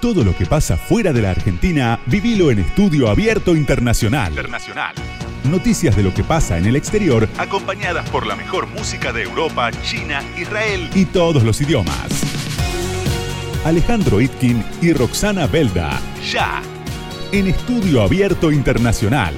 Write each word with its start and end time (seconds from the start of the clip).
Todo 0.00 0.22
lo 0.22 0.36
que 0.36 0.46
pasa 0.46 0.76
fuera 0.76 1.12
de 1.12 1.22
la 1.22 1.32
Argentina, 1.32 1.98
vivilo 2.06 2.52
en 2.52 2.60
Estudio 2.60 3.08
Abierto 3.08 3.56
Internacional. 3.56 4.30
Internacional. 4.30 4.94
Noticias 5.42 5.96
de 5.96 6.04
lo 6.04 6.14
que 6.14 6.22
pasa 6.22 6.56
en 6.56 6.66
el 6.66 6.76
exterior, 6.76 7.28
acompañadas 7.36 8.08
por 8.10 8.24
la 8.24 8.36
mejor 8.36 8.68
música 8.68 9.12
de 9.12 9.24
Europa, 9.24 9.72
China, 9.82 10.22
Israel 10.36 10.88
y 10.94 11.04
todos 11.04 11.42
los 11.42 11.60
idiomas. 11.60 12.06
Alejandro 13.64 14.20
Itkin 14.20 14.64
y 14.80 14.92
Roxana 14.92 15.48
Belda. 15.48 16.00
Ya. 16.30 16.62
En 17.32 17.48
Estudio 17.48 18.02
Abierto 18.02 18.52
Internacional. 18.52 19.34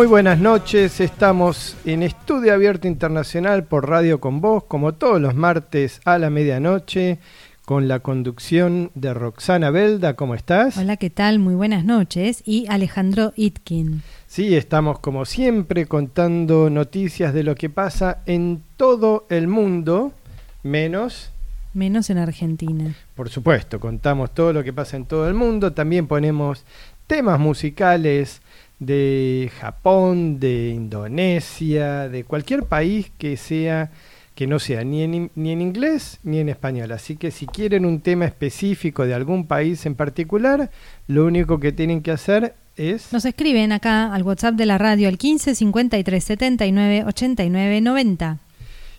Muy 0.00 0.06
buenas 0.06 0.38
noches, 0.38 0.98
estamos 0.98 1.76
en 1.84 2.02
Estudio 2.02 2.54
Abierto 2.54 2.88
Internacional 2.88 3.64
por 3.64 3.86
Radio 3.86 4.18
con 4.18 4.40
Voz, 4.40 4.64
como 4.64 4.94
todos 4.94 5.20
los 5.20 5.34
martes 5.34 6.00
a 6.06 6.16
la 6.16 6.30
medianoche, 6.30 7.18
con 7.66 7.86
la 7.86 8.00
conducción 8.00 8.90
de 8.94 9.12
Roxana 9.12 9.70
Belda, 9.70 10.16
¿cómo 10.16 10.34
estás? 10.34 10.78
Hola, 10.78 10.96
¿qué 10.96 11.10
tal? 11.10 11.38
Muy 11.38 11.54
buenas 11.54 11.84
noches. 11.84 12.42
Y 12.46 12.66
Alejandro 12.70 13.34
Itkin. 13.36 14.02
Sí, 14.26 14.56
estamos 14.56 15.00
como 15.00 15.26
siempre 15.26 15.84
contando 15.84 16.70
noticias 16.70 17.34
de 17.34 17.42
lo 17.42 17.54
que 17.54 17.68
pasa 17.68 18.22
en 18.24 18.62
todo 18.78 19.26
el 19.28 19.48
mundo, 19.48 20.14
menos, 20.62 21.30
Menos 21.74 22.08
en 22.08 22.16
Argentina. 22.16 22.94
por 23.14 23.28
supuesto, 23.28 23.78
contamos 23.78 24.32
todo 24.32 24.54
lo 24.54 24.64
que 24.64 24.72
pasa 24.72 24.96
en 24.96 25.04
todo 25.04 25.28
el 25.28 25.34
mundo, 25.34 25.74
también 25.74 26.06
ponemos 26.06 26.64
temas 27.06 27.38
musicales 27.38 28.40
de 28.80 29.52
Japón, 29.60 30.40
de 30.40 30.70
Indonesia, 30.70 32.08
de 32.08 32.24
cualquier 32.24 32.64
país 32.64 33.12
que 33.16 33.36
sea 33.36 33.90
que 34.34 34.46
no 34.46 34.58
sea 34.58 34.84
ni 34.84 35.02
en, 35.02 35.30
ni 35.34 35.52
en 35.52 35.60
inglés 35.60 36.18
ni 36.22 36.38
en 36.38 36.48
español. 36.48 36.90
Así 36.92 37.16
que 37.16 37.30
si 37.30 37.46
quieren 37.46 37.84
un 37.84 38.00
tema 38.00 38.24
específico 38.24 39.04
de 39.04 39.12
algún 39.12 39.46
país 39.46 39.84
en 39.84 39.94
particular, 39.94 40.70
lo 41.06 41.26
único 41.26 41.60
que 41.60 41.72
tienen 41.72 42.00
que 42.00 42.10
hacer 42.10 42.54
es 42.76 43.12
Nos 43.12 43.26
escriben 43.26 43.70
acá 43.72 44.14
al 44.14 44.22
WhatsApp 44.22 44.54
de 44.54 44.64
la 44.64 44.78
radio 44.78 45.08
al 45.08 45.18
15 45.18 45.54
53 45.54 46.24
79 46.24 47.04
89 47.06 47.80
90. 47.82 48.38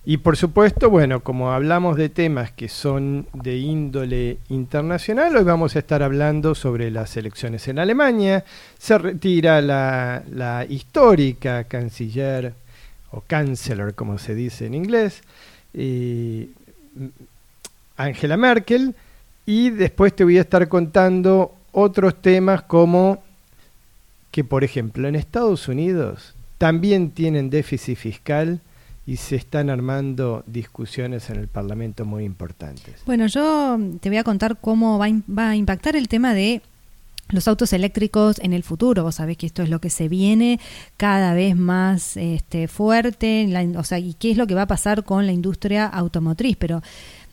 Y 0.04 0.18
por 0.18 0.36
supuesto, 0.36 0.90
bueno, 0.90 1.20
como 1.20 1.52
hablamos 1.52 1.96
de 1.96 2.10
temas 2.10 2.52
que 2.52 2.70
son 2.70 3.28
de 3.34 3.58
índole 3.58 4.40
internacional, 4.50 5.36
hoy 5.36 5.44
vamos 5.44 5.76
a 5.76 5.80
estar 5.80 6.02
hablando 6.02 6.56
sobre 6.56 6.90
las 6.90 7.16
elecciones 7.18 7.68
en 7.68 7.78
Alemania. 7.78 8.44
Se 8.80 8.98
retira 8.98 9.62
la, 9.62 10.24
la 10.32 10.66
histórica 10.68 11.66
canciller 11.66 12.56
o 13.12 13.24
chancellor, 13.30 13.94
como 13.94 14.18
se 14.18 14.34
dice 14.34 14.66
en 14.66 14.74
inglés, 14.74 15.22
eh, 15.76 16.50
Angela 17.98 18.38
Merkel. 18.38 18.96
Y 19.46 19.70
después 19.70 20.16
te 20.16 20.24
voy 20.24 20.40
a 20.40 20.42
estar 20.42 20.68
contando 20.68 21.54
otros 21.74 22.20
temas 22.20 22.64
como 22.64 23.22
que, 24.32 24.44
por 24.44 24.64
ejemplo, 24.64 25.08
en 25.08 25.16
Estados 25.16 25.68
Unidos 25.68 26.34
también 26.58 27.12
tienen 27.12 27.52
déficit 27.52 27.98
fiscal 27.98 28.62
y 29.06 29.18
se 29.18 29.36
están 29.36 29.70
armando 29.70 30.44
discusiones 30.46 31.30
en 31.30 31.38
el 31.38 31.48
Parlamento 31.48 32.06
muy 32.06 32.24
importantes. 32.24 33.02
Bueno, 33.06 33.28
yo 33.28 33.80
te 34.00 34.10
voy 34.10 34.18
a 34.18 34.24
contar 34.24 34.58
cómo 34.60 34.98
va 34.98 35.08
va 35.30 35.50
a 35.50 35.56
impactar 35.56 35.96
el 35.96 36.08
tema 36.08 36.34
de 36.34 36.62
los 37.32 37.48
autos 37.48 37.74
eléctricos 37.74 38.40
en 38.40 38.54
el 38.54 38.64
futuro. 38.64 39.04
Vos 39.04 39.16
sabés 39.16 39.38
que 39.38 39.46
esto 39.46 39.64
es 39.64 39.70
lo 39.70 39.80
que 39.80 39.90
se 39.90 40.08
viene 40.08 40.60
cada 40.98 41.34
vez 41.34 41.56
más 41.56 42.18
este, 42.18 42.68
fuerte, 42.68 43.50
o 43.78 43.84
sea, 43.84 44.00
y 44.00 44.14
qué 44.14 44.32
es 44.32 44.38
lo 44.38 44.48
que 44.48 44.56
va 44.56 44.64
a 44.64 44.68
pasar 44.68 45.04
con 45.04 45.26
la 45.26 45.32
industria 45.32 45.86
automotriz. 45.86 46.58
Pero 46.58 46.82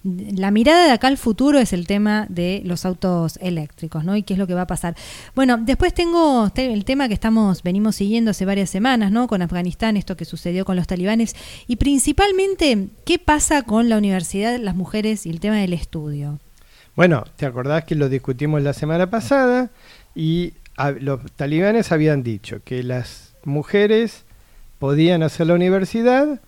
la 0.04 0.50
mirada 0.50 0.86
de 0.86 0.92
acá 0.92 1.08
al 1.08 1.16
futuro 1.18 1.58
es 1.58 1.72
el 1.72 1.86
tema 1.86 2.26
de 2.28 2.62
los 2.64 2.84
autos 2.84 3.38
eléctricos, 3.42 4.04
¿no? 4.04 4.16
Y 4.16 4.22
qué 4.22 4.34
es 4.34 4.38
lo 4.38 4.46
que 4.46 4.54
va 4.54 4.62
a 4.62 4.66
pasar. 4.66 4.94
Bueno, 5.34 5.58
después 5.58 5.92
tengo 5.92 6.50
te- 6.50 6.72
el 6.72 6.84
tema 6.84 7.08
que 7.08 7.14
estamos, 7.14 7.62
venimos 7.62 7.96
siguiendo 7.96 8.30
hace 8.30 8.44
varias 8.44 8.70
semanas, 8.70 9.10
¿no? 9.10 9.26
Con 9.26 9.42
Afganistán, 9.42 9.96
esto 9.96 10.16
que 10.16 10.24
sucedió 10.24 10.64
con 10.64 10.76
los 10.76 10.86
talibanes, 10.86 11.34
y 11.66 11.76
principalmente, 11.76 12.88
¿qué 13.04 13.18
pasa 13.18 13.62
con 13.62 13.88
la 13.88 13.98
universidad, 13.98 14.58
las 14.58 14.76
mujeres 14.76 15.26
y 15.26 15.30
el 15.30 15.40
tema 15.40 15.56
del 15.56 15.72
estudio? 15.72 16.38
Bueno, 16.96 17.24
¿te 17.36 17.46
acordás 17.46 17.84
que 17.84 17.94
lo 17.94 18.08
discutimos 18.08 18.62
la 18.62 18.72
semana 18.72 19.08
pasada? 19.10 19.70
Y 20.14 20.52
los 21.00 21.20
talibanes 21.32 21.92
habían 21.92 22.22
dicho 22.22 22.60
que 22.64 22.82
las 22.82 23.34
mujeres 23.44 24.24
podían 24.78 25.22
hacer 25.22 25.48
la 25.48 25.54
universidad, 25.54 26.40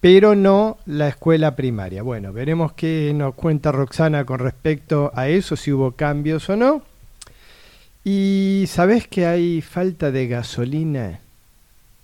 pero 0.00 0.34
no 0.34 0.78
la 0.86 1.08
escuela 1.08 1.54
primaria. 1.56 2.02
Bueno, 2.02 2.32
veremos 2.32 2.72
qué 2.72 3.12
nos 3.14 3.34
cuenta 3.34 3.70
Roxana 3.72 4.24
con 4.24 4.38
respecto 4.38 5.12
a 5.14 5.28
eso, 5.28 5.56
si 5.56 5.72
hubo 5.72 5.92
cambios 5.92 6.48
o 6.48 6.56
no. 6.56 6.82
Y 8.04 8.64
¿sabés 8.68 9.06
que 9.06 9.26
hay 9.26 9.60
falta 9.60 10.10
de 10.10 10.26
gasolina 10.26 11.20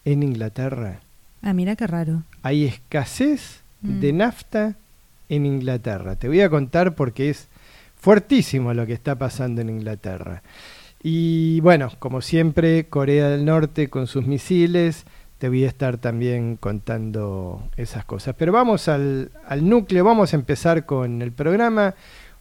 en 0.04 0.22
Inglaterra? 0.22 1.00
Ah, 1.42 1.52
mira 1.54 1.76
qué 1.76 1.86
raro. 1.86 2.22
hay 2.42 2.64
escasez 2.64 3.60
Mm. 3.82 4.00
de 4.00 4.12
nafta 4.14 4.74
en 5.28 5.44
Inglaterra. 5.46 6.16
Te 6.16 6.28
voy 6.28 6.40
a 6.40 6.48
contar 6.48 6.94
porque 6.94 7.28
es 7.30 7.46
fuertísimo 8.00 8.72
lo 8.72 8.86
que 8.86 8.94
está 8.94 9.16
pasando 9.16 9.60
en 9.60 9.68
Inglaterra. 9.68 10.42
Y 11.02 11.60
bueno, 11.60 11.90
como 11.98 12.20
siempre, 12.22 12.86
Corea 12.86 13.28
del 13.28 13.44
Norte 13.44 13.88
con 13.88 14.06
sus 14.06 14.26
misiles, 14.26 15.04
te 15.38 15.48
voy 15.48 15.64
a 15.64 15.68
estar 15.68 15.98
también 15.98 16.56
contando 16.56 17.62
esas 17.76 18.04
cosas. 18.04 18.34
Pero 18.38 18.52
vamos 18.52 18.88
al, 18.88 19.30
al 19.46 19.68
núcleo, 19.68 20.04
vamos 20.04 20.32
a 20.32 20.36
empezar 20.36 20.86
con 20.86 21.20
el 21.22 21.32
programa. 21.32 21.94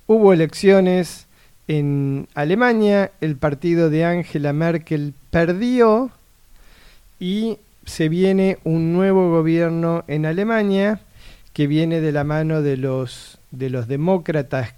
Hubo 0.07 0.31
elecciones 0.33 1.27
en 1.67 2.27
Alemania, 2.35 3.11
el 3.21 3.35
partido 3.35 3.89
de 3.89 4.05
Angela 4.05 4.53
Merkel 4.53 5.13
perdió 5.31 6.11
y 7.19 7.57
se 7.85 8.07
viene 8.09 8.59
un 8.63 8.93
nuevo 8.93 9.29
gobierno 9.31 10.03
en 10.07 10.25
Alemania 10.25 10.99
que 11.53 11.67
viene 11.67 12.01
de 12.01 12.11
la 12.11 12.23
mano 12.23 12.61
de 12.61 12.77
los 12.77 13.39
de 13.51 13.69
los 13.69 13.87
demócratas 13.87 14.73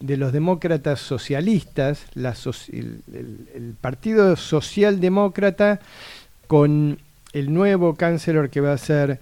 de 0.00 0.16
los 0.16 0.32
demócratas 0.32 0.98
socialistas, 0.98 2.04
el- 2.16 3.46
el 3.54 3.74
partido 3.80 4.34
socialdemócrata 4.34 5.78
con 6.48 6.98
el 7.32 7.52
nuevo 7.52 7.94
canciller 7.94 8.50
que 8.50 8.60
va 8.60 8.72
a 8.72 8.78
ser 8.78 9.20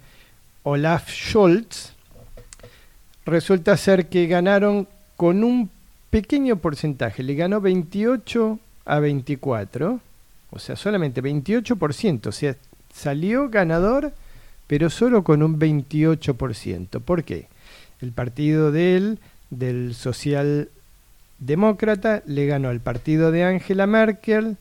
Olaf 0.63 1.09
Scholz, 1.09 1.93
resulta 3.25 3.77
ser 3.77 4.07
que 4.07 4.27
ganaron 4.27 4.87
con 5.15 5.43
un 5.43 5.69
pequeño 6.09 6.57
porcentaje, 6.57 7.23
le 7.23 7.35
ganó 7.35 7.61
28 7.61 8.59
a 8.85 8.99
24, 8.99 9.99
o 10.51 10.59
sea, 10.59 10.75
solamente 10.75 11.23
28%, 11.23 12.27
o 12.27 12.31
sea, 12.31 12.55
salió 12.93 13.49
ganador, 13.49 14.13
pero 14.67 14.89
solo 14.89 15.23
con 15.23 15.41
un 15.43 15.57
28%. 15.59 17.01
¿Por 17.01 17.23
qué? 17.23 17.47
El 18.01 18.11
partido 18.11 18.71
de 18.71 18.97
él, 18.97 19.19
del 19.49 19.95
socialdemócrata, 19.95 22.23
le 22.25 22.47
ganó 22.47 22.69
al 22.69 22.81
partido 22.81 23.31
de 23.31 23.43
Angela 23.43 23.87
Merkel 23.87 24.57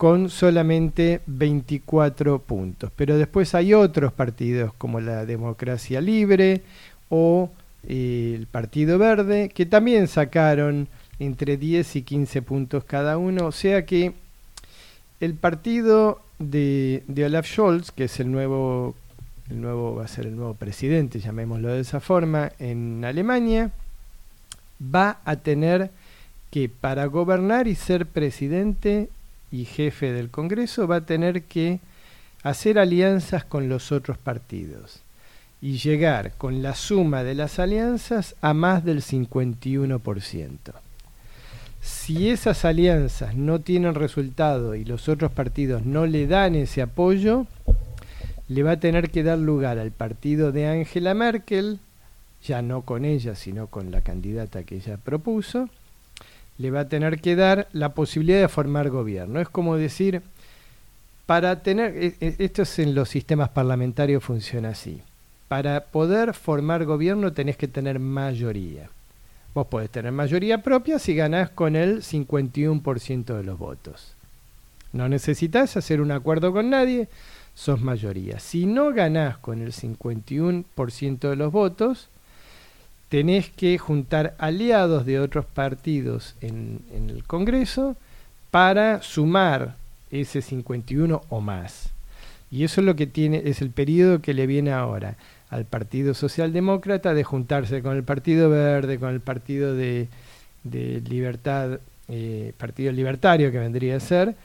con 0.00 0.30
solamente 0.30 1.20
24 1.26 2.38
puntos. 2.38 2.90
Pero 2.96 3.18
después 3.18 3.54
hay 3.54 3.74
otros 3.74 4.14
partidos 4.14 4.72
como 4.72 4.98
la 4.98 5.26
Democracia 5.26 6.00
Libre 6.00 6.62
o 7.10 7.50
eh, 7.86 8.32
el 8.34 8.46
Partido 8.46 8.96
Verde 8.96 9.50
que 9.50 9.66
también 9.66 10.08
sacaron 10.08 10.88
entre 11.18 11.58
10 11.58 11.96
y 11.96 12.02
15 12.02 12.40
puntos 12.40 12.84
cada 12.84 13.18
uno. 13.18 13.44
O 13.44 13.52
sea 13.52 13.84
que 13.84 14.14
el 15.20 15.34
partido 15.34 16.22
de, 16.38 17.02
de 17.06 17.26
Olaf 17.26 17.46
Scholz, 17.46 17.90
que 17.90 18.04
es 18.04 18.20
el 18.20 18.32
nuevo, 18.32 18.94
el 19.50 19.60
nuevo, 19.60 19.96
va 19.96 20.06
a 20.06 20.08
ser 20.08 20.24
el 20.24 20.34
nuevo 20.34 20.54
presidente, 20.54 21.20
llamémoslo 21.20 21.74
de 21.74 21.80
esa 21.80 22.00
forma, 22.00 22.52
en 22.58 23.04
Alemania, 23.04 23.70
va 24.82 25.20
a 25.26 25.36
tener 25.36 25.90
que 26.50 26.70
para 26.70 27.04
gobernar 27.04 27.68
y 27.68 27.74
ser 27.74 28.06
presidente 28.06 29.10
y 29.52 29.64
jefe 29.64 30.12
del 30.12 30.30
Congreso 30.30 30.86
va 30.86 30.96
a 30.96 31.06
tener 31.06 31.42
que 31.44 31.80
hacer 32.42 32.78
alianzas 32.78 33.44
con 33.44 33.68
los 33.68 33.92
otros 33.92 34.18
partidos 34.18 35.02
y 35.60 35.76
llegar 35.78 36.32
con 36.38 36.62
la 36.62 36.74
suma 36.74 37.22
de 37.22 37.34
las 37.34 37.58
alianzas 37.58 38.34
a 38.40 38.54
más 38.54 38.84
del 38.84 39.02
51%. 39.02 40.56
Si 41.82 42.28
esas 42.28 42.64
alianzas 42.64 43.34
no 43.34 43.60
tienen 43.60 43.94
resultado 43.94 44.74
y 44.74 44.84
los 44.84 45.08
otros 45.08 45.32
partidos 45.32 45.84
no 45.84 46.06
le 46.06 46.26
dan 46.26 46.54
ese 46.54 46.82
apoyo, 46.82 47.46
le 48.48 48.62
va 48.62 48.72
a 48.72 48.80
tener 48.80 49.10
que 49.10 49.22
dar 49.22 49.38
lugar 49.38 49.78
al 49.78 49.90
partido 49.90 50.52
de 50.52 50.66
Angela 50.66 51.14
Merkel, 51.14 51.78
ya 52.42 52.62
no 52.62 52.82
con 52.82 53.04
ella, 53.04 53.34
sino 53.34 53.66
con 53.66 53.90
la 53.90 54.00
candidata 54.00 54.64
que 54.64 54.76
ella 54.76 54.96
propuso, 54.96 55.68
le 56.60 56.70
va 56.70 56.80
a 56.80 56.88
tener 56.88 57.22
que 57.22 57.36
dar 57.36 57.68
la 57.72 57.94
posibilidad 57.94 58.38
de 58.38 58.48
formar 58.48 58.90
gobierno. 58.90 59.40
Es 59.40 59.48
como 59.48 59.76
decir, 59.76 60.20
para 61.24 61.62
tener, 61.62 61.96
e, 61.96 62.16
e, 62.20 62.36
esto 62.38 62.62
es 62.62 62.78
en 62.78 62.94
los 62.94 63.08
sistemas 63.08 63.48
parlamentarios 63.48 64.22
funciona 64.22 64.68
así, 64.68 65.00
para 65.48 65.84
poder 65.84 66.34
formar 66.34 66.84
gobierno 66.84 67.32
tenés 67.32 67.56
que 67.56 67.66
tener 67.66 67.98
mayoría. 67.98 68.90
Vos 69.54 69.68
podés 69.68 69.88
tener 69.88 70.12
mayoría 70.12 70.62
propia 70.62 70.98
si 70.98 71.14
ganás 71.14 71.48
con 71.48 71.76
el 71.76 72.02
51% 72.02 73.24
de 73.24 73.42
los 73.42 73.58
votos. 73.58 74.14
No 74.92 75.08
necesitas 75.08 75.78
hacer 75.78 76.02
un 76.02 76.12
acuerdo 76.12 76.52
con 76.52 76.68
nadie, 76.68 77.08
sos 77.54 77.80
mayoría. 77.80 78.38
Si 78.38 78.66
no 78.66 78.92
ganás 78.92 79.38
con 79.38 79.62
el 79.62 79.72
51% 79.72 81.30
de 81.30 81.36
los 81.36 81.52
votos, 81.52 82.10
tenés 83.10 83.50
que 83.50 83.76
juntar 83.76 84.34
aliados 84.38 85.04
de 85.04 85.20
otros 85.20 85.44
partidos 85.44 86.36
en, 86.40 86.80
el 86.92 87.24
Congreso 87.24 87.96
para 88.50 89.02
sumar 89.02 89.76
ese 90.10 90.40
51 90.40 91.20
o 91.28 91.40
más. 91.40 91.90
Y 92.52 92.64
eso 92.64 92.80
es 92.80 92.86
lo 92.86 92.96
que 92.96 93.06
tiene, 93.06 93.42
es 93.44 93.60
el 93.62 93.70
periodo 93.70 94.22
que 94.22 94.32
le 94.32 94.46
viene 94.46 94.72
ahora 94.72 95.16
al 95.50 95.64
Partido 95.64 96.14
Socialdemócrata 96.14 97.12
de 97.12 97.24
juntarse 97.24 97.82
con 97.82 97.96
el 97.96 98.04
Partido 98.04 98.48
Verde, 98.48 99.00
con 99.00 99.10
el 99.10 99.20
Partido 99.20 99.74
de, 99.74 100.08
de 100.62 101.00
Libertad, 101.00 101.80
eh, 102.08 102.52
Partido 102.58 102.92
Libertario 102.92 103.50
que 103.50 103.58
vendría 103.58 103.96
a 103.96 104.00
ser, 104.00 104.36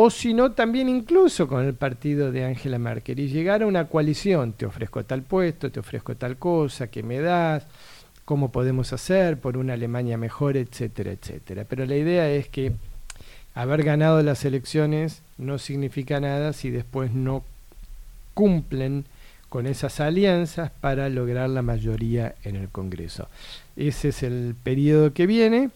o 0.00 0.10
si 0.10 0.32
no 0.32 0.52
también 0.52 0.88
incluso 0.88 1.48
con 1.48 1.66
el 1.66 1.74
partido 1.74 2.30
de 2.30 2.44
Angela 2.44 2.78
Merkel 2.78 3.18
y 3.18 3.26
llegar 3.26 3.64
a 3.64 3.66
una 3.66 3.88
coalición, 3.88 4.52
te 4.52 4.64
ofrezco 4.64 5.04
tal 5.04 5.22
puesto, 5.22 5.72
te 5.72 5.80
ofrezco 5.80 6.14
tal 6.14 6.36
cosa, 6.36 6.86
que 6.86 7.02
me 7.02 7.18
das, 7.18 7.66
cómo 8.24 8.52
podemos 8.52 8.92
hacer 8.92 9.40
por 9.40 9.56
una 9.56 9.72
Alemania 9.72 10.16
mejor, 10.16 10.56
etcétera, 10.56 11.10
etcétera. 11.10 11.64
Pero 11.68 11.84
la 11.84 11.96
idea 11.96 12.30
es 12.30 12.46
que 12.48 12.74
haber 13.54 13.82
ganado 13.82 14.22
las 14.22 14.44
elecciones 14.44 15.22
no 15.36 15.58
significa 15.58 16.20
nada 16.20 16.52
si 16.52 16.70
después 16.70 17.12
no 17.12 17.42
cumplen 18.34 19.04
con 19.48 19.66
esas 19.66 19.98
alianzas 19.98 20.70
para 20.80 21.08
lograr 21.08 21.50
la 21.50 21.62
mayoría 21.62 22.36
en 22.44 22.54
el 22.54 22.68
Congreso. 22.68 23.26
Ese 23.74 24.10
es 24.10 24.22
el 24.22 24.54
periodo 24.62 25.12
que 25.12 25.26
viene. 25.26 25.70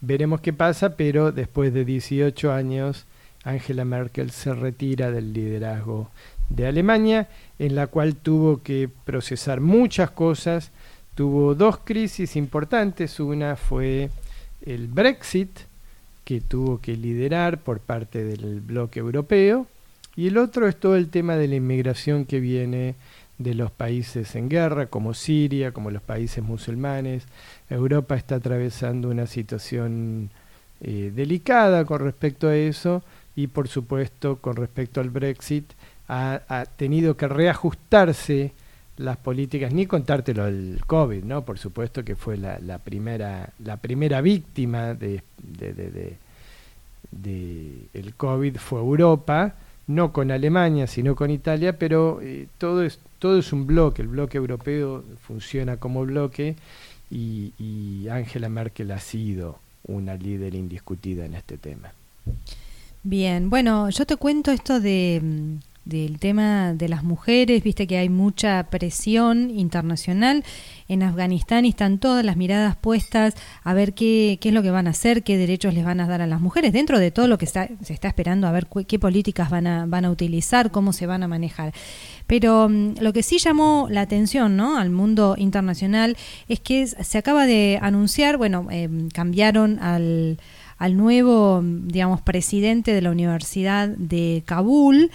Veremos 0.00 0.40
qué 0.40 0.52
pasa, 0.52 0.96
pero 0.96 1.30
después 1.30 1.72
de 1.72 1.84
18 1.84 2.50
años 2.50 3.06
Angela 3.44 3.84
Merkel 3.84 4.30
se 4.30 4.54
retira 4.54 5.10
del 5.10 5.32
liderazgo 5.32 6.10
de 6.48 6.66
Alemania, 6.66 7.28
en 7.58 7.74
la 7.74 7.86
cual 7.86 8.16
tuvo 8.16 8.62
que 8.62 8.88
procesar 9.04 9.60
muchas 9.60 10.10
cosas, 10.10 10.70
tuvo 11.14 11.54
dos 11.54 11.78
crisis 11.78 12.36
importantes, 12.36 13.18
una 13.20 13.56
fue 13.56 14.10
el 14.64 14.88
Brexit, 14.88 15.50
que 16.24 16.40
tuvo 16.40 16.80
que 16.80 16.96
liderar 16.96 17.58
por 17.58 17.80
parte 17.80 18.22
del 18.24 18.60
bloque 18.60 19.00
europeo, 19.00 19.66
y 20.14 20.28
el 20.28 20.38
otro 20.38 20.68
es 20.68 20.76
todo 20.76 20.96
el 20.96 21.08
tema 21.08 21.36
de 21.36 21.48
la 21.48 21.56
inmigración 21.56 22.26
que 22.26 22.38
viene 22.38 22.94
de 23.38 23.54
los 23.54 23.70
países 23.70 24.36
en 24.36 24.48
guerra, 24.48 24.86
como 24.86 25.14
Siria, 25.14 25.72
como 25.72 25.90
los 25.90 26.02
países 26.02 26.44
musulmanes. 26.44 27.24
Europa 27.68 28.14
está 28.14 28.36
atravesando 28.36 29.08
una 29.08 29.26
situación 29.26 30.30
eh, 30.80 31.12
delicada 31.14 31.84
con 31.84 32.00
respecto 32.00 32.48
a 32.48 32.56
eso, 32.56 33.02
y 33.34 33.46
por 33.46 33.68
supuesto 33.68 34.36
con 34.36 34.56
respecto 34.56 35.00
al 35.00 35.10
Brexit 35.10 35.72
ha, 36.08 36.66
tenido 36.76 37.16
que 37.16 37.28
reajustarse 37.28 38.52
las 38.98 39.16
políticas, 39.16 39.72
ni 39.72 39.86
contártelo 39.86 40.46
el 40.46 40.80
COVID, 40.86 41.24
¿no? 41.24 41.42
Por 41.44 41.58
supuesto 41.58 42.04
que 42.04 42.14
fue 42.16 42.36
la, 42.36 42.78
primera, 42.78 43.50
la 43.64 43.78
primera 43.78 44.20
víctima 44.20 44.94
de, 44.94 45.22
el 47.94 48.14
COVID 48.14 48.56
fue 48.56 48.80
Europa, 48.80 49.54
no 49.86 50.12
con 50.12 50.30
Alemania, 50.30 50.86
sino 50.86 51.16
con 51.16 51.30
Italia, 51.30 51.78
pero 51.78 52.20
eh, 52.20 52.46
todo, 52.58 52.82
es, 52.82 52.98
todo 53.18 53.38
es 53.38 53.52
un 53.52 53.66
bloque, 53.66 54.02
el 54.02 54.08
bloque 54.08 54.36
europeo 54.36 55.02
funciona 55.26 55.78
como 55.78 56.04
bloque 56.04 56.56
y 57.10 58.06
Angela 58.10 58.48
Merkel 58.48 58.90
ha 58.90 59.00
sido 59.00 59.58
una 59.84 60.14
líder 60.14 60.54
indiscutida 60.54 61.24
en 61.24 61.34
este 61.34 61.58
tema. 61.58 61.92
Bien, 63.04 63.50
bueno, 63.50 63.90
yo 63.90 64.06
te 64.06 64.14
cuento 64.14 64.52
esto 64.52 64.78
de, 64.78 65.58
del 65.84 66.20
tema 66.20 66.72
de 66.72 66.88
las 66.88 67.02
mujeres, 67.02 67.64
viste 67.64 67.88
que 67.88 67.98
hay 67.98 68.08
mucha 68.08 68.62
presión 68.70 69.50
internacional. 69.50 70.44
En 70.88 71.02
Afganistán 71.02 71.64
y 71.64 71.70
están 71.70 71.98
todas 71.98 72.24
las 72.24 72.36
miradas 72.36 72.76
puestas 72.76 73.34
a 73.64 73.74
ver 73.74 73.94
qué, 73.94 74.38
qué, 74.40 74.50
es 74.50 74.54
lo 74.54 74.62
que 74.62 74.70
van 74.70 74.86
a 74.86 74.90
hacer, 74.90 75.22
qué 75.22 75.36
derechos 75.36 75.74
les 75.74 75.84
van 75.84 76.00
a 76.00 76.06
dar 76.06 76.20
a 76.20 76.26
las 76.26 76.40
mujeres, 76.40 76.72
dentro 76.72 76.98
de 76.98 77.10
todo 77.10 77.26
lo 77.26 77.38
que 77.38 77.46
está, 77.46 77.68
se 77.82 77.92
está 77.92 78.08
esperando, 78.08 78.46
a 78.46 78.52
ver 78.52 78.68
qué 78.86 78.98
políticas 78.98 79.50
van 79.50 79.66
a, 79.66 79.86
van 79.86 80.04
a 80.04 80.10
utilizar, 80.10 80.70
cómo 80.70 80.92
se 80.92 81.06
van 81.06 81.22
a 81.22 81.28
manejar. 81.28 81.72
Pero 82.26 82.66
um, 82.66 82.94
lo 83.00 83.12
que 83.12 83.22
sí 83.22 83.38
llamó 83.38 83.88
la 83.90 84.02
atención 84.02 84.56
¿no? 84.56 84.76
al 84.76 84.90
mundo 84.90 85.34
internacional 85.38 86.16
es 86.48 86.60
que 86.60 86.86
se 86.86 87.18
acaba 87.18 87.46
de 87.46 87.78
anunciar, 87.82 88.36
bueno, 88.36 88.68
eh, 88.70 88.88
cambiaron 89.12 89.78
al 89.80 90.38
al 90.82 90.96
nuevo, 90.96 91.62
digamos, 91.62 92.22
presidente 92.22 92.92
de 92.92 93.02
la 93.02 93.12
Universidad 93.12 93.86
de 93.86 94.42
Kabul 94.44 95.12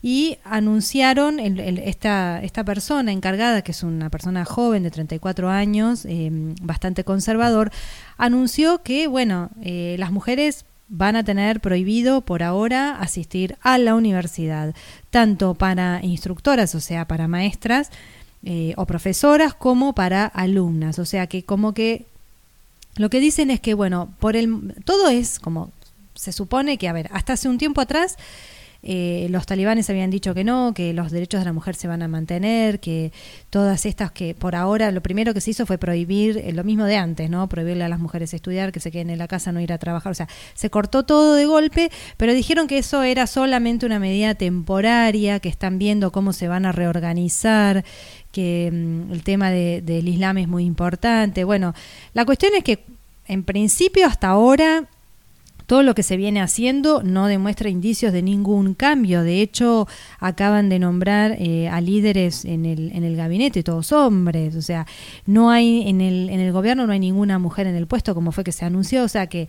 y 0.00 0.38
anunciaron 0.44 1.38
el, 1.38 1.60
esta, 1.76 2.40
esta 2.42 2.64
persona 2.64 3.12
encargada, 3.12 3.60
que 3.60 3.72
es 3.72 3.82
una 3.82 4.08
persona 4.08 4.46
joven 4.46 4.82
de 4.82 4.90
34 4.90 5.50
años, 5.50 6.06
eh, 6.06 6.30
bastante 6.62 7.04
conservador, 7.04 7.70
anunció 8.16 8.82
que, 8.82 9.08
bueno, 9.08 9.50
eh, 9.62 9.96
las 9.98 10.10
mujeres 10.10 10.64
van 10.88 11.16
a 11.16 11.22
tener 11.22 11.60
prohibido 11.60 12.22
por 12.22 12.42
ahora 12.42 12.96
asistir 12.98 13.58
a 13.60 13.76
la 13.76 13.96
universidad, 13.96 14.74
tanto 15.10 15.52
para 15.52 16.00
instructoras, 16.02 16.74
o 16.74 16.80
sea, 16.80 17.06
para 17.06 17.28
maestras 17.28 17.90
eh, 18.42 18.72
o 18.78 18.86
profesoras, 18.86 19.52
como 19.52 19.94
para 19.94 20.24
alumnas. 20.24 20.98
O 20.98 21.04
sea 21.04 21.26
que 21.26 21.44
como 21.44 21.74
que 21.74 22.06
lo 22.96 23.10
que 23.10 23.20
dicen 23.20 23.50
es 23.50 23.60
que, 23.60 23.74
bueno, 23.74 24.14
por 24.18 24.36
el 24.36 24.74
todo 24.84 25.08
es 25.08 25.38
como 25.38 25.72
se 26.14 26.32
supone 26.32 26.76
que, 26.76 26.88
a 26.88 26.92
ver, 26.92 27.08
hasta 27.12 27.34
hace 27.34 27.48
un 27.48 27.58
tiempo 27.58 27.80
atrás 27.80 28.16
eh, 28.82 29.26
los 29.30 29.44
talibanes 29.44 29.90
habían 29.90 30.10
dicho 30.10 30.32
que 30.32 30.42
no, 30.42 30.72
que 30.74 30.94
los 30.94 31.10
derechos 31.10 31.40
de 31.40 31.44
la 31.44 31.52
mujer 31.52 31.74
se 31.74 31.86
van 31.86 32.02
a 32.02 32.08
mantener, 32.08 32.80
que 32.80 33.12
todas 33.50 33.84
estas 33.84 34.10
que 34.10 34.34
por 34.34 34.56
ahora 34.56 34.90
lo 34.90 35.02
primero 35.02 35.34
que 35.34 35.40
se 35.42 35.50
hizo 35.50 35.66
fue 35.66 35.76
prohibir 35.76 36.38
eh, 36.38 36.52
lo 36.52 36.64
mismo 36.64 36.84
de 36.86 36.96
antes, 36.96 37.28
¿no? 37.28 37.48
Prohibirle 37.48 37.84
a 37.84 37.88
las 37.88 38.00
mujeres 38.00 38.32
estudiar, 38.32 38.72
que 38.72 38.80
se 38.80 38.90
queden 38.90 39.10
en 39.10 39.18
la 39.18 39.28
casa, 39.28 39.52
no 39.52 39.60
ir 39.60 39.72
a 39.72 39.78
trabajar, 39.78 40.12
o 40.12 40.14
sea, 40.14 40.28
se 40.54 40.70
cortó 40.70 41.04
todo 41.04 41.34
de 41.34 41.44
golpe, 41.44 41.90
pero 42.16 42.32
dijeron 42.32 42.66
que 42.66 42.78
eso 42.78 43.02
era 43.02 43.26
solamente 43.26 43.84
una 43.84 43.98
medida 43.98 44.34
temporaria, 44.34 45.40
que 45.40 45.50
están 45.50 45.78
viendo 45.78 46.10
cómo 46.10 46.32
se 46.32 46.48
van 46.48 46.64
a 46.64 46.72
reorganizar, 46.72 47.84
que 48.32 48.70
mm, 48.72 49.12
el 49.12 49.22
tema 49.22 49.50
de, 49.50 49.82
del 49.82 50.08
Islam 50.08 50.38
es 50.38 50.48
muy 50.48 50.64
importante. 50.64 51.44
Bueno, 51.44 51.74
la 52.14 52.24
cuestión 52.24 52.52
es 52.56 52.64
que 52.64 52.82
en 53.26 53.44
principio 53.44 54.06
hasta 54.06 54.28
ahora 54.28 54.88
todo 55.70 55.84
lo 55.84 55.94
que 55.94 56.02
se 56.02 56.16
viene 56.16 56.40
haciendo 56.40 57.00
no 57.04 57.28
demuestra 57.28 57.68
indicios 57.68 58.12
de 58.12 58.22
ningún 58.22 58.74
cambio. 58.74 59.22
De 59.22 59.40
hecho, 59.40 59.86
acaban 60.18 60.68
de 60.68 60.80
nombrar 60.80 61.36
eh, 61.38 61.68
a 61.68 61.80
líderes 61.80 62.44
en 62.44 62.66
el, 62.66 62.90
en 62.90 63.04
el 63.04 63.14
gabinete, 63.14 63.62
todos 63.62 63.92
hombres. 63.92 64.56
O 64.56 64.62
sea, 64.62 64.88
no 65.26 65.52
hay 65.52 65.88
en 65.88 66.00
el, 66.00 66.28
en 66.28 66.40
el 66.40 66.50
gobierno 66.50 66.88
no 66.88 66.92
hay 66.92 66.98
ninguna 66.98 67.38
mujer 67.38 67.68
en 67.68 67.76
el 67.76 67.86
puesto, 67.86 68.16
como 68.16 68.32
fue 68.32 68.42
que 68.42 68.50
se 68.50 68.64
anunció. 68.64 69.04
O 69.04 69.08
sea 69.08 69.28
que 69.28 69.48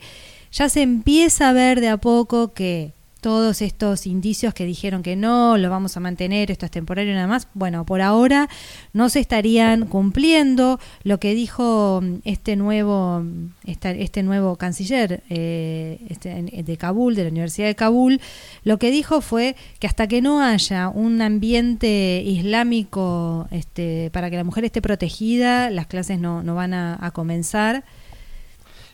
ya 0.52 0.68
se 0.68 0.82
empieza 0.82 1.48
a 1.48 1.52
ver 1.52 1.80
de 1.80 1.88
a 1.88 1.96
poco 1.96 2.52
que 2.52 2.92
todos 3.22 3.62
estos 3.62 4.08
indicios 4.08 4.52
que 4.52 4.66
dijeron 4.66 5.04
que 5.04 5.14
no, 5.14 5.56
lo 5.56 5.70
vamos 5.70 5.96
a 5.96 6.00
mantener, 6.00 6.50
esto 6.50 6.66
es 6.66 6.72
temporario 6.72 7.14
nada 7.14 7.28
más, 7.28 7.46
bueno, 7.54 7.86
por 7.86 8.02
ahora 8.02 8.48
no 8.92 9.08
se 9.08 9.20
estarían 9.20 9.86
cumpliendo 9.86 10.80
lo 11.04 11.20
que 11.20 11.32
dijo 11.32 12.00
mm, 12.02 12.14
este 12.24 12.56
nuevo, 12.56 13.20
mm, 13.20 13.52
este, 13.64 14.24
nuevo 14.24 14.56
canciller 14.56 15.22
eh, 15.30 16.00
este, 16.08 16.42
de 16.42 16.76
Kabul, 16.76 17.14
de 17.14 17.22
la 17.22 17.30
Universidad 17.30 17.68
de 17.68 17.76
Kabul, 17.76 18.20
lo 18.64 18.80
que 18.80 18.90
dijo 18.90 19.20
fue 19.20 19.54
que 19.78 19.86
hasta 19.86 20.08
que 20.08 20.20
no 20.20 20.42
haya 20.42 20.88
un 20.88 21.22
ambiente 21.22 22.24
islámico 22.26 23.46
este, 23.52 24.10
para 24.12 24.30
que 24.30 24.36
la 24.36 24.44
mujer 24.44 24.64
esté 24.64 24.82
protegida, 24.82 25.70
las 25.70 25.86
clases 25.86 26.18
no, 26.18 26.42
no 26.42 26.56
van 26.56 26.74
a 26.74 27.10
comenzar. 27.14 27.84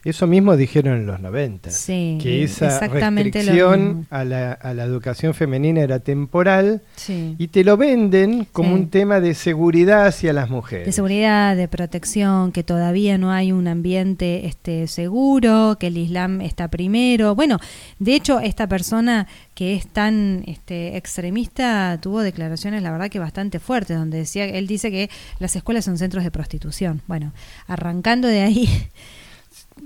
Eso 0.09 0.27
mismo 0.27 0.57
dijeron 0.57 0.95
en 1.01 1.07
los 1.07 1.21
90, 1.21 1.71
Sí, 1.71 2.19
que 2.23 2.43
esa 2.43 2.79
restricción 2.89 4.07
a 4.11 4.25
la, 4.25 4.53
a 4.53 4.73
la 4.75 4.85
educación 4.85 5.35
femenina 5.35 5.81
era 5.83 5.99
temporal 5.99 6.83
Sí. 6.97 7.35
y 7.39 7.49
te 7.49 7.63
lo 7.65 7.77
venden 7.77 8.47
como 8.53 8.71
Sí. 8.71 8.75
un 8.75 8.89
tema 8.91 9.21
de 9.21 9.35
seguridad 9.35 10.07
hacia 10.07 10.33
las 10.33 10.49
mujeres. 10.51 10.87
de 10.87 10.93
seguridad, 10.93 11.57
de 11.57 11.69
protección, 11.69 12.53
que 12.53 12.63
todavía 12.63 13.19
no 13.19 13.31
hay 13.33 13.53
un 13.53 13.69
ambiente 13.69 14.47
este, 14.47 14.87
seguro, 14.87 15.77
que 15.79 15.89
el 15.89 15.99
Islam 15.99 16.41
está 16.41 16.69
primero. 16.69 17.35
Bueno, 17.35 17.59
de 17.99 18.15
hecho, 18.15 18.41
esta 18.41 18.67
persona 18.67 19.27
que 19.55 19.75
es 19.75 19.87
tan 19.89 20.45
este, 20.47 20.97
extremista 20.97 21.99
tuvo 22.01 22.21
declaraciones, 22.23 22.83
la 22.83 22.91
verdad 22.93 23.11
que 23.11 23.19
bastante 23.19 23.59
fuertes, 23.59 23.97
donde 23.99 24.19
decía, 24.19 24.45
él 24.47 24.67
dice 24.67 24.91
que 24.91 25.11
las 25.39 25.55
escuelas 25.57 25.85
son 25.85 25.99
centros 25.99 26.25
de 26.25 26.31
prostitución. 26.31 27.03
Bueno, 27.07 27.33
arrancando 27.67 28.29
de 28.29 28.41
ahí. 28.43 28.69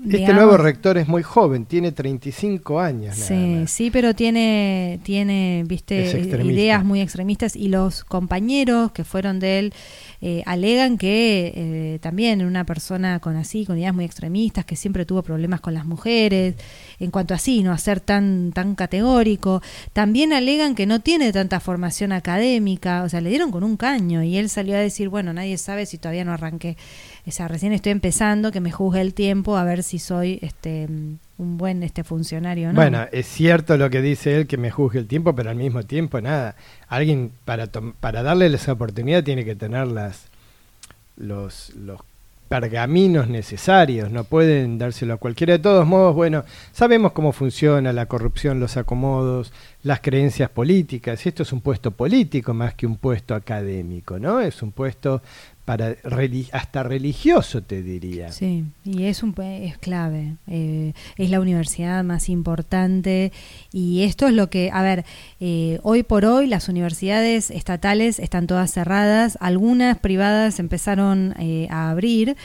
Este 0.03 0.17
digamos- 0.17 0.35
nuevo 0.35 0.57
rector 0.57 0.97
es 0.97 1.07
muy 1.07 1.23
joven, 1.23 1.65
tiene 1.65 1.91
35 1.91 2.79
años. 2.79 3.15
Sí, 3.15 3.63
sí, 3.67 3.91
pero 3.91 4.13
tiene, 4.13 4.99
tiene, 5.03 5.63
viste, 5.65 6.41
ideas 6.43 6.83
muy 6.83 7.01
extremistas 7.01 7.55
y 7.55 7.69
los 7.69 8.03
compañeros 8.03 8.91
que 8.91 9.03
fueron 9.03 9.39
de 9.39 9.59
él 9.59 9.73
eh, 10.21 10.41
alegan 10.45 10.97
que 10.97 11.51
eh, 11.55 11.99
también 12.01 12.45
una 12.45 12.65
persona 12.65 13.19
con 13.19 13.35
así, 13.35 13.65
con 13.65 13.77
ideas 13.77 13.93
muy 13.93 14.05
extremistas, 14.05 14.63
que 14.65 14.75
siempre 14.75 15.05
tuvo 15.05 15.21
problemas 15.21 15.59
con 15.59 15.73
las 15.73 15.85
mujeres, 15.85 16.55
en 16.99 17.11
cuanto 17.11 17.33
a 17.33 17.37
así, 17.37 17.61
no 17.61 17.71
a 17.73 17.77
ser 17.77 17.99
tan, 17.99 18.51
tan 18.53 18.75
categórico, 18.75 19.61
también 19.91 20.31
alegan 20.31 20.75
que 20.75 20.85
no 20.85 21.01
tiene 21.01 21.33
tanta 21.33 21.59
formación 21.59 22.13
académica, 22.13 23.03
o 23.03 23.09
sea, 23.09 23.19
le 23.19 23.29
dieron 23.29 23.51
con 23.51 23.63
un 23.63 23.75
caño 23.75 24.23
y 24.23 24.37
él 24.37 24.49
salió 24.49 24.75
a 24.75 24.79
decir, 24.79 25.09
bueno, 25.09 25.33
nadie 25.33 25.57
sabe 25.57 25.85
si 25.85 25.97
todavía 25.97 26.23
no 26.23 26.31
arranqué, 26.31 26.77
o 27.25 27.31
sea, 27.31 27.47
recién 27.47 27.71
estoy 27.71 27.91
empezando, 27.91 28.51
que 28.51 28.59
me 28.59 28.71
juzgue 28.71 29.01
el 29.01 29.13
tiempo 29.13 29.55
a 29.55 29.63
ver 29.63 29.83
si 29.83 29.99
soy 29.99 30.39
este 30.41 30.87
un 31.37 31.57
buen 31.57 31.81
este 31.81 32.03
funcionario 32.03 32.69
no. 32.69 32.75
Bueno, 32.75 33.05
es 33.11 33.27
cierto 33.27 33.77
lo 33.77 33.89
que 33.89 34.01
dice 34.01 34.35
él, 34.35 34.47
que 34.47 34.57
me 34.57 34.71
juzgue 34.71 34.99
el 34.99 35.07
tiempo, 35.07 35.33
pero 35.33 35.49
al 35.49 35.55
mismo 35.55 35.83
tiempo 35.83 36.19
nada. 36.21 36.55
Alguien 36.87 37.31
para, 37.45 37.67
para 37.67 38.23
darle 38.23 38.47
esa 38.47 38.73
oportunidad 38.73 39.23
tiene 39.23 39.45
que 39.45 39.55
tener 39.55 39.87
las, 39.87 40.27
los, 41.15 41.73
los 41.75 42.01
pergaminos 42.53 43.29
necesarios, 43.29 44.11
no 44.11 44.25
pueden 44.25 44.77
dárselo 44.77 45.15
a 45.15 45.17
cualquiera. 45.17 45.53
De 45.53 45.59
todos 45.59 45.87
modos, 45.87 46.13
bueno, 46.13 46.43
sabemos 46.71 47.11
cómo 47.13 47.31
funciona 47.31 47.91
la 47.93 48.05
corrupción, 48.05 48.59
los 48.59 48.77
acomodos, 48.77 49.51
las 49.81 50.01
creencias 50.01 50.51
políticas. 50.51 51.25
Esto 51.25 51.41
es 51.41 51.51
un 51.51 51.61
puesto 51.61 51.89
político 51.89 52.53
más 52.53 52.75
que 52.75 52.85
un 52.85 52.97
puesto 52.97 53.33
académico, 53.33 54.19
¿no? 54.19 54.39
Es 54.39 54.61
un 54.61 54.71
puesto 54.71 55.23
para 55.65 55.95
hasta 56.51 56.83
religioso, 56.83 57.63
te 57.63 57.81
diría. 57.81 58.31
Sí, 58.31 58.65
y 58.83 59.03
es, 59.03 59.23
un, 59.23 59.33
es 59.41 59.77
clave. 59.77 60.35
eh, 60.47 60.93
es 61.17 61.29
la 61.29 61.39
universidad 61.39 62.03
más 62.03 62.29
importante 62.29 63.31
y 63.71 64.03
esto 64.03 64.27
es 64.27 64.33
lo 64.33 64.49
que, 64.49 64.71
a 64.73 64.81
ver, 64.81 65.05
eh, 65.39 65.79
hoy 65.83 66.03
por 66.03 66.25
hoy 66.25 66.47
las 66.47 66.67
universidades 66.67 67.49
estatales 67.49 68.19
están 68.19 68.47
todas 68.47 68.71
cerradas, 68.71 69.37
algunas 69.39 69.97
privadas 69.99 70.59
empezaron 70.59 71.33
eh, 71.39 71.67
a 71.69 71.89
abrir. 71.89 72.35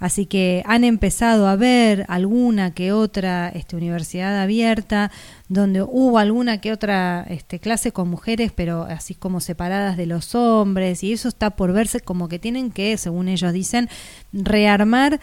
Así 0.00 0.24
que 0.24 0.62
han 0.64 0.82
empezado 0.82 1.46
a 1.46 1.56
ver 1.56 2.06
alguna 2.08 2.72
que 2.72 2.90
otra 2.90 3.50
este, 3.50 3.76
universidad 3.76 4.40
abierta, 4.40 5.12
donde 5.48 5.82
hubo 5.82 6.18
alguna 6.18 6.58
que 6.58 6.72
otra 6.72 7.26
este, 7.28 7.58
clase 7.58 7.92
con 7.92 8.08
mujeres, 8.08 8.50
pero 8.50 8.84
así 8.84 9.14
como 9.14 9.40
separadas 9.40 9.98
de 9.98 10.06
los 10.06 10.34
hombres, 10.34 11.04
y 11.04 11.12
eso 11.12 11.28
está 11.28 11.50
por 11.50 11.74
verse 11.74 12.00
como 12.00 12.28
que 12.28 12.38
tienen 12.38 12.70
que, 12.70 12.96
según 12.96 13.28
ellos 13.28 13.52
dicen, 13.52 13.90
rearmar 14.32 15.20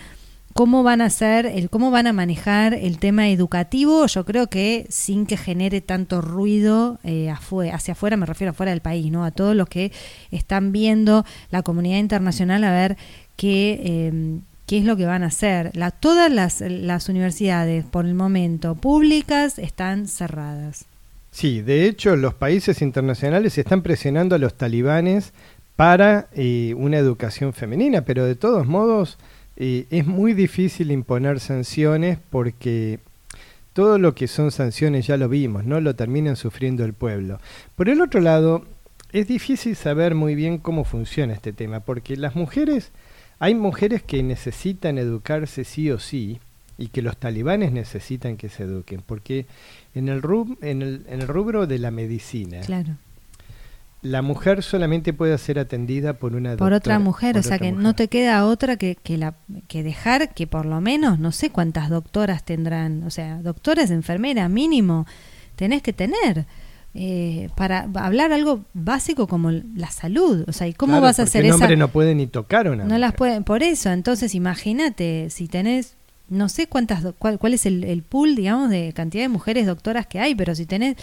cómo 0.53 0.84
van 0.84 1.01
a 1.01 1.05
hacer, 1.05 1.46
el, 1.46 1.69
cómo 1.69 1.91
van 1.91 2.07
a 2.07 2.13
manejar 2.13 2.74
el 2.74 3.00
tema 3.00 3.29
educativo, 3.29 4.05
yo 4.07 4.25
creo 4.25 4.48
que 4.48 4.86
sin 4.89 5.25
que 5.25 5.38
genere 5.38 5.81
tanto 5.81 6.22
ruido 6.22 7.00
eh, 7.03 7.29
hacia 7.29 7.93
afuera, 7.93 8.17
me 8.17 8.25
refiero 8.25 8.51
afuera 8.51 8.72
del 8.72 8.81
país, 8.81 9.12
¿no? 9.12 9.24
A 9.24 9.31
todos 9.31 9.55
los 9.55 9.67
que 9.69 9.91
están 10.31 10.72
viendo 10.72 11.25
la 11.51 11.63
comunidad 11.63 11.98
internacional 11.98 12.63
a 12.63 12.72
ver 12.72 12.98
qué, 13.36 13.79
eh, 13.84 14.39
qué 14.68 14.78
es 14.78 14.86
lo 14.86 14.96
que 14.96 15.06
van 15.08 15.24
a 15.24 15.28
hacer. 15.28 15.72
Todas 16.00 16.32
las, 16.32 16.62
las 16.62 17.10
universidades, 17.10 17.86
por 17.86 18.06
el 18.06 18.14
momento, 18.14 18.76
públicas, 18.76 19.58
están 19.58 20.08
cerradas. 20.08 20.86
Sí, 21.32 21.62
de 21.62 21.86
hecho 21.86 22.16
los 22.16 22.34
países 22.34 22.82
internacionales 22.82 23.58
están 23.58 23.82
presionando 23.82 24.36
a 24.36 24.40
los 24.40 24.56
talibanes 24.56 25.34
para 25.76 26.28
eh, 26.34 26.74
una 26.78 26.98
educación 26.98 27.54
femenina, 27.54 28.02
pero 28.02 28.26
de 28.26 28.36
todos 28.36 28.68
modos 28.68 29.18
eh, 29.56 29.86
es 29.90 30.06
muy 30.06 30.34
difícil 30.34 30.92
imponer 30.92 31.40
sanciones 31.40 32.18
porque 32.30 33.00
todo 33.74 34.00
lo 34.00 34.16
que 34.16 34.28
son 34.28 34.52
sanciones 34.52 35.06
ya 35.06 35.18
lo 35.18 35.30
vimos, 35.30 35.66
¿no? 35.66 35.80
Lo 35.80 35.96
terminan 35.96 36.36
sufriendo 36.36 36.84
el 36.84 36.94
pueblo. 36.94 37.40
Por 37.76 37.90
el 37.90 38.02
otro 38.02 38.22
lado, 38.22 38.66
es 39.12 39.28
difícil 39.28 39.76
saber 39.76 40.16
muy 40.16 40.34
bien 40.34 40.58
cómo 40.58 40.84
funciona 40.84 41.34
este 41.34 41.54
tema, 41.54 41.82
porque 41.82 42.18
las 42.18 42.36
mujeres, 42.36 42.92
hay 43.39 43.56
mujeres 43.56 44.01
que 44.03 44.24
necesitan 44.24 44.98
educarse 44.98 45.63
sí 45.63 45.91
o 45.91 46.00
sí, 46.00 46.39
y 46.79 46.89
que 46.89 47.01
los 47.01 47.17
talibanes 47.17 47.72
necesitan 47.72 48.38
que 48.38 48.50
se 48.50 48.63
eduquen, 48.63 49.01
porque 49.06 49.46
en 49.96 50.10
el, 50.10 50.22
rub- 50.22 50.58
en 50.62 50.82
el, 50.84 51.06
en 51.10 51.22
el 51.22 51.27
rubro 51.27 51.65
de 51.65 51.79
la 51.79 51.89
medicina, 51.89 52.60
Claro. 52.62 52.98
la 54.03 54.22
mujer 54.22 54.62
solamente 54.62 55.12
puede 55.12 55.36
ser 55.39 55.58
atendida 55.58 56.13
por 56.13 56.36
una 56.36 56.56
Por 56.56 56.74
otra 56.74 56.96
doctora- 56.96 57.00
mujer, 57.00 57.34
por 57.34 57.39
o 57.39 57.44
sea 57.44 57.56
otra 57.56 57.65
que 57.65 57.72
mujer. 57.72 57.84
no 57.84 57.96
te 57.96 58.08
queda 58.10 58.46
otra 58.46 58.77
que, 58.77 58.96
que, 58.96 59.17
la, 59.17 59.34
que 59.67 59.82
dejar 59.82 60.34
que 60.36 60.46
por 60.46 60.67
lo 60.67 60.82
menos, 60.82 61.17
no 61.17 61.32
sé 61.32 61.50
cuántas 61.50 61.89
doctoras 61.89 62.44
tendrán, 62.46 63.03
o 63.03 63.10
sea, 63.10 63.41
doctoras, 63.41 63.89
enfermeras, 63.89 64.48
mínimo, 64.50 65.08
tenés 65.56 65.82
que 65.82 65.94
tener. 65.94 66.46
Eh, 67.00 67.50
para 67.56 67.88
hablar 67.94 68.34
algo 68.34 68.66
básico 68.74 69.27
como 69.27 69.51
la 69.51 69.92
salud, 69.92 70.44
o 70.48 70.51
sea, 70.51 70.68
¿y 70.68 70.74
cómo 70.74 70.94
Claro, 70.94 71.04
vas 71.04 71.20
a 71.20 71.24
hacer 71.24 71.44
un 71.44 71.50
esa? 71.51 71.56
hombre 71.56 71.77
no 71.77 71.89
puede 71.89 72.16
ni 72.16 72.25
tocar 72.27 72.68
una 72.70 72.84
No 72.86 72.98
las 72.98 73.13
pueden, 73.13 73.44
por 73.44 73.62
eso, 73.62 73.92
entonces 73.92 74.34
imagínate, 74.34 75.30
si 75.30 75.48
tenés, 75.48 75.94
no 76.27 76.50
sé 76.50 76.66
cuántas, 76.68 77.06
cuál, 77.20 77.38
cuál 77.38 77.54
es 77.54 77.66
el, 77.68 77.84
el 77.84 78.01
pool, 78.01 78.36
digamos, 78.36 78.70
de 78.72 78.94
cantidad 78.94 79.24
de 79.24 79.30
mujeres 79.30 79.68
doctoras 79.68 80.08
que 80.08 80.20
hay, 80.20 80.34
pero 80.34 80.56
si 80.56 80.66
tenés, 80.66 80.98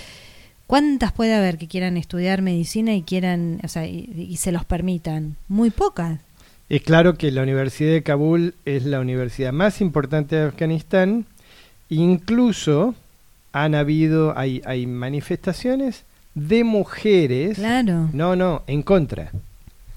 ¿cuántas 0.67 1.13
puede 1.13 1.33
haber 1.35 1.59
que 1.59 1.69
quieran 1.69 1.97
estudiar 1.97 2.43
medicina 2.43 2.93
y 2.95 3.03
quieran, 3.03 3.61
o 3.63 3.69
sea, 3.69 3.87
y, 3.87 4.11
y 4.31 4.37
se 4.39 4.51
los 4.53 4.65
permitan? 4.65 5.37
Muy 5.49 5.71
pocas. 5.71 6.19
Es 6.69 6.83
claro 6.83 7.15
que 7.17 7.31
la 7.31 7.43
Universidad 7.43 7.93
de 7.93 8.03
Kabul 8.03 8.55
es 8.65 8.85
la 8.85 8.99
universidad 8.99 9.53
más 9.53 9.81
importante 9.81 10.35
de 10.35 10.47
Afganistán. 10.49 11.27
Incluso 11.91 12.95
han 13.55 13.77
habido, 13.77 14.37
hay, 14.37 14.61
hay 14.67 14.85
manifestaciones 14.87 16.03
de 16.35 16.65
mujeres. 16.65 17.57
Claro. 17.57 18.11
No, 18.13 18.35
no, 18.35 18.63
en 18.67 18.83
contra. 18.83 19.31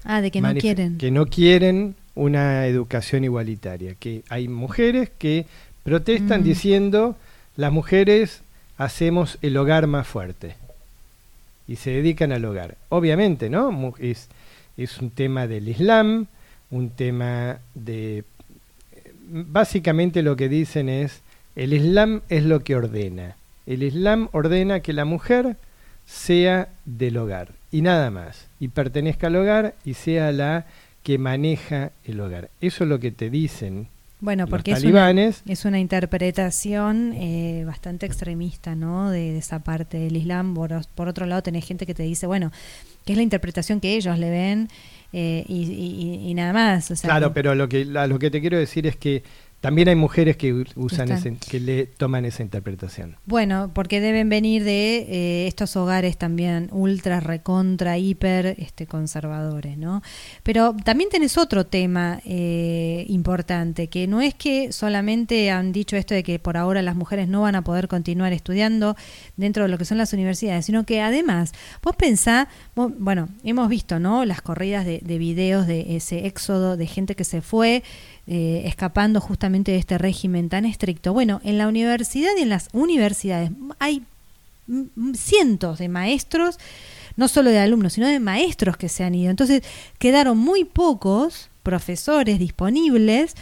Ah, 0.04 0.20
de 0.20 0.30
que 0.30 0.40
no 0.40 0.54
quieren. 0.54 0.96
Que 0.96 1.10
no 1.10 1.26
quieren 1.26 1.96
una 2.14 2.66
educación 2.66 3.24
igualitaria. 3.24 3.96
Que 3.98 4.22
hay 4.28 4.46
mujeres 4.46 5.10
que 5.18 5.44
protestan 5.82 6.42
Mm. 6.42 6.44
diciendo 6.44 7.16
las 7.56 7.72
mujeres 7.72 8.42
hacemos 8.76 9.38
el 9.42 9.56
hogar 9.56 9.88
más 9.88 10.06
fuerte. 10.06 10.54
Y 11.66 11.76
se 11.76 11.90
dedican 11.90 12.30
al 12.30 12.44
hogar. 12.44 12.76
Obviamente, 12.90 13.50
¿no? 13.50 13.92
Es, 13.98 14.28
es 14.76 14.98
un 15.00 15.10
tema 15.10 15.48
del 15.48 15.68
Islam, 15.68 16.26
un 16.70 16.90
tema 16.90 17.58
de... 17.74 18.22
Básicamente 19.30 20.22
lo 20.22 20.36
que 20.36 20.48
dicen 20.48 20.88
es, 20.88 21.22
el 21.56 21.72
Islam 21.72 22.20
es 22.28 22.44
lo 22.44 22.60
que 22.60 22.76
ordena. 22.76 23.34
El 23.68 23.82
Islam 23.82 24.28
ordena 24.32 24.80
que 24.80 24.92
la 24.92 25.04
mujer 25.04 25.56
sea 26.06 26.68
del 26.86 27.18
hogar 27.18 27.52
y 27.70 27.82
nada 27.82 28.10
más, 28.10 28.46
y 28.58 28.68
pertenezca 28.68 29.26
al 29.26 29.36
hogar 29.36 29.74
y 29.84 29.94
sea 29.94 30.32
la 30.32 30.64
que 31.02 31.18
maneja 31.18 31.90
el 32.04 32.18
hogar. 32.20 32.48
Eso 32.60 32.84
es 32.84 32.90
lo 32.90 32.98
que 32.98 33.10
te 33.12 33.28
dicen 33.30 33.88
Bueno, 34.20 34.44
los 34.44 34.50
porque 34.50 34.70
es 34.72 34.78
una, 34.78 34.82
talibanes. 34.84 35.42
es 35.46 35.64
una 35.66 35.78
interpretación 35.78 37.12
eh, 37.14 37.64
bastante 37.66 38.06
extremista, 38.06 38.74
¿no? 38.74 39.10
De, 39.10 39.32
de 39.32 39.38
esa 39.38 39.58
parte 39.60 39.98
del 39.98 40.16
Islam. 40.16 40.54
Por, 40.54 40.70
por 40.94 41.08
otro 41.08 41.26
lado, 41.26 41.42
tenés 41.42 41.66
gente 41.66 41.84
que 41.86 41.94
te 41.94 42.02
dice, 42.04 42.26
bueno, 42.26 42.50
que 43.04 43.12
es 43.12 43.16
la 43.16 43.22
interpretación 43.22 43.80
que 43.80 43.94
ellos 43.94 44.18
le 44.18 44.30
ven 44.30 44.68
eh, 45.12 45.44
y, 45.46 45.62
y- 45.64 46.24
y- 46.24 46.30
y 46.30 46.34
nada 46.34 46.52
más. 46.52 46.90
O 46.90 46.96
sea, 46.96 47.08
Claro, 47.10 47.28
que- 47.28 47.34
pero 47.34 47.54
lo 47.54 47.68
que, 47.68 47.86
a 47.96 48.06
lo 48.06 48.18
que 48.18 48.30
te 48.30 48.40
quiero 48.40 48.58
decir 48.58 48.86
es 48.86 48.96
que 48.96 49.22
también 49.60 49.88
hay 49.88 49.96
mujeres 49.96 50.36
que 50.36 50.64
usan 50.76 51.10
ese- 51.10 51.36
que 51.36 51.58
le 51.58 51.86
toman 51.86 52.24
esa 52.24 52.42
interpretación. 52.42 53.16
Bueno, 53.26 53.72
porque 53.74 54.00
deben 54.00 54.28
venir 54.28 54.62
de 54.62 54.98
eh, 55.08 55.46
estos 55.48 55.74
hogares 55.76 56.16
también 56.16 56.68
ultra, 56.70 57.18
recontra, 57.20 57.98
hiper 57.98 58.54
este, 58.58 58.86
conservadores, 58.86 59.76
¿no? 59.76 60.02
Pero 60.44 60.76
también 60.84 61.10
tenés 61.10 61.36
otro 61.38 61.66
tema 61.66 62.20
eh, 62.24 63.04
importante, 63.08 63.88
que 63.88 64.06
no 64.06 64.20
es 64.20 64.34
que 64.34 64.70
solamente 64.72 65.50
han 65.50 65.72
dicho 65.72 65.96
esto 65.96 66.14
de 66.14 66.22
que 66.22 66.38
por 66.38 66.56
ahora 66.56 66.80
las 66.82 66.94
mujeres 66.94 67.26
no 67.28 67.42
van 67.42 67.56
a 67.56 67.62
poder 67.62 67.88
continuar 67.88 68.32
estudiando 68.32 68.96
dentro 69.36 69.64
de 69.64 69.68
lo 69.70 69.78
que 69.78 69.84
son 69.84 69.98
las 69.98 70.12
universidades, 70.12 70.66
sino 70.66 70.84
que 70.84 71.00
además, 71.00 71.52
vos 71.82 71.96
pensá, 71.96 72.48
vos- 72.76 72.92
bueno, 72.98 73.28
hemos 73.42 73.68
visto, 73.68 73.98
¿no? 73.98 74.24
Las 74.24 74.40
corridas 74.40 74.86
de, 74.86 75.00
de 75.02 75.18
videos 75.18 75.66
de 75.66 75.96
ese 75.96 76.26
éxodo 76.26 76.76
de 76.76 76.86
gente 76.86 77.16
que 77.16 77.24
se 77.24 77.42
fue 77.42 77.82
eh, 78.30 78.62
escapando 78.66 79.22
justamente 79.22 79.72
de 79.72 79.78
este 79.78 79.96
régimen 79.96 80.50
tan 80.50 80.66
estricto. 80.66 81.14
Bueno, 81.14 81.40
en 81.44 81.56
la 81.56 81.66
universidad 81.66 82.30
y 82.36 82.42
en 82.42 82.50
las 82.50 82.68
universidades 82.74 83.50
hay 83.78 84.02
cientos 85.14 85.78
de 85.78 85.88
maestros, 85.88 86.58
no 87.16 87.26
solo 87.28 87.48
de 87.48 87.58
alumnos, 87.58 87.94
sino 87.94 88.06
de 88.06 88.20
maestros 88.20 88.76
que 88.76 88.90
se 88.90 89.02
han 89.02 89.14
ido. 89.14 89.30
Entonces 89.30 89.62
quedaron 89.98 90.36
muy 90.36 90.64
pocos 90.64 91.48
profesores 91.62 92.38
disponibles 92.38 93.34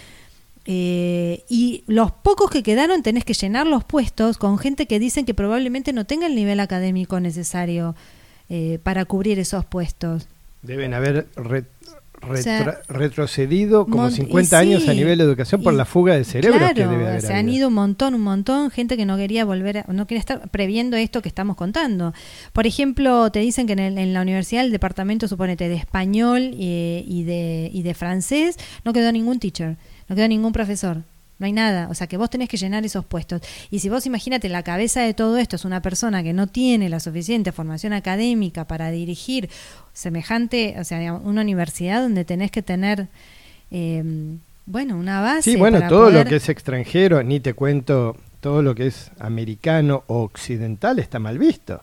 eh, 0.67 1.43
y 1.49 1.83
los 1.89 2.13
pocos 2.13 2.49
que 2.49 2.63
quedaron 2.63 3.03
tenés 3.03 3.25
que 3.25 3.35
llenar 3.35 3.67
los 3.67 3.83
puestos 3.83 4.39
con 4.39 4.57
gente 4.57 4.87
que 4.87 5.01
dicen 5.01 5.25
que 5.25 5.35
probablemente 5.35 5.93
no 5.93 6.05
tenga 6.05 6.27
el 6.27 6.37
nivel 6.37 6.61
académico 6.61 7.19
necesario 7.19 7.97
eh, 8.49 8.79
para 8.85 9.05
cubrir 9.05 9.41
esos 9.41 9.65
puestos. 9.65 10.29
Deben 10.63 10.95
haber 10.95 11.27
O 12.29 12.37
sea, 12.37 12.65
retra- 12.65 12.83
retrocedido 12.89 13.85
como 13.85 14.05
Mon- 14.05 14.13
y 14.13 14.17
50 14.17 14.59
años 14.59 14.89
a 14.89 14.95
nivel 14.95 15.19
de 15.19 15.25
educación 15.25 15.63
por 15.63 15.75
y- 15.75 15.77
la 15.77 15.85
fuga 15.85 16.15
de 16.17 16.25
cerebros 16.25 16.61
que 16.75 16.81
debe 16.87 17.07
haber 17.09 17.21
se 17.23 17.35
han 17.35 17.49
ido 17.49 17.69
un 17.69 17.75
montón, 17.75 18.15
un 18.15 18.21
montón, 18.23 18.71
gente 18.71 18.97
que 18.97 19.05
no 19.07 19.17
quería 19.17 19.45
volver, 19.45 19.79
a- 19.79 19.87
no 19.93 20.07
quería 20.07 20.21
estar 20.21 20.49
previendo 20.51 20.97
esto 20.97 21.23
que 21.23 21.29
estamos 21.29 21.57
contando. 21.57 22.15
Por 22.53 22.67
ejemplo, 22.67 23.31
te 23.31 23.41
dicen 23.41 23.67
que 23.67 23.75
en, 23.75 23.79
el- 23.81 23.99
en 23.99 24.13
la 24.13 24.23
universidad 24.23 24.65
el 24.65 24.73
departamento, 24.73 25.29
suponete, 25.29 25.69
de 25.69 25.77
español 25.77 26.43
y, 26.53 27.05
y 27.07 27.25
de, 27.25 27.71
y 27.73 27.83
de 27.83 27.95
francés, 27.95 28.57
no 28.85 28.93
quedó 28.93 29.13
ningún 29.13 29.39
teacher, 29.39 29.77
no 30.09 30.17
quedó 30.17 30.29
ningún 30.29 30.53
profesor. 30.53 31.03
No 31.39 31.45
hay 31.47 31.53
nada, 31.53 31.89
o 31.91 31.95
sea 31.95 32.07
que 32.07 32.17
vos 32.17 32.31
tenés 32.31 32.49
que 32.49 32.57
llenar 32.57 32.85
esos 32.87 33.05
puestos. 33.05 33.43
Y 33.71 33.81
si 33.81 33.89
vos 33.91 34.07
imagínate, 34.07 34.49
la 34.49 34.63
cabeza 34.63 35.03
de 35.03 35.13
todo 35.13 35.37
esto 35.37 35.57
es 35.57 35.65
una 35.67 35.83
persona 35.83 36.23
que 36.23 36.33
no 36.33 36.47
tiene 36.47 36.89
la 36.89 36.99
suficiente 36.99 37.53
formación 37.53 37.93
académica 37.93 38.65
para 38.67 38.91
dirigir 38.91 39.51
semejante, 39.93 40.77
o 40.79 40.85
sea, 40.85 41.13
una 41.13 41.43
universidad 41.43 42.01
donde 42.01 42.25
tenés 42.25 42.51
que 42.51 42.63
tener, 42.63 43.09
eh, 43.71 44.03
bueno, 44.65 44.97
una 44.97 45.21
base. 45.21 45.53
Sí, 45.53 45.57
bueno, 45.57 45.79
para 45.79 45.89
todo 45.89 46.05
poder- 46.07 46.25
lo 46.25 46.31
que 46.31 46.37
es 46.37 46.49
extranjero, 46.49 47.23
ni 47.23 47.41
te 47.41 47.53
cuento, 47.55 48.17
todo 48.41 48.63
lo 48.63 48.75
que 48.75 48.87
es 48.87 49.11
americano 49.19 50.05
o 50.07 50.23
occidental 50.23 50.99
está 50.99 51.19
mal 51.19 51.39
visto. 51.39 51.83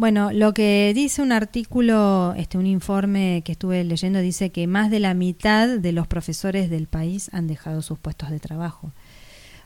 Bueno, 0.00 0.32
lo 0.32 0.54
que 0.54 0.92
dice 0.94 1.20
un 1.20 1.30
artículo, 1.30 2.32
este, 2.38 2.56
un 2.56 2.66
informe 2.66 3.42
que 3.44 3.52
estuve 3.52 3.84
leyendo, 3.84 4.20
dice 4.20 4.48
que 4.48 4.66
más 4.66 4.90
de 4.90 4.98
la 4.98 5.12
mitad 5.12 5.68
de 5.68 5.92
los 5.92 6.06
profesores 6.06 6.70
del 6.70 6.86
país 6.86 7.28
han 7.34 7.46
dejado 7.46 7.82
sus 7.82 7.98
puestos 7.98 8.30
de 8.30 8.40
trabajo. 8.40 8.92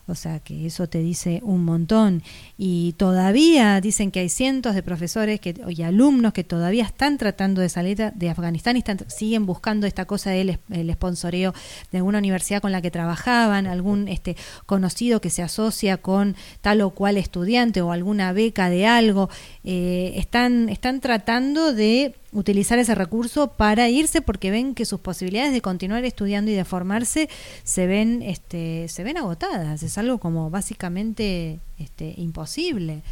O 0.07 0.15
sea 0.15 0.39
que 0.39 0.67
eso 0.67 0.87
te 0.87 0.99
dice 0.99 1.41
un 1.43 1.65
montón. 1.65 2.23
Y 2.59 2.93
todavía 2.99 3.81
dicen 3.81 4.11
que 4.11 4.21
hay 4.21 4.29
cientos 4.29 4.75
de 4.75 4.83
profesores 4.83 5.41
que, 5.41 5.55
y 5.69 5.83
alumnos 5.83 6.33
que 6.35 6.45
todavía 6.45 6.85
están 6.85 7.17
tratando 7.17 7.61
de 7.61 7.69
salir 7.69 7.97
de- 7.97 8.29
Afganistán 8.31 8.77
y 8.77 8.81
están, 8.81 8.99
siguen 9.09 9.47
buscando 9.47 9.87
esta 9.87 10.05
cosa 10.05 10.31
del 10.31 10.59
el 10.71 10.93
sponsoreo 10.93 11.55
de 11.93 11.99
alguna 11.99 12.19
universidad 12.19 12.61
con 12.61 12.73
la 12.73 12.83
que 12.83 12.91
trabajaban, 12.91 13.67
algún 13.67 14.09
este 14.09 14.37
conocido 14.67 15.21
que 15.21 15.31
se 15.31 15.43
asocia 15.43 15.99
con 15.99 16.37
tal 16.61 16.81
o 16.83 16.91
cual 16.91 17.17
estudiante 17.17 17.81
o 17.81 17.93
alguna 17.93 18.33
beca 18.33 18.69
de 18.69 18.87
algo. 18.87 19.31
Eh, 19.63 20.13
están, 20.17 20.69
están 20.69 21.01
tratando 21.01 21.73
de 21.73 22.15
utilizar 22.35 22.79
ese 22.79 22.95
recurso 22.95 23.49
para 23.53 23.89
irse 23.89 24.21
porque 24.21 24.51
ven 24.51 24.75
que 24.75 24.85
sus 24.85 25.01
posibilidades 25.01 25.53
de 25.53 25.61
continuar 25.63 26.05
estudiando 26.05 26.51
y 26.51 26.55
de 26.55 26.65
formarse 26.65 27.29
se 27.63 27.87
ven 27.87 28.21
este 28.23 28.87
se 28.89 29.03
ven 29.05 29.17
agotadas. 29.17 29.83
Es 29.83 29.97
algo 29.97 30.19
como 30.19 30.51
básicamente 30.51 31.61
este 31.79 32.15
imposible. 32.19 33.03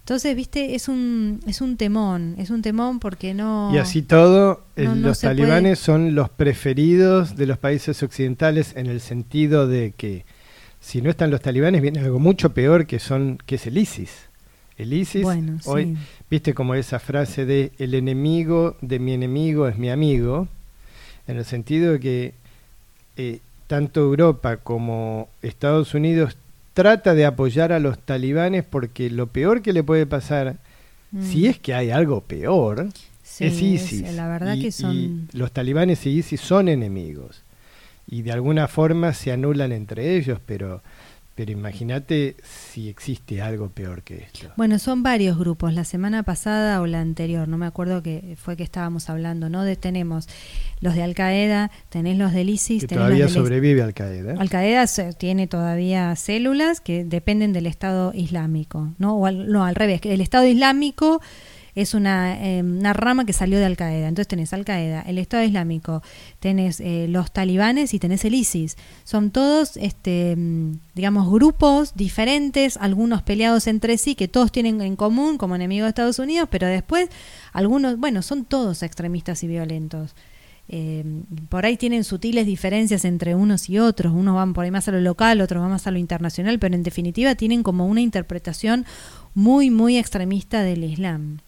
Entonces 0.00 0.36
viste 0.36 0.74
es 0.74 0.88
un 0.88 1.40
es 1.46 1.60
un 1.60 1.76
temón 1.78 2.34
es 2.38 2.50
un 2.50 2.60
temón 2.60 2.98
porque 3.00 3.32
no 3.32 3.70
Y 3.72 3.78
así 3.78 4.02
todo, 4.02 4.64
el- 4.76 4.84
no, 4.86 4.94
no 4.96 5.08
los 5.08 5.20
talibanes 5.20 5.78
son 5.78 6.14
los 6.14 6.28
preferidos 6.30 7.36
de 7.36 7.46
los 7.46 7.56
países 7.58 8.02
occidentales 8.02 8.74
en 8.76 8.86
el 8.86 9.00
sentido 9.00 9.66
de 9.66 9.92
que 9.96 10.24
si 10.80 11.00
no 11.00 11.08
están 11.08 11.30
los 11.30 11.40
talibanes 11.40 11.80
viene 11.80 12.00
algo 12.00 12.18
mucho 12.18 12.52
peor 12.52 12.86
que 12.86 12.98
son 12.98 13.38
que 13.46 13.54
es 13.54 13.66
el 13.66 13.78
ISIS. 13.78 14.10
El 14.78 14.92
ISIS 14.92 15.22
Bueno, 15.22 15.58
hoy 15.66 15.84
sí. 15.84 15.96
viste 16.30 16.52
como 16.54 16.74
esa 16.74 16.98
frase 16.98 17.44
de 17.46 17.72
el 17.78 17.94
enemigo 17.94 18.76
de 18.80 18.98
mi 18.98 19.12
enemigo 19.12 19.68
es 19.68 19.78
mi 19.78 19.88
amigo 19.90 20.48
en 21.28 21.36
el 21.38 21.44
sentido 21.44 21.92
de 21.92 22.00
que 22.00 22.34
eh, 23.16 23.38
tanto 23.66 24.00
Europa 24.00 24.56
como 24.58 25.28
Estados 25.42 25.94
Unidos 25.94 26.36
trata 26.74 27.14
de 27.14 27.24
apoyar 27.24 27.72
a 27.72 27.78
los 27.78 27.98
talibanes 27.98 28.64
porque 28.64 29.08
lo 29.10 29.28
peor 29.28 29.62
que 29.62 29.72
le 29.72 29.82
puede 29.82 30.06
pasar 30.06 30.56
Mm. 31.12 31.22
si 31.30 31.46
es 31.46 31.60
que 31.60 31.72
hay 31.74 31.90
algo 31.90 32.22
peor 32.22 32.88
Sí, 33.22 33.44
es 33.44 33.62
ISIS. 33.62 34.12
la 34.14 34.26
verdad 34.28 34.54
y, 34.56 34.62
que 34.62 34.86
y 34.88 35.26
los 35.32 35.52
talibanes 35.52 36.04
y 36.06 36.10
ISIS 36.10 36.40
son 36.40 36.68
enemigos. 36.68 37.42
Y 38.08 38.22
de 38.22 38.32
alguna 38.32 38.66
forma 38.66 39.12
se 39.14 39.30
anulan 39.30 39.70
entre 39.70 40.16
ellos, 40.16 40.40
pero, 40.44 40.82
pero 41.34 41.50
imagínate 41.50 42.36
si 42.42 42.88
existe 42.88 43.42
algo 43.42 43.68
peor 43.68 44.02
que 44.02 44.18
esto. 44.18 44.52
Bueno, 44.56 44.78
son 44.78 45.02
varios 45.02 45.38
grupos. 45.38 45.74
La 45.74 45.84
semana 45.84 46.22
pasada 46.22 46.80
o 46.80 46.86
la 46.86 47.00
anterior, 47.00 47.48
no 47.48 47.58
me 47.58 47.66
acuerdo 47.66 48.02
que 48.02 48.36
fue 48.36 48.56
que 48.56 48.62
estábamos 48.62 49.10
hablando, 49.10 49.48
¿no? 49.48 49.64
De, 49.64 49.76
tenemos 49.76 50.28
los 50.80 50.94
de 50.94 51.02
Al 51.02 51.14
Qaeda, 51.14 51.70
tenés 51.88 52.18
los 52.18 52.32
del 52.32 52.50
ISIS, 52.50 52.82
que 52.82 52.88
tenés 52.88 53.02
todavía 53.02 53.24
los 53.24 53.34
del 53.34 53.42
sobrevive 53.42 53.82
Al 53.82 53.94
Qaeda. 53.94 54.34
Al 54.38 54.48
Qaeda 54.48 54.86
tiene 55.18 55.46
todavía 55.46 56.14
células 56.14 56.80
que 56.80 57.04
dependen 57.04 57.52
del 57.52 57.66
Estado 57.66 58.12
Islámico, 58.14 58.94
¿no? 58.98 59.16
O 59.16 59.26
al, 59.26 59.50
no, 59.50 59.64
al 59.64 59.74
revés, 59.74 60.00
que 60.00 60.14
el 60.14 60.20
Estado 60.20 60.46
Islámico 60.46 61.20
es 61.74 61.94
una, 61.94 62.40
eh, 62.42 62.62
una 62.62 62.92
rama 62.92 63.24
que 63.24 63.32
salió 63.32 63.58
de 63.58 63.64
Al 63.64 63.76
Qaeda. 63.76 64.08
Entonces 64.08 64.28
tenés 64.28 64.52
Al 64.52 64.64
Qaeda, 64.64 65.02
el 65.02 65.18
Estado 65.18 65.42
Islámico, 65.42 66.02
tenés 66.40 66.80
eh, 66.80 67.06
los 67.08 67.32
talibanes 67.32 67.94
y 67.94 67.98
tenés 67.98 68.24
el 68.24 68.34
ISIS. 68.34 68.76
Son 69.04 69.30
todos, 69.30 69.76
este, 69.76 70.36
mm, 70.36 70.78
digamos, 70.94 71.30
grupos 71.30 71.94
diferentes, 71.94 72.76
algunos 72.76 73.22
peleados 73.22 73.66
entre 73.66 73.98
sí, 73.98 74.14
que 74.14 74.28
todos 74.28 74.52
tienen 74.52 74.80
en 74.80 74.96
común 74.96 75.38
como 75.38 75.56
enemigos 75.56 75.86
de 75.86 75.90
Estados 75.90 76.18
Unidos, 76.18 76.48
pero 76.50 76.66
después 76.66 77.08
algunos, 77.52 77.98
bueno, 77.98 78.22
son 78.22 78.44
todos 78.44 78.82
extremistas 78.82 79.42
y 79.42 79.48
violentos. 79.48 80.14
Eh, 80.66 81.04
por 81.50 81.66
ahí 81.66 81.76
tienen 81.76 82.04
sutiles 82.04 82.46
diferencias 82.46 83.04
entre 83.04 83.34
unos 83.34 83.68
y 83.68 83.78
otros, 83.78 84.14
unos 84.14 84.34
van 84.34 84.54
por 84.54 84.64
ahí 84.64 84.70
más 84.70 84.88
a 84.88 84.92
lo 84.92 85.00
local, 85.00 85.40
otros 85.42 85.60
van 85.60 85.70
más 85.70 85.86
a 85.86 85.90
lo 85.90 85.98
internacional, 85.98 86.58
pero 86.58 86.74
en 86.74 86.82
definitiva 86.82 87.34
tienen 87.34 87.62
como 87.62 87.86
una 87.86 88.00
interpretación 88.00 88.86
muy, 89.34 89.70
muy 89.70 89.98
extremista 89.98 90.62
del 90.62 90.84
Islam. 90.84 91.40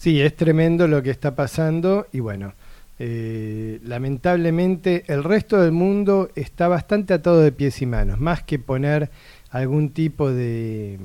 Sí, 0.00 0.18
es 0.22 0.34
tremendo 0.34 0.88
lo 0.88 1.02
que 1.02 1.10
está 1.10 1.34
pasando 1.34 2.06
y 2.10 2.20
bueno, 2.20 2.54
eh, 2.98 3.80
lamentablemente 3.84 5.04
el 5.08 5.22
resto 5.22 5.60
del 5.60 5.72
mundo 5.72 6.30
está 6.36 6.68
bastante 6.68 7.12
atado 7.12 7.40
de 7.42 7.52
pies 7.52 7.82
y 7.82 7.86
manos, 7.86 8.18
más 8.18 8.42
que 8.42 8.58
poner 8.58 9.10
algún 9.50 9.90
tipo 9.90 10.30
de 10.30 10.98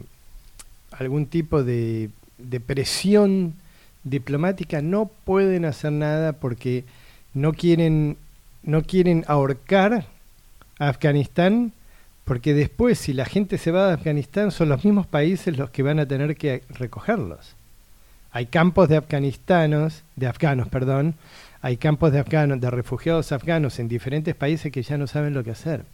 algún 0.92 1.26
tipo 1.26 1.62
de, 1.62 2.10
de 2.38 2.60
presión 2.62 3.56
diplomática, 4.06 4.82
no 4.82 5.12
pueden 5.26 5.66
hacer 5.66 5.92
nada 5.92 6.32
porque 6.32 6.86
no 7.34 7.52
quieren 7.52 8.16
no 8.64 8.82
quieren 8.84 9.26
ahorcar 9.28 10.06
a 10.80 10.88
Afganistán 10.88 11.74
porque 12.24 12.54
después 12.54 12.98
si 12.98 13.12
la 13.12 13.26
gente 13.26 13.58
se 13.58 13.72
va 13.72 13.88
de 13.88 13.96
Afganistán 13.96 14.52
son 14.52 14.70
los 14.70 14.86
mismos 14.86 15.06
países 15.06 15.58
los 15.58 15.70
que 15.70 15.84
van 15.84 16.00
a 16.00 16.08
tener 16.08 16.38
que 16.38 16.64
recogerlos 16.70 17.58
hay 18.36 18.48
campos 18.48 18.90
de 18.90 18.98
afganistanos, 18.98 20.04
de 20.18 20.28
afganos, 20.28 20.68
perdón, 20.68 21.16
hay 21.62 21.78
campos 21.78 22.12
de 22.12 22.20
afganos, 22.20 22.60
de 22.60 22.70
refugiados 22.70 23.32
afganos 23.32 23.80
en 23.80 23.88
diferentes 23.88 24.36
países 24.36 24.74
que 24.74 24.84
ya 24.84 24.98
no 24.98 25.08
saben 25.08 25.34
lo 25.34 25.42
que 25.42 25.52
hacer. 25.52 25.86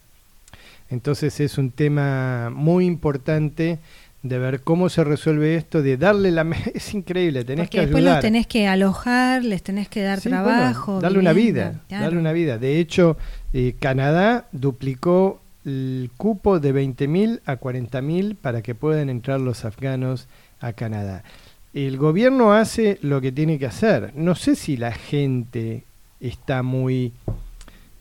Entonces 0.89 1.39
es 1.39 1.59
un 1.59 1.69
tema 1.69 2.49
muy 2.49 2.85
importante 2.87 3.77
de 4.23 4.39
ver 4.39 4.61
cómo 4.61 4.89
se 4.89 5.03
resuelve 5.03 5.55
esto, 5.55 5.83
de 5.83 5.97
darle 5.97 6.31
la... 6.31 6.41
Es 6.73 6.95
increíble, 6.95 7.45
tenés 7.45 7.67
Porque 7.67 7.77
que 7.77 7.81
después 7.81 8.01
ayudar. 8.01 8.15
los 8.15 8.21
tenés 8.23 8.47
que 8.47 8.67
alojar, 8.67 9.45
les 9.45 9.61
tenés 9.61 9.87
que 9.87 10.01
dar 10.01 10.19
Sí, 10.19 10.29
bueno, 10.29 10.43
trabajo. 10.45 10.99
darle 10.99 11.19
una 11.19 11.33
vida, 11.33 11.81
claro. 11.89 12.05
darle 12.05 12.19
una 12.19 12.31
vida. 12.31 12.57
De 12.57 12.79
hecho, 12.79 13.17
eh, 13.53 13.75
Canadá 13.79 14.47
duplicó 14.51 15.39
el 15.63 16.09
cupo 16.17 16.59
de 16.59 16.73
20.000 16.73 17.41
a 17.45 17.59
40.000 17.59 18.35
para 18.35 18.63
que 18.63 18.73
puedan 18.73 19.11
entrar 19.11 19.39
los 19.39 19.63
afganos 19.63 20.27
a 20.59 20.73
Canadá. 20.73 21.23
El 21.73 21.97
gobierno 21.97 22.53
hace 22.53 22.97
lo 23.01 23.21
que 23.21 23.31
tiene 23.31 23.57
que 23.57 23.65
hacer. 23.65 24.11
No 24.15 24.35
sé 24.35 24.55
si 24.55 24.75
la 24.77 24.91
gente 24.91 25.85
está 26.19 26.63
muy 26.63 27.13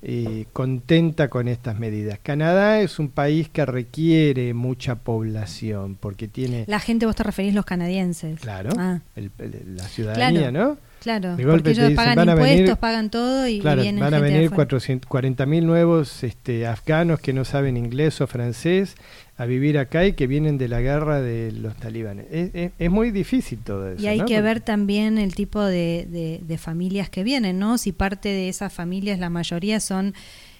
eh, 0.02 0.46
contenta 0.54 1.28
con 1.28 1.46
estas 1.46 1.78
medidas. 1.78 2.18
Canadá 2.22 2.80
es 2.80 2.98
un 2.98 3.10
país 3.10 3.48
que 3.50 3.66
requiere 3.66 4.54
mucha 4.54 4.94
población 4.94 5.94
porque 6.00 6.26
tiene, 6.26 6.64
La 6.68 6.80
gente, 6.80 7.04
vos 7.06 7.14
te 7.14 7.22
referís 7.22 7.54
los 7.54 7.66
canadienses. 7.66 8.40
claro, 8.40 8.70
Ah, 8.78 9.00
el- 9.14 9.30
el- 9.38 9.76
la 9.76 9.84
ciudadanía, 9.84 10.50
¿no? 10.50 10.78
claro. 11.02 11.36
De 11.36 11.44
golpe 11.44 11.58
Porque 11.58 11.70
ellos 11.72 11.82
dicen, 11.90 11.96
pagan 11.96 12.16
van 12.16 12.28
impuestos, 12.30 12.58
venir- 12.60 12.76
pagan 12.78 13.10
todo 13.10 13.46
y, 13.46 13.56
y 13.56 13.60
Claro, 13.60 13.82
vienen 13.82 14.00
van 14.02 14.14
a 14.14 14.20
venir 14.20 14.38
afuera. 14.46 14.54
400 14.56 15.08
40.000 15.10 15.62
nuevos 15.66 16.24
este, 16.24 16.66
afganos 16.66 17.20
que 17.20 17.34
no 17.34 17.44
saben 17.44 17.76
inglés 17.76 18.22
o 18.22 18.26
francés 18.26 18.94
a 19.40 19.46
vivir 19.46 19.78
acá 19.78 20.04
y 20.04 20.12
que 20.12 20.26
vienen 20.26 20.58
de 20.58 20.68
la 20.68 20.80
guerra 20.80 21.20
de 21.20 21.50
los 21.52 21.74
talibanes. 21.76 22.26
Es, 22.30 22.50
es- 22.54 22.72
es 22.78 22.90
muy 22.90 23.10
difícil 23.10 23.58
todo 23.64 23.88
eso. 23.90 24.02
Y 24.02 24.06
hay 24.06 24.18
¿no? 24.18 24.26
que 24.26 24.34
Porque- 24.34 24.42
ver 24.42 24.60
también 24.60 25.16
el 25.16 25.34
tipo 25.34 25.62
de, 25.64 26.06
de- 26.10 26.40
de 26.46 26.58
familias 26.58 27.08
que 27.08 27.24
vienen, 27.24 27.58
¿no? 27.58 27.78
Si 27.78 27.92
parte 27.92 28.28
de 28.28 28.48
esas 28.50 28.72
familias, 28.72 29.18
la 29.18 29.30
mayoría 29.30 29.80
son, 29.80 30.14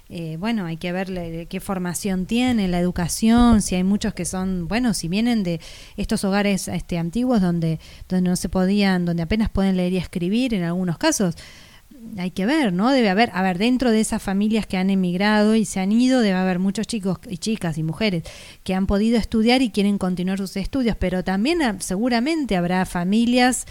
eh, 0.08 0.36
bueno, 0.38 0.64
hay 0.64 0.76
que 0.78 0.92
ver 0.92 1.10
le- 1.10 1.44
qué 1.46 1.60
formación 1.60 2.24
tienen, 2.24 2.70
la 2.70 2.78
educación, 2.80 3.60
si 3.62 3.74
hay 3.74 3.84
muchos 3.84 4.14
que 4.14 4.24
son, 4.24 4.66
bueno, 4.66 4.94
si 4.94 5.08
vienen 5.08 5.42
de 5.42 5.60
estos 5.96 6.24
hogares 6.24 6.66
este, 6.68 6.96
antiguos 6.98 7.40
donde, 7.42 7.78
donde 8.08 8.30
no 8.30 8.36
se 8.36 8.48
podían, 8.48 9.04
donde 9.04 9.22
apenas 9.22 9.50
pueden 9.50 9.76
leer 9.76 9.92
y 9.92 9.98
escribir 9.98 10.54
en 10.54 10.62
algunos 10.64 10.96
casos. 10.96 11.34
Hay 12.18 12.30
que 12.30 12.46
ver, 12.46 12.72
¿no? 12.72 12.90
Debe 12.90 13.10
haber, 13.10 13.30
a 13.34 13.42
ver, 13.42 13.58
dentro 13.58 13.90
de 13.90 14.00
esas 14.00 14.22
familias 14.22 14.66
que 14.66 14.76
han 14.76 14.90
emigrado 14.90 15.54
y 15.54 15.64
se 15.64 15.80
han 15.80 15.92
ido, 15.92 16.20
debe 16.20 16.36
haber 16.38 16.58
muchos 16.58 16.86
chicos 16.86 17.18
y 17.28 17.36
chicas 17.38 17.76
y 17.78 17.82
mujeres 17.82 18.22
que 18.64 18.74
han 18.74 18.86
podido 18.86 19.18
estudiar 19.18 19.62
y 19.62 19.70
quieren 19.70 19.98
continuar 19.98 20.38
sus 20.38 20.56
estudios, 20.56 20.96
pero 20.98 21.22
también 21.24 21.62
ah, 21.62 21.76
seguramente 21.78 22.56
habrá 22.56 22.84
familias, 22.86 23.66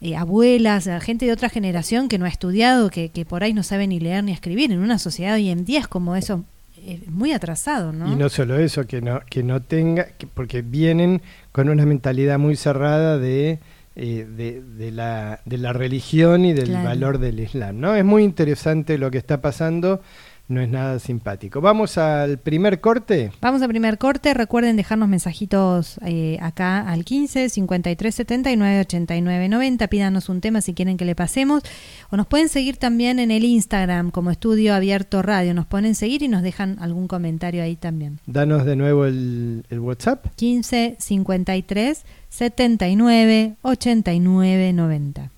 eh, 0.00 0.16
abuelas, 0.16 0.86
eh, 0.86 0.98
gente 1.00 1.26
de 1.26 1.32
otra 1.32 1.48
generación 1.48 2.08
que 2.08 2.18
no 2.18 2.24
ha 2.24 2.28
estudiado, 2.28 2.90
que, 2.90 3.10
que 3.10 3.24
por 3.24 3.42
ahí 3.44 3.52
no 3.52 3.62
sabe 3.62 3.86
ni 3.86 4.00
leer 4.00 4.24
ni 4.24 4.32
escribir. 4.32 4.72
En 4.72 4.78
una 4.80 4.98
sociedad 4.98 5.34
hoy 5.34 5.50
en 5.50 5.64
día 5.64 5.80
es 5.80 5.88
como 5.88 6.16
eso, 6.16 6.44
eh, 6.78 7.00
muy 7.08 7.32
atrasado, 7.32 7.92
¿no? 7.92 8.10
Y 8.12 8.16
no 8.16 8.28
solo 8.28 8.58
eso, 8.58 8.86
que 8.86 9.00
no, 9.02 9.20
que 9.28 9.42
no 9.42 9.60
tenga, 9.60 10.04
que- 10.18 10.26
porque 10.26 10.62
vienen 10.62 11.20
con 11.52 11.68
una 11.68 11.84
mentalidad 11.86 12.38
muy 12.38 12.56
cerrada 12.56 13.18
de, 13.18 13.58
eh, 13.96 14.26
de, 14.28 14.62
de 14.62 14.90
la, 14.92 15.40
de 15.44 15.58
la 15.58 15.72
religión 15.72 16.44
y 16.44 16.52
del 16.52 16.66
Claro. 16.68 16.84
valor 16.88 17.18
del 17.18 17.40
Islam. 17.40 17.80
¿no? 17.80 17.94
Es 17.96 18.04
muy 18.04 18.22
interesante 18.24 18.98
lo 18.98 19.10
que 19.10 19.18
está 19.18 19.40
pasando, 19.40 20.00
no 20.48 20.60
es 20.60 20.68
nada 20.68 20.98
simpático. 20.98 21.60
Vamos 21.60 21.98
al 21.98 22.38
primer 22.38 22.80
corte. 22.80 23.32
Vamos 23.40 23.62
al 23.62 23.68
primer 23.68 23.98
corte. 23.98 24.32
Recuerden 24.32 24.76
dejarnos 24.76 25.08
mensajitos 25.08 25.98
eh, 26.04 26.38
acá 26.40 26.88
al 26.88 27.04
15 27.04 27.48
53 27.48 28.14
79 28.14 28.80
89 28.80 29.48
90. 29.48 29.88
Pídanos 29.88 30.28
un 30.28 30.40
tema 30.40 30.60
si 30.60 30.74
quieren 30.74 30.96
que 30.96 31.04
le 31.04 31.14
pasemos. 31.14 31.62
O 32.10 32.16
nos 32.16 32.26
pueden 32.26 32.48
seguir 32.48 32.76
también 32.76 33.18
en 33.18 33.30
el 33.30 33.44
Instagram 33.44 34.10
como 34.10 34.30
Estudio 34.30 34.74
Abierto 34.74 35.22
Radio. 35.22 35.52
Nos 35.52 35.66
ponen 35.66 35.94
seguir 35.94 36.22
y 36.22 36.28
nos 36.28 36.42
dejan 36.42 36.76
algún 36.80 37.08
comentario 37.08 37.62
ahí 37.62 37.76
también. 37.76 38.20
Danos 38.26 38.64
de 38.64 38.76
nuevo 38.76 39.06
el, 39.06 39.64
el 39.68 39.80
WhatsApp. 39.80 40.26
15 40.36 40.96
53 40.98 42.04
79 42.28 43.56
89 43.62 44.72
90. 44.72 45.30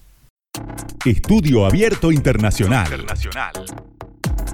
Estudio 1.06 1.64
Abierto 1.64 2.12
Internacional. 2.12 3.06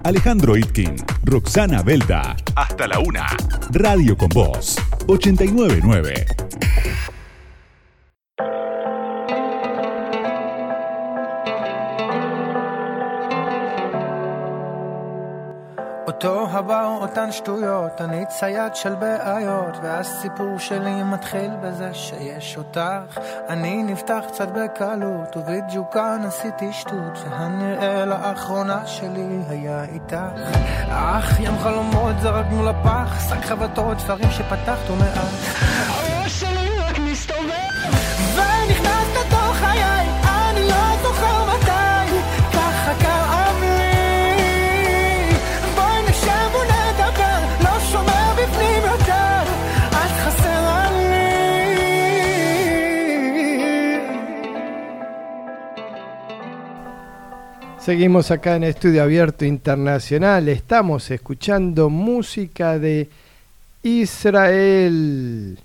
Alejandro 0.05 0.55
Itkin, 0.55 0.97
Roxana 1.25 1.83
Belda. 1.83 2.37
Hasta 2.57 2.87
la 2.87 2.99
una. 2.99 3.27
Radio 3.71 4.19
con 4.19 4.29
Voz. 4.29 4.77
899. 5.07 7.14
אותו 16.25 16.47
הבא 16.51 16.85
אותן 16.85 17.33
שטויות, 17.33 18.01
אני 18.01 18.27
צייד 18.27 18.75
של 18.75 18.95
בעיות, 18.95 19.77
והסיפור 19.83 20.59
שלי 20.59 21.03
מתחיל 21.03 21.51
בזה 21.63 21.95
שיש 21.95 22.57
אותך. 22.57 23.19
אני 23.49 23.83
נפתח 23.83 24.25
קצת 24.29 24.49
בקלות, 24.49 25.37
ובדיוק 25.37 25.93
כאן 25.93 26.23
עשיתי 26.27 26.73
שטות, 26.73 27.19
והנראה 27.31 28.05
לאחרונה 28.05 28.87
שלי 28.87 29.43
היה 29.49 29.85
איתך. 29.85 30.17
אך 30.89 31.41
ים 31.41 31.59
חלומות 31.59 32.15
זרקנו 32.23 32.65
לפח, 32.65 33.29
שק 33.29 33.45
חבטות, 33.45 33.97
דברים 33.97 34.31
שפתחת 34.31 34.91
מאז. 34.99 36.04
Seguimos 57.85 58.31
acá 58.31 58.57
en 58.57 58.65
Estudio 58.65 59.03
Abierto 59.03 59.45
Internacional. 59.45 60.49
Estamos 60.49 61.11
escuchando 61.11 61.91
música 61.91 62.79
de 62.79 63.11
Israel. 63.83 65.59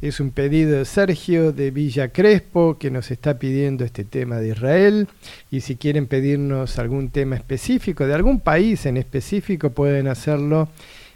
Es 0.00 0.20
un 0.20 0.30
pedido 0.30 0.78
de 0.78 0.84
Sergio 0.84 1.50
de 1.50 1.72
Villa 1.72 2.10
Crespo 2.10 2.78
que 2.78 2.92
nos 2.92 3.10
está 3.10 3.40
pidiendo 3.40 3.84
este 3.84 4.04
tema 4.04 4.36
de 4.36 4.50
Israel. 4.50 5.08
Y 5.50 5.62
si 5.62 5.74
quieren 5.74 6.06
pedirnos 6.06 6.78
algún 6.78 7.10
tema 7.10 7.34
específico 7.34 8.06
de 8.06 8.14
algún 8.14 8.38
país 8.38 8.86
en 8.86 8.96
específico, 8.96 9.70
pueden 9.70 10.06
hacerlo 10.06 10.68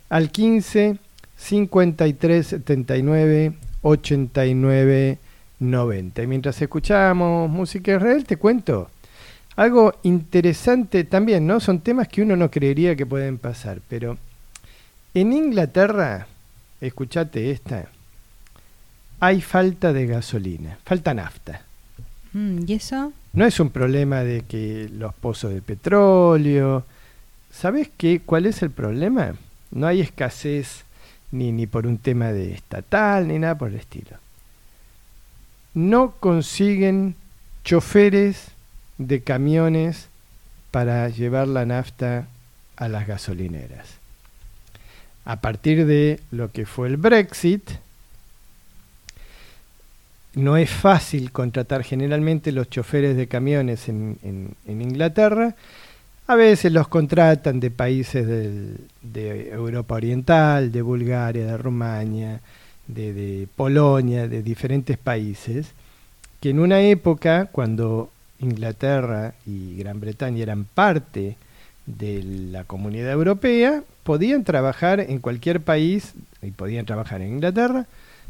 al 0.09 0.33
15 0.33 0.99
53 1.37 2.47
79 2.49 3.53
89 3.83 5.19
90. 5.61 6.21
Y 6.21 6.27
mientras 6.27 6.61
escuchamos 6.61 7.49
música 7.49 7.93
de 7.93 7.99
Israel, 7.99 8.25
te 8.25 8.39
cuento 8.39 8.91
algo 9.59 9.93
interesante 10.05 11.03
también, 11.03 11.45
¿no? 11.45 11.59
Son 11.59 11.81
temas 11.81 12.07
que 12.07 12.23
uno 12.23 12.37
no 12.37 12.49
creería 12.49 12.95
que 12.95 13.05
pueden 13.05 13.39
pasar, 13.39 13.81
pero 13.89 14.17
en 15.15 15.33
Inglaterra, 15.33 16.29
escuchate 16.81 17.51
esta, 17.51 17.87
hay 19.19 19.41
falta 19.41 19.93
de 19.93 20.07
gasolina, 20.07 20.79
falta 20.85 21.13
nafta. 21.13 21.63
Mm, 22.35 22.61
¿Y 22.69 22.75
eso? 22.75 23.13
No 23.33 23.47
es 23.47 23.59
un 23.59 23.71
problema 23.71 24.23
de 24.23 24.43
que 24.43 24.89
los 24.93 25.13
pozos 25.15 25.53
de 25.53 25.61
petróleo. 25.61 26.85
¿Sabes 27.51 27.91
qué? 27.97 28.21
¿Cuál 28.25 28.47
es 28.47 28.63
el 28.63 28.71
problema? 28.71 29.35
No 29.73 29.89
hay 29.89 30.03
escasez 30.03 30.85
ni, 31.33 31.51
ni 31.51 31.67
por 31.67 31.85
un 31.85 31.99
tema 31.99 32.33
de 32.33 32.53
estatal 32.53 33.27
ni 33.27 33.41
nada 33.41 33.59
por 33.59 33.71
el 33.71 33.75
estilo. 33.75 34.19
No 35.75 36.13
consiguen 36.21 37.17
choferes 37.65 38.53
de 38.99 39.23
camiones 39.23 40.09
para 40.71 41.09
llevar 41.09 41.49
la 41.49 41.65
nafta 41.65 42.27
a 42.77 42.89
las 42.89 43.07
gasolineras. 43.07 43.87
A 45.25 45.41
partir 45.41 45.87
de 45.87 46.21
lo 46.31 46.51
que 46.53 46.67
fue 46.67 46.89
el 46.89 46.97
Brexit, 46.97 47.71
no 50.35 50.57
es 50.57 50.71
fácil 50.71 51.33
contratar 51.33 51.83
generalmente 51.83 52.53
los 52.53 52.71
choferes 52.71 53.17
de 53.17 53.27
camiones 53.27 53.89
en, 53.89 54.19
en- 54.23 54.81
Inglaterra. 54.81 55.55
A 56.27 56.35
veces 56.35 56.71
los 56.73 56.89
contratan 56.89 57.59
de 57.59 57.71
países 57.71 58.27
de 58.27 59.49
Europa 59.51 59.95
Oriental, 59.95 60.71
de 60.71 60.83
Bulgaria, 60.83 61.47
de 61.47 61.57
Rumania, 61.57 62.41
de 62.87 63.49
Polonia, 63.57 64.29
de 64.29 64.43
diferentes 64.43 64.99
países, 64.99 65.73
que 66.41 66.51
en 66.51 66.59
una 66.61 66.81
época, 66.83 67.47
cuando 67.51 68.11
Inglaterra 68.41 69.35
y 69.47 69.77
Gran 69.77 70.01
Bretaña 70.01 70.43
eran 70.43 70.65
parte 70.65 71.37
de 71.87 72.23
la 72.23 72.65
comunidad 72.65 73.13
europea, 73.13 73.83
podían 74.03 74.45
trabajar 74.45 75.01
en 75.01 75.19
cualquier 75.19 75.61
país 75.61 76.15
y 76.43 76.51
podían 76.51 76.87
trabajar 76.87 77.23
en 77.23 77.33
Inglaterra 77.33 77.87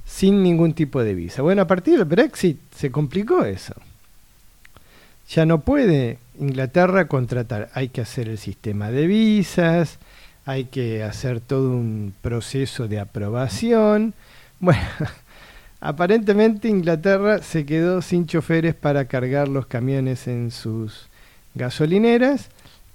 sin 0.06 0.42
ningún 0.42 0.72
tipo 0.72 1.02
de 1.02 1.14
visa. 1.14 1.42
Bueno, 1.42 1.62
a 1.62 1.66
partir 1.66 1.98
del 1.98 2.04
Brexit 2.04 2.58
se 2.74 2.90
complicó 2.90 3.44
eso. 3.44 3.74
Ya 5.28 5.44
no 5.44 5.60
puede 5.60 6.18
Inglaterra 6.38 7.06
contratar, 7.08 7.68
hay 7.74 7.88
que 7.88 8.00
hacer 8.00 8.28
el 8.28 8.38
sistema 8.38 8.90
de 8.90 9.06
visas, 9.06 9.98
hay 10.46 10.64
que 10.64 11.02
hacer 11.02 11.40
todo 11.40 11.70
un 11.70 12.14
proceso 12.22 12.88
de 12.88 13.00
aprobación. 13.00 14.14
Bueno, 14.60 14.82
aparentemente 15.80 16.68
Inglaterra 16.68 17.42
se 17.42 17.64
quedó 17.66 18.02
sin 18.02 18.26
choferes 18.26 18.74
para 18.74 19.04
cargar 19.06 19.48
los 19.48 19.66
camiones 19.66 20.26
en 20.28 20.50
sus 20.50 21.06
gasolineras 21.54 22.48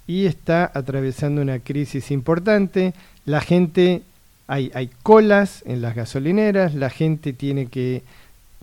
y 0.06 0.26
está 0.26 0.70
atravesando 0.74 1.40
una 1.42 1.58
crisis 1.60 2.10
importante. 2.10 2.92
La 3.24 3.40
gente, 3.40 4.02
hay, 4.46 4.70
hay 4.74 4.90
colas 5.02 5.62
en 5.66 5.80
las 5.82 5.94
gasolineras, 5.94 6.74
la 6.74 6.90
gente 6.90 7.32
tiene 7.32 7.66
que 7.66 8.02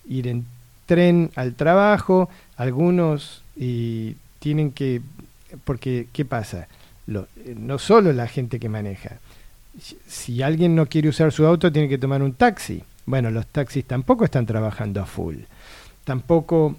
ir 0.08 0.28
en 0.28 0.46
tren 0.86 1.32
al 1.36 1.56
trabajo, 1.56 2.30
algunos 2.58 3.44
y 3.56 4.16
tienen 4.40 4.72
que, 4.72 5.02
porque 5.64 6.08
¿qué 6.14 6.26
pasa? 6.26 6.68
lo- 7.08 7.28
no 7.58 7.80
solo 7.80 8.14
la 8.14 8.28
gente 8.28 8.60
que 8.60 8.70
maneja. 8.70 9.18
Si 10.08 10.42
alguien 10.44 10.76
no 10.76 10.86
quiere 10.86 11.10
usar 11.10 11.32
su 11.32 11.46
auto, 11.46 11.72
tiene 11.72 11.90
que 11.90 11.98
tomar 11.98 12.22
un 12.22 12.34
taxi. 12.34 12.84
Bueno, 13.06 13.32
los 13.32 13.48
taxis 13.48 13.86
tampoco 13.86 14.26
están 14.26 14.46
trabajando 14.46 15.02
a 15.02 15.06
full. 15.06 15.38
Tampoco 16.04 16.76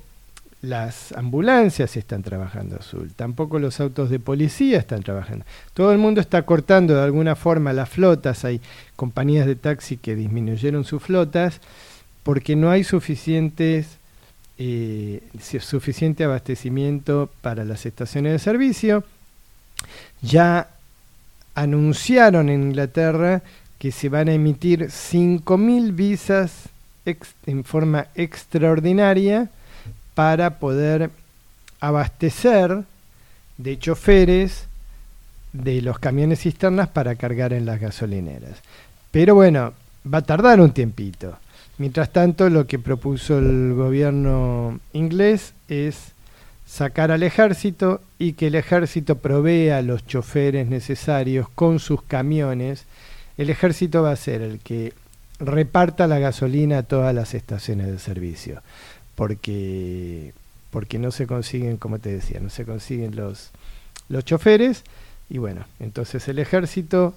las 0.63 1.13
ambulancias 1.13 1.97
están 1.97 2.23
trabajando 2.23 2.77
a 2.77 2.79
full. 2.79 3.09
Tampoco 3.17 3.59
los 3.59 3.81
autos 3.81 4.11
de 4.11 4.21
policía 4.21 4.79
están 4.79 5.03
trabajando. 5.03 5.45
Todo 5.75 5.93
el 5.93 5.99
mundo 5.99 6.21
está 6.21 6.43
cortando 6.43 6.95
de 6.95 7.03
alguna 7.03 7.35
forma 7.35 7.73
las 7.73 7.89
flotas. 7.89 8.45
Hay 8.45 8.61
compañías 8.97 9.47
de 9.47 9.57
taxi 9.57 9.97
que 9.97 10.15
disminuyeron 10.15 10.85
sus 10.85 11.03
flotas 11.03 11.61
porque 12.23 12.55
no 12.55 12.71
hay 12.71 12.85
suficientes 12.85 13.99
eh, 14.59 15.23
suficiente 15.41 16.23
abastecimiento 16.23 17.31
para 17.41 17.65
las 17.65 17.85
estaciones 17.85 18.33
de 18.33 18.39
servicio. 18.39 19.05
Ya 20.21 20.69
anunciaron 21.55 22.49
en 22.49 22.63
Inglaterra 22.63 23.43
que 23.83 23.91
se 23.91 24.09
van 24.09 24.29
a 24.29 24.33
emitir 24.33 24.91
5.000 24.91 25.93
visas 25.97 26.69
en 27.47 27.65
forma 27.65 28.07
extraordinaria 28.15 29.51
para 30.15 30.61
poder 30.61 31.11
abastecer 31.81 32.85
de 33.59 33.79
choferes 33.81 34.67
de 35.53 35.83
los 35.83 35.99
camiones 35.99 36.43
cisternas 36.43 36.91
para 36.91 37.17
cargar 37.17 37.53
en 37.53 37.67
las 37.67 37.81
gasolineras. 37.81 38.61
Pero 39.11 39.35
bueno, 39.35 39.73
va 40.07 40.19
a 40.19 40.23
tardar 40.23 40.61
un 40.61 40.71
tiempito. 40.71 41.37
Mientras 41.79 42.13
tanto, 42.13 42.49
lo 42.51 42.69
que 42.69 42.79
propuso 42.79 43.41
el 43.41 43.75
gobierno 43.75 44.79
inglés 44.93 45.55
es 45.67 46.13
sacar 46.69 47.11
al 47.11 47.25
ejército 47.25 48.01
y 48.17 48.35
que 48.35 48.47
el 48.47 48.55
ejército 48.55 49.17
provea 49.19 49.83
los 49.83 50.07
choferes 50.07 50.69
necesarios 50.69 51.49
con 51.49 51.81
sus 51.81 52.01
camiones. 52.03 52.85
El 53.39 53.51
ejército 53.51 54.03
va 54.03 54.13
a 54.13 54.17
ser 54.17 54.43
el 54.43 54.61
que 54.61 54.93
reparta 55.39 56.07
la 56.07 56.19
gasolina 56.19 56.79
a 56.79 56.83
todas 56.83 57.15
las 57.15 57.35
estaciones 57.35 57.87
de 57.89 57.99
servicio, 57.99 58.63
porque 59.15 60.33
porque 60.71 60.99
no 60.99 61.11
se 61.11 61.27
consiguen, 61.27 61.77
como 61.77 61.99
te 61.99 62.11
decía, 62.11 62.41
no 62.41 62.49
se 62.49 62.65
consiguen 62.65 63.17
los 63.17 63.51
los 64.09 64.25
choferes 64.25 64.85
y 65.29 65.39
bueno, 65.39 65.65
entonces 65.81 66.29
el 66.29 66.39
ejército 66.39 67.15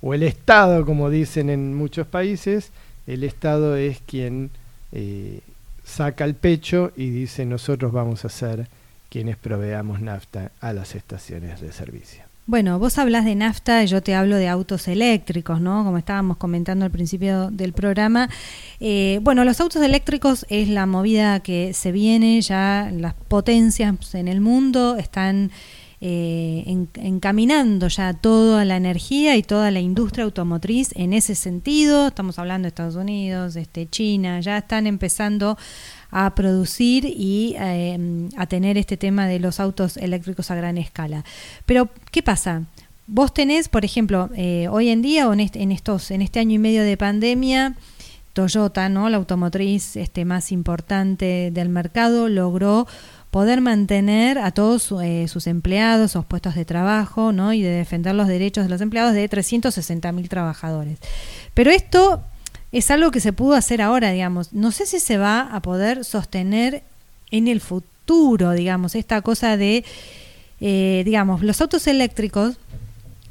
o 0.00 0.14
el 0.14 0.22
Estado, 0.22 0.86
como 0.86 1.10
dicen 1.10 1.50
en 1.50 1.74
muchos 1.74 2.06
países, 2.06 2.70
el 3.06 3.24
Estado 3.24 3.76
es 3.76 4.00
quien 4.06 4.50
eh, 4.92 5.40
saca 5.84 6.24
el 6.24 6.34
pecho 6.34 6.92
y 6.96 7.10
dice 7.10 7.44
nosotros 7.44 7.92
vamos 7.92 8.24
a 8.24 8.28
ser 8.28 8.68
quienes 9.10 9.36
proveamos 9.36 10.00
nafta 10.00 10.52
a 10.60 10.72
las 10.72 10.94
estaciones 10.94 11.60
de 11.60 11.72
servicio. 11.72 12.29
Bueno, 12.50 12.80
vos 12.80 12.98
hablas 12.98 13.24
de 13.24 13.36
nafta 13.36 13.84
y 13.84 13.86
yo 13.86 14.02
te 14.02 14.16
hablo 14.16 14.34
de 14.34 14.48
autos 14.48 14.88
eléctricos, 14.88 15.60
¿no? 15.60 15.84
Como 15.84 15.98
estábamos 15.98 16.36
comentando 16.36 16.84
al 16.84 16.90
principio 16.90 17.48
del 17.52 17.72
programa. 17.72 18.28
Eh, 18.80 19.20
bueno, 19.22 19.44
los 19.44 19.60
autos 19.60 19.80
eléctricos 19.84 20.44
es 20.48 20.68
la 20.68 20.84
movida 20.86 21.38
que 21.44 21.72
se 21.74 21.92
viene, 21.92 22.40
ya 22.40 22.90
las 22.92 23.14
potencias 23.14 24.16
en 24.16 24.26
el 24.26 24.40
mundo 24.40 24.96
están 24.96 25.52
eh, 26.00 26.64
en- 26.66 26.88
encaminando 26.94 27.88
ya 27.88 28.14
toda 28.14 28.64
la 28.64 28.76
energía 28.76 29.36
y 29.36 29.42
toda 29.42 29.70
la 29.70 29.80
industria 29.80 30.24
automotriz 30.24 30.90
en 30.96 31.12
ese 31.12 31.34
sentido. 31.34 32.08
Estamos 32.08 32.38
hablando 32.38 32.64
de 32.64 32.68
Estados 32.68 32.96
Unidos, 32.96 33.56
este, 33.56 33.88
China, 33.88 34.40
ya 34.40 34.58
están 34.58 34.86
empezando 34.86 35.58
a 36.10 36.34
producir 36.34 37.04
y 37.04 37.54
eh, 37.58 38.28
a 38.36 38.46
tener 38.46 38.78
este 38.78 38.96
tema 38.96 39.26
de 39.26 39.38
los 39.40 39.60
autos 39.60 39.96
eléctricos 39.96 40.50
a 40.50 40.54
gran 40.54 40.78
escala. 40.78 41.24
Pero, 41.66 41.88
¿qué 42.10 42.22
pasa? 42.22 42.64
Vos 43.06 43.34
tenés, 43.34 43.68
por 43.68 43.84
ejemplo, 43.84 44.30
eh, 44.36 44.68
hoy 44.70 44.88
en 44.88 45.02
día 45.02 45.28
o 45.28 45.32
en 45.34 45.40
en 45.40 45.72
estos, 45.72 46.10
en 46.10 46.22
este 46.22 46.40
año 46.40 46.54
y 46.54 46.58
medio 46.58 46.82
de 46.82 46.96
pandemia, 46.96 47.74
Toyota, 48.32 48.88
¿no? 48.88 49.10
La 49.10 49.16
automotriz 49.16 49.96
este, 49.96 50.24
más 50.24 50.52
importante 50.52 51.50
del 51.52 51.68
mercado, 51.68 52.28
logró 52.28 52.86
poder 53.30 53.60
mantener 53.60 54.38
a 54.38 54.50
todos 54.50 54.92
eh, 55.02 55.26
sus 55.28 55.46
empleados, 55.46 56.12
sus 56.12 56.24
puestos 56.24 56.54
de 56.56 56.64
trabajo, 56.64 57.32
¿no? 57.32 57.52
Y 57.52 57.62
de 57.62 57.70
defender 57.70 58.14
los 58.14 58.26
derechos 58.28 58.64
de 58.64 58.70
los 58.70 58.80
empleados 58.80 59.14
de 59.14 59.28
360 59.28 60.10
mil 60.12 60.28
trabajadores. 60.28 60.98
Pero 61.54 61.70
esto 61.70 62.22
es 62.72 62.90
algo 62.90 63.10
que 63.10 63.20
se 63.20 63.32
pudo 63.32 63.54
hacer 63.54 63.82
ahora, 63.82 64.10
digamos. 64.10 64.52
No 64.52 64.72
sé 64.72 64.86
si 64.86 64.98
se 65.00 65.16
va 65.18 65.42
a 65.42 65.60
poder 65.62 66.04
sostener 66.04 66.82
en 67.30 67.46
el 67.48 67.60
futuro, 67.60 68.52
digamos, 68.52 68.94
esta 68.96 69.22
cosa 69.22 69.56
de, 69.56 69.84
eh, 70.60 71.02
digamos, 71.04 71.42
los 71.42 71.60
autos 71.60 71.86
eléctricos 71.86 72.56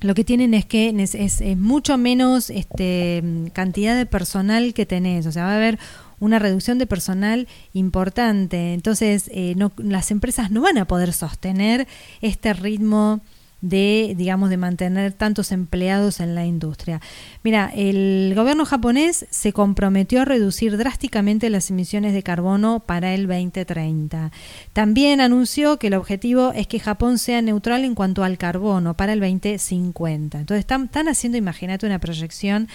lo 0.02 0.16
que 0.16 0.24
tienen 0.24 0.54
es 0.54 0.64
que 0.64 0.94
es, 0.98 1.14
es- 1.14 1.42
es 1.42 1.58
mucho 1.58 1.98
menos 1.98 2.50
este, 2.50 3.22
cantidad 3.52 3.98
de 3.98 4.06
personal 4.06 4.74
que 4.74 4.86
tenés, 4.86 5.26
o 5.26 5.32
sea, 5.34 5.44
va 5.44 5.52
a 5.52 5.56
haber 5.58 5.78
una 6.20 6.40
reducción 6.40 6.78
de 6.78 6.88
personal 6.88 7.48
importante, 7.74 8.74
entonces 8.74 9.30
eh, 9.34 9.56
las 9.78 10.12
empresas 10.12 10.52
no 10.52 10.62
van 10.62 10.78
a 10.78 10.86
poder 10.86 11.14
sostener 11.14 11.88
este 12.22 12.54
ritmo 12.54 13.22
de, 13.62 14.14
digamos, 14.18 14.50
de 14.50 14.58
mantener 14.58 15.12
tantos 15.14 15.52
empleados 15.52 16.20
en 16.20 16.34
la 16.36 16.46
industria. 16.46 17.02
Mira, 17.44 17.72
el 17.76 18.34
gobierno 18.36 18.66
japonés 18.66 19.26
se 19.30 19.52
comprometió 19.52 20.22
a 20.22 20.26
reducir 20.26 20.78
drásticamente 20.78 21.50
las 21.50 21.70
emisiones 21.70 22.14
de 22.14 22.24
carbono 22.24 22.80
para 22.80 23.14
el 23.14 23.28
2030. 23.28 24.32
También 24.74 25.20
anunció 25.20 25.78
que 25.78 25.88
el 25.88 25.96
objetivo 25.96 26.54
es 26.54 26.68
que 26.68 26.80
Japón 26.80 27.18
sea 27.18 27.42
neutral 27.42 27.84
en 27.84 27.96
cuanto 27.96 28.24
al 28.24 28.38
carbono 28.38 28.94
para 28.96 29.14
el 29.14 29.20
2050. 29.20 30.40
Entonces 30.40 30.62
están, 30.62 30.86
están 30.86 31.10
haciendo, 31.10 31.38
imagínate, 31.38 31.86
una 31.86 32.00
proyección 32.00 32.70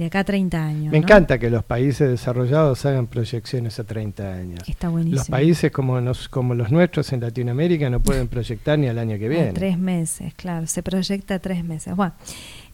de 0.00 0.06
acá 0.06 0.20
a 0.20 0.24
30 0.24 0.64
años. 0.64 0.84
Me 0.92 0.98
¿no? 0.98 1.04
encanta 1.04 1.38
que 1.38 1.48
los 1.50 1.62
países 1.62 2.08
desarrollados 2.08 2.84
hagan 2.86 3.06
proyecciones 3.06 3.78
a 3.78 3.84
30 3.84 4.32
años. 4.34 4.60
Está 4.68 4.88
buenísimo. 4.88 5.18
Los 5.18 5.28
países 5.28 5.70
como, 5.70 6.00
nos- 6.00 6.28
como 6.28 6.54
los 6.54 6.72
nuestros 6.72 7.12
en 7.12 7.20
Latinoamérica 7.20 7.88
no 7.90 8.00
pueden 8.00 8.26
proyectar 8.28 8.78
ni 8.78 8.88
al 8.88 8.98
año 8.98 9.18
que 9.18 9.28
viene. 9.28 9.52
tres 9.52 9.78
meses, 9.78 10.34
claro, 10.34 10.66
se 10.66 10.82
proyecta 10.82 11.38
tres 11.38 11.62
meses. 11.64 11.94
Bueno, 11.94 12.12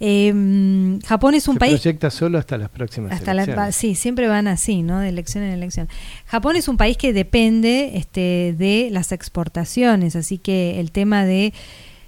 eh, 0.01 0.99
Japón 1.07 1.35
es 1.35 1.49
un 1.49 1.55
Se 1.55 1.61
país... 1.61 1.81
proyecta 1.81 2.11
solo 2.11 2.39
hasta 2.39 2.57
las 2.59 2.69
próximas 2.69 3.13
Hasta 3.13 3.33
elecciones. 3.33 3.75
sí, 3.77 3.95
siempre 3.95 4.29
van 4.29 4.47
así, 4.49 4.83
¿no? 4.83 4.99
De 5.01 5.09
elección 5.09 5.45
en 5.45 5.51
elección. 5.53 5.89
Japón 6.27 6.57
es 6.57 6.69
un 6.69 6.77
país 6.77 6.97
que 6.97 7.13
depende 7.13 7.93
este, 7.95 8.55
de 8.59 8.89
las 8.91 9.13
exportaciones, 9.13 10.17
así 10.17 10.39
que 10.39 10.81
el 10.81 10.91
tema 10.93 11.25
de 11.25 11.53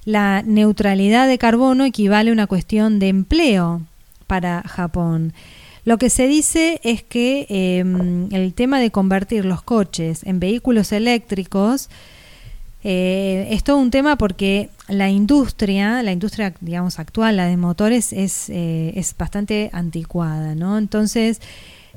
la 0.05 0.43
neutralidad 0.47 1.29
de 1.29 1.37
carbono 1.39 1.85
equivale 1.85 2.31
a 2.31 2.33
una 2.33 2.47
cuestión 2.47 2.99
de 2.99 3.09
empleo 3.09 3.83
para 4.29 4.63
Japón. 4.63 5.33
Lo 5.85 5.99
que 5.99 6.11
se 6.11 6.29
dice 6.29 6.81
es 6.85 7.03
que 7.03 7.47
eh, 7.49 7.85
el 8.31 8.55
tema 8.55 8.79
de 8.79 8.93
convertir 8.93 9.45
los 9.45 9.63
coches 9.63 10.23
en 10.23 10.39
vehículos 10.39 10.93
eléctricos 10.93 11.91
eh, 12.85 13.49
es 13.51 13.65
todo 13.65 13.79
un 13.79 13.91
tema 13.91 14.17
porque 14.17 14.71
la 14.87 15.11
industria, 15.11 16.03
la 16.03 16.13
industria 16.13 16.55
digamos 16.61 16.99
actual, 16.99 17.37
la 17.37 17.47
de 17.47 17.57
motores, 17.57 18.13
es, 18.13 18.49
eh, 18.51 18.93
es 18.95 19.17
bastante 19.17 19.71
anticuada, 19.73 20.55
¿no? 20.55 20.79
Entonces, 20.79 21.41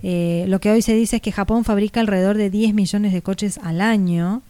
eh, 0.02 0.46
lo 0.48 0.60
que 0.60 0.72
hoy 0.72 0.82
se 0.82 0.96
dice 0.96 1.18
es 1.18 1.22
que 1.22 1.32
Japón 1.32 1.66
fabrica 1.66 2.00
alrededor 2.00 2.38
de 2.38 2.50
10 2.50 2.74
millones 2.74 3.14
de 3.14 3.22
coches 3.22 3.60
al 3.64 3.82
año, 3.82 4.42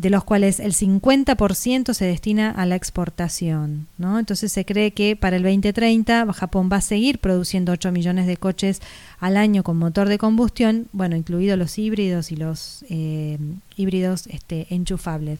de 0.00 0.08
los 0.08 0.24
cuales 0.24 0.60
el 0.60 0.72
50% 0.72 1.92
se 1.92 2.04
destina 2.06 2.50
a 2.50 2.64
la 2.64 2.74
exportación, 2.74 3.86
¿no? 3.98 4.18
Entonces 4.18 4.50
se 4.50 4.64
cree 4.64 4.92
que 4.92 5.14
para 5.14 5.36
el 5.36 5.42
2030 5.42 6.32
Japón 6.32 6.70
va 6.72 6.76
a 6.76 6.80
seguir 6.80 7.18
produciendo 7.18 7.72
8 7.72 7.92
millones 7.92 8.26
de 8.26 8.38
coches 8.38 8.80
al 9.18 9.36
año 9.36 9.62
con 9.62 9.76
motor 9.76 10.08
de 10.08 10.16
combustión, 10.16 10.86
bueno, 10.92 11.16
incluidos 11.16 11.58
los 11.58 11.78
híbridos 11.78 12.32
y 12.32 12.36
los 12.36 12.82
eh, 12.88 13.36
híbridos 13.76 14.26
este, 14.28 14.68
enchufables. 14.70 15.38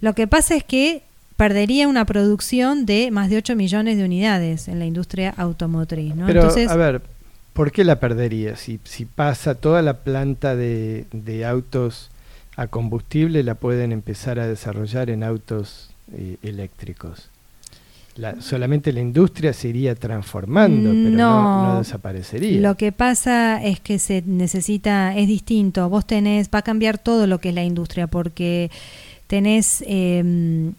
Lo 0.00 0.14
que 0.14 0.28
pasa 0.28 0.54
es 0.54 0.62
que 0.62 1.02
perdería 1.36 1.88
una 1.88 2.04
producción 2.04 2.86
de 2.86 3.10
más 3.10 3.28
de 3.28 3.38
8 3.38 3.56
millones 3.56 3.96
de 3.96 4.04
unidades 4.04 4.68
en 4.68 4.78
la 4.78 4.84
industria 4.84 5.34
automotriz, 5.36 6.14
¿no? 6.14 6.26
Pero, 6.26 6.42
Entonces, 6.42 6.70
a 6.70 6.76
ver, 6.76 7.02
¿por 7.54 7.72
qué 7.72 7.82
la 7.82 7.98
perdería? 7.98 8.54
Si, 8.54 8.78
si 8.84 9.04
pasa 9.04 9.56
toda 9.56 9.82
la 9.82 9.94
planta 9.94 10.54
de, 10.54 11.06
de 11.10 11.44
autos 11.44 12.09
a 12.62 12.66
combustible, 12.66 13.42
la 13.42 13.54
pueden 13.54 13.90
empezar 13.92 14.38
a 14.38 14.46
desarrollar 14.46 15.08
en 15.10 15.22
autos 15.22 15.90
eh, 16.12 16.36
eléctricos. 16.42 17.30
La- 18.16 18.40
solamente 18.42 18.92
la 18.92 19.00
industria 19.00 19.52
se 19.52 19.68
iría 19.68 19.94
transformando, 19.94 20.90
pero 20.90 21.10
no, 21.10 21.42
No. 21.42 21.72
no 21.72 21.78
desaparecería. 21.78 22.60
Lo 22.60 22.76
que 22.76 22.92
pasa 22.92 23.62
es 23.64 23.80
que 23.80 23.98
se 23.98 24.22
necesita, 24.26 25.16
es 25.16 25.26
distinto. 25.26 25.88
Vos 25.88 26.06
tenés, 26.06 26.50
va 26.54 26.58
a 26.58 26.62
cambiar 26.62 26.98
todo 26.98 27.26
lo 27.26 27.38
que 27.38 27.48
es 27.50 27.54
la 27.54 27.64
industria, 27.64 28.08
porque 28.08 28.70
tenés, 29.26 29.82
eh, 29.86 30.72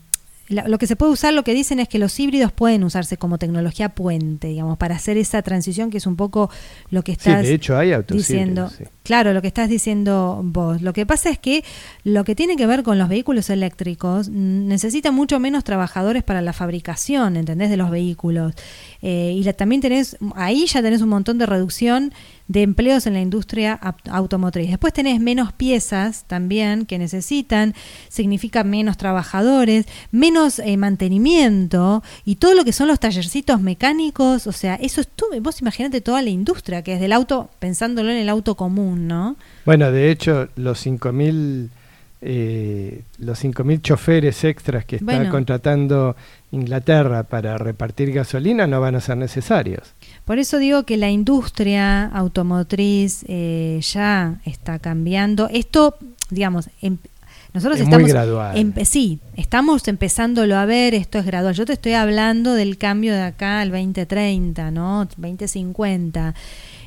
lo 0.52 0.78
que 0.78 0.88
se 0.88 0.96
puede 0.96 1.12
usar, 1.14 1.34
lo 1.34 1.44
que 1.44 1.54
dicen 1.54 1.80
es 1.80 1.88
que 1.88 1.98
los 2.00 2.20
híbridos 2.20 2.52
pueden 2.52 2.84
usarse 2.84 3.18
como 3.18 3.38
tecnología 3.38 3.90
puente, 3.90 4.48
digamos, 4.50 4.78
para 4.78 4.96
hacer 4.96 5.18
esa 5.18 5.42
transición 5.42 5.90
que 5.90 5.98
es 5.98 6.06
un 6.06 6.16
poco 6.16 6.50
lo 6.90 7.04
que 7.04 7.14
Sí, 7.14 7.18
estás 7.30 7.44
de 7.44 7.54
hecho 7.54 7.78
hay 7.78 7.94
autos 7.94 8.18
diciendo. 8.18 8.70
sí. 8.70 8.84
Claro, 9.04 9.34
lo 9.34 9.42
que 9.42 9.48
estás 9.48 9.68
diciendo 9.68 10.42
vos. 10.44 10.82
Lo 10.84 10.94
que 10.94 11.06
pasa 11.08 11.30
es 11.32 11.40
que 11.40 11.64
lo 12.04 12.24
que 12.24 12.36
tiene 12.36 12.56
que 12.56 12.68
ver 12.68 12.84
con 12.84 13.00
los 13.00 13.10
vehículos 13.10 13.50
eléctricos 13.50 14.30
necesita 14.30 15.12
mucho 15.12 15.40
menos 15.40 15.64
trabajadores 15.64 16.24
para 16.24 16.42
la 16.42 16.54
fabricación, 16.54 17.36
¿entendés? 17.36 17.70
De 17.72 17.78
los 17.78 17.90
vehículos. 17.90 18.54
Eh, 19.02 19.34
y 19.36 19.44
la- 19.44 19.54
también 19.54 19.82
tenés, 19.82 20.18
ahí 20.36 20.68
ya 20.68 20.82
tenés 20.84 21.02
un 21.02 21.10
montón 21.10 21.38
de 21.40 21.46
reducción 21.48 22.14
de 22.52 22.64
empleos 22.64 23.08
en 23.08 23.14
la 23.14 23.22
industria 23.22 23.80
automotriz. 24.10 24.70
Después 24.70 24.92
tenés 24.92 25.22
menos 25.22 25.54
piezas 25.54 26.26
también 26.28 26.86
que 26.86 26.98
necesitan, 26.98 27.74
significa 28.10 28.66
menos 28.66 28.98
trabajadores, 28.98 29.86
menos 30.12 30.60
eh, 30.60 30.76
mantenimiento 30.76 32.04
y 32.26 32.36
todo 32.36 32.54
lo 32.54 32.66
que 32.66 32.74
son 32.74 32.90
los 32.90 33.00
tallercitos 33.00 33.62
mecánicos, 33.62 34.48
o 34.48 34.52
sea, 34.52 34.76
eso 34.76 35.00
es 35.00 35.08
tú, 35.08 35.26
vos 35.42 35.62
imaginate 35.62 36.02
toda 36.02 36.22
la 36.22 36.30
industria 36.30 36.82
que 36.82 36.96
es 36.96 37.00
del 37.00 37.14
auto, 37.14 37.50
pensándolo 37.60 38.12
en 38.12 38.18
el 38.18 38.28
auto 38.28 38.56
común, 38.56 39.08
¿no? 39.08 39.38
Bueno, 39.66 39.90
de 39.92 40.12
hecho, 40.12 40.50
los 40.58 40.86
5.000 40.86 41.70
eh, 42.22 43.02
los 43.18 43.44
5.000 43.44 43.82
choferes 43.82 44.44
extras 44.44 44.86
que 44.86 44.98
está 44.98 45.06
Bueno. 45.18 45.32
contratando 45.32 46.16
Inglaterra 46.52 47.24
para 47.24 47.58
repartir 47.58 48.12
gasolina 48.14 48.68
no 48.68 48.80
van 48.80 48.96
a 48.96 49.02
ser 49.02 49.18
necesarios. 49.18 49.94
Por 50.26 50.38
eso 50.38 50.58
digo 50.60 50.84
que 50.84 50.98
la 50.98 51.10
industria 51.10 52.06
automotriz 52.06 53.26
eh, 53.28 53.80
ya 53.82 54.40
está 54.46 54.80
cambiando. 54.80 55.50
Esto, 55.52 55.96
digamos, 56.30 56.70
em- 56.82 56.98
nosotros 57.54 57.80
Es 57.82 57.86
muy 57.88 57.96
estamos 57.96 58.10
gradual. 58.14 58.56
empe- 58.56 58.86
sí, 58.86 59.20
estamos 59.36 59.86
empezándolo 59.88 60.56
a 60.56 60.66
ver, 60.66 60.94
esto 60.94 61.20
es 61.20 61.26
gradual. 61.26 61.54
Yo 61.54 61.66
te 61.66 61.74
estoy 61.74 61.94
hablando 61.94 62.54
del 62.54 62.78
cambio 62.78 63.14
de 63.14 63.24
acá 63.24 63.60
al 63.62 63.72
2030, 63.72 64.72
¿no? 64.72 65.06
2050. 65.18 66.34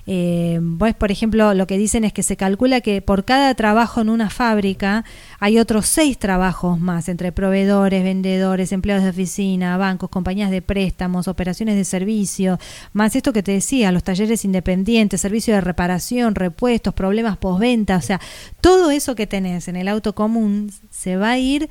Eh, 0.06 0.60
pues, 0.78 0.94
por 0.94 1.10
ejemplo, 1.10 1.54
lo 1.54 1.66
que 1.66 1.78
dicen 1.78 2.04
es 2.04 2.12
que 2.12 2.22
se 2.22 2.36
calcula 2.36 2.80
que 2.82 3.00
por 3.00 3.24
cada 3.24 3.54
trabajo 3.54 4.00
en 4.02 4.10
una 4.10 4.28
fábrica 4.28 5.04
hay 5.40 5.58
otros 5.58 5.86
seis 5.86 6.18
trabajos 6.18 6.78
más 6.78 7.08
entre 7.08 7.32
proveedores, 7.32 8.04
vendedores, 8.04 8.72
empleados 8.72 9.04
de 9.04 9.10
oficina, 9.10 9.76
bancos, 9.78 10.10
compañías 10.10 10.50
de 10.50 10.60
préstamos, 10.60 11.26
operaciones 11.26 11.76
de 11.76 11.84
servicio, 11.84 12.58
más 12.92 13.16
esto 13.16 13.32
que 13.32 13.42
te 13.42 13.52
decía, 13.52 13.92
los 13.92 14.04
talleres 14.04 14.44
independientes, 14.44 15.20
servicio 15.20 15.54
de 15.54 15.62
reparación, 15.62 16.34
repuestos, 16.34 16.92
problemas 16.92 17.38
postventa, 17.38 17.96
o 17.96 18.02
sea, 18.02 18.20
todo 18.60 18.90
eso 18.90 19.14
que 19.14 19.26
tenés 19.26 19.68
en 19.68 19.76
el 19.76 19.88
auto 19.88 20.14
común 20.14 20.70
se 20.90 21.16
va 21.16 21.30
a 21.30 21.38
ir 21.38 21.70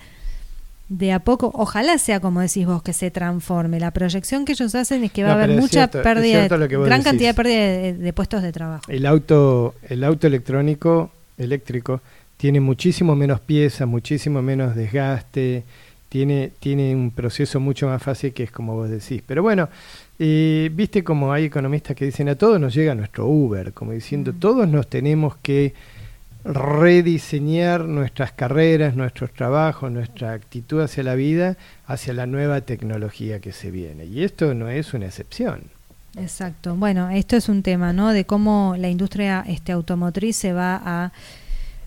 de 0.89 1.11
a 1.11 1.19
poco, 1.19 1.51
ojalá 1.55 1.97
sea 1.97 2.19
como 2.19 2.41
decís 2.41 2.65
vos, 2.67 2.83
que 2.83 2.93
se 2.93 3.09
transforme. 3.09 3.79
La 3.79 3.91
proyección 3.91 4.45
que 4.45 4.51
ellos 4.51 4.75
hacen 4.75 5.03
es 5.03 5.11
que 5.11 5.23
va 5.23 5.29
No, 5.29 5.39
a 5.39 5.43
haber 5.43 5.59
mucha 5.59 5.87
cierto, 5.87 6.01
pérdida, 6.03 6.47
gran 6.47 6.69
decís. 6.69 7.03
cantidad 7.03 7.29
de 7.29 7.33
pérdida 7.33 7.57
de, 7.57 7.93
de 7.93 8.13
puestos 8.13 8.41
de 8.43 8.51
trabajo. 8.51 8.83
El 8.89 9.05
auto, 9.05 9.75
el 9.89 10.03
auto 10.03 10.27
electrónico, 10.27 11.11
eléctrico, 11.37 12.01
tiene 12.37 12.59
muchísimo 12.59 13.15
menos 13.15 13.39
piezas, 13.39 13.87
muchísimo 13.87 14.41
menos 14.41 14.75
desgaste, 14.75 15.63
tiene, 16.09 16.51
tiene 16.59 16.93
un 16.95 17.09
proceso 17.11 17.59
mucho 17.59 17.87
más 17.87 18.03
fácil 18.03 18.33
que 18.33 18.43
es 18.43 18.51
como 18.51 18.75
vos 18.75 18.89
decís. 18.89 19.23
Pero 19.25 19.41
bueno, 19.41 19.69
eh, 20.19 20.69
viste 20.73 21.03
como 21.03 21.31
hay 21.33 21.45
economistas 21.45 21.95
que 21.95 22.05
dicen 22.05 22.29
a 22.29 22.35
todos 22.35 22.59
nos 22.59 22.73
llega 22.75 22.93
nuestro 22.93 23.25
Uber, 23.25 23.73
como 23.73 23.93
diciendo 23.93 24.31
Mm. 24.33 24.39
todos 24.39 24.67
nos 24.67 24.87
tenemos 24.87 25.37
que 25.37 25.73
rediseñar 26.43 27.86
nuestras 27.86 28.32
carreras, 28.32 28.95
nuestros 28.95 29.32
trabajos, 29.32 29.91
nuestra 29.91 30.34
actitud 30.34 30.82
hacia 30.82 31.03
la 31.03 31.15
vida, 31.15 31.58
hacia 31.88 32.13
la 32.13 32.25
nueva 32.25 32.62
tecnología 32.62 33.39
que 33.39 33.53
se 33.53 33.71
viene. 33.71 34.06
Y 34.06 34.23
esto 34.23 34.53
no 34.53 34.69
es 34.69 34.93
una 34.93 35.06
excepción. 35.06 35.63
Exacto. 36.17 36.75
Bueno, 36.75 37.10
esto 37.10 37.36
es 37.36 37.49
un 37.49 37.63
tema, 37.63 37.93
¿no? 37.93 38.12
De 38.12 38.25
cómo 38.25 38.75
la 38.77 38.89
industria 38.89 39.43
este, 39.47 39.71
automotriz 39.71 40.36
se 40.36 40.53
va 40.53 40.82
a 40.84 41.12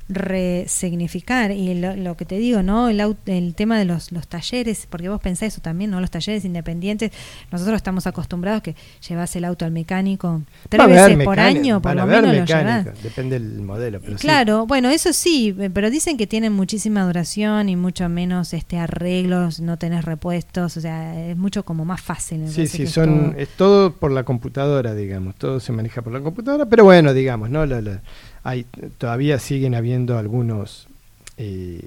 resignificar. 0.09 1.51
Y 1.51 1.75
lo, 1.75 1.97
lo 1.97 2.17
que 2.17 2.25
te 2.25 2.39
digo, 2.39 2.63
¿no? 2.63 2.89
El, 2.89 3.17
el 3.27 3.55
tema 3.55 3.79
de 3.79 3.85
los, 3.85 4.13
los 4.13 4.29
talleres, 4.29 4.87
porque 4.89 5.09
vos 5.09 5.21
pensás 5.21 5.49
eso 5.49 5.61
también, 5.61 5.91
¿no? 5.91 6.01
Los 6.01 6.11
talleres 6.11 6.45
independientes. 6.45 7.13
Nosotros 7.51 7.77
estamos 7.77 8.07
acostumbrados 8.07 8.63
que 8.63 8.75
llevas 9.09 9.35
el 9.37 9.45
auto 9.45 9.65
al 9.65 9.71
mecánico 9.73 10.43
tres 10.69 10.87
veces 10.87 11.09
por 11.25 11.37
mecánico, 11.37 11.61
año, 11.61 11.83
por 11.83 11.95
lo 11.95 12.07
menos 12.07 12.23
lo 12.35 12.41
mecánicos, 12.41 12.85
llevas. 12.85 13.03
Depende 13.03 13.39
del 13.39 13.61
modelo. 13.63 14.01
Pero 14.01 14.19
sí. 14.19 14.23
Claro, 14.23 14.67
bueno, 14.67 14.91
eso 14.91 15.13
sí, 15.13 15.55
eh, 15.59 15.71
pero 15.73 15.91
dicen 15.91 16.17
que 16.17 16.27
tienen 16.27 16.53
muchísima 16.53 17.05
duración 17.05 17.69
y 17.69 17.77
mucho 17.77 18.09
menos 18.09 18.53
este 18.55 18.79
arreglos, 18.79 19.61
no 19.61 19.77
tenés 19.79 20.05
repuestos, 20.05 20.77
o 20.77 20.81
sea, 20.81 21.29
es 21.31 21.37
mucho 21.37 21.65
como 21.65 21.85
más 21.85 22.01
fácil. 22.01 22.49
Sí, 22.49 22.67
sí, 22.67 22.85
es 22.85 22.91
son, 22.91 23.31
todo. 23.33 23.41
es 23.41 23.49
todo 23.51 23.93
por 23.93 24.13
la 24.13 24.25
computadora, 24.25 24.95
digamos, 24.95 25.35
todo 25.37 25.61
se 25.61 25.73
maneja 25.73 26.03
por 26.03 26.13
la 26.13 26.21
computadora, 26.21 26.67
pero 26.67 26.85
bueno, 26.85 27.13
digamos, 27.15 27.51
¿no? 27.51 27.67
Lo- 27.67 27.81
lo- 27.81 28.01
hay, 28.49 28.65
todavía 28.99 29.39
siguen 29.39 29.75
habiendo 29.75 30.17
algunos, 30.19 30.89
eh, 31.37 31.81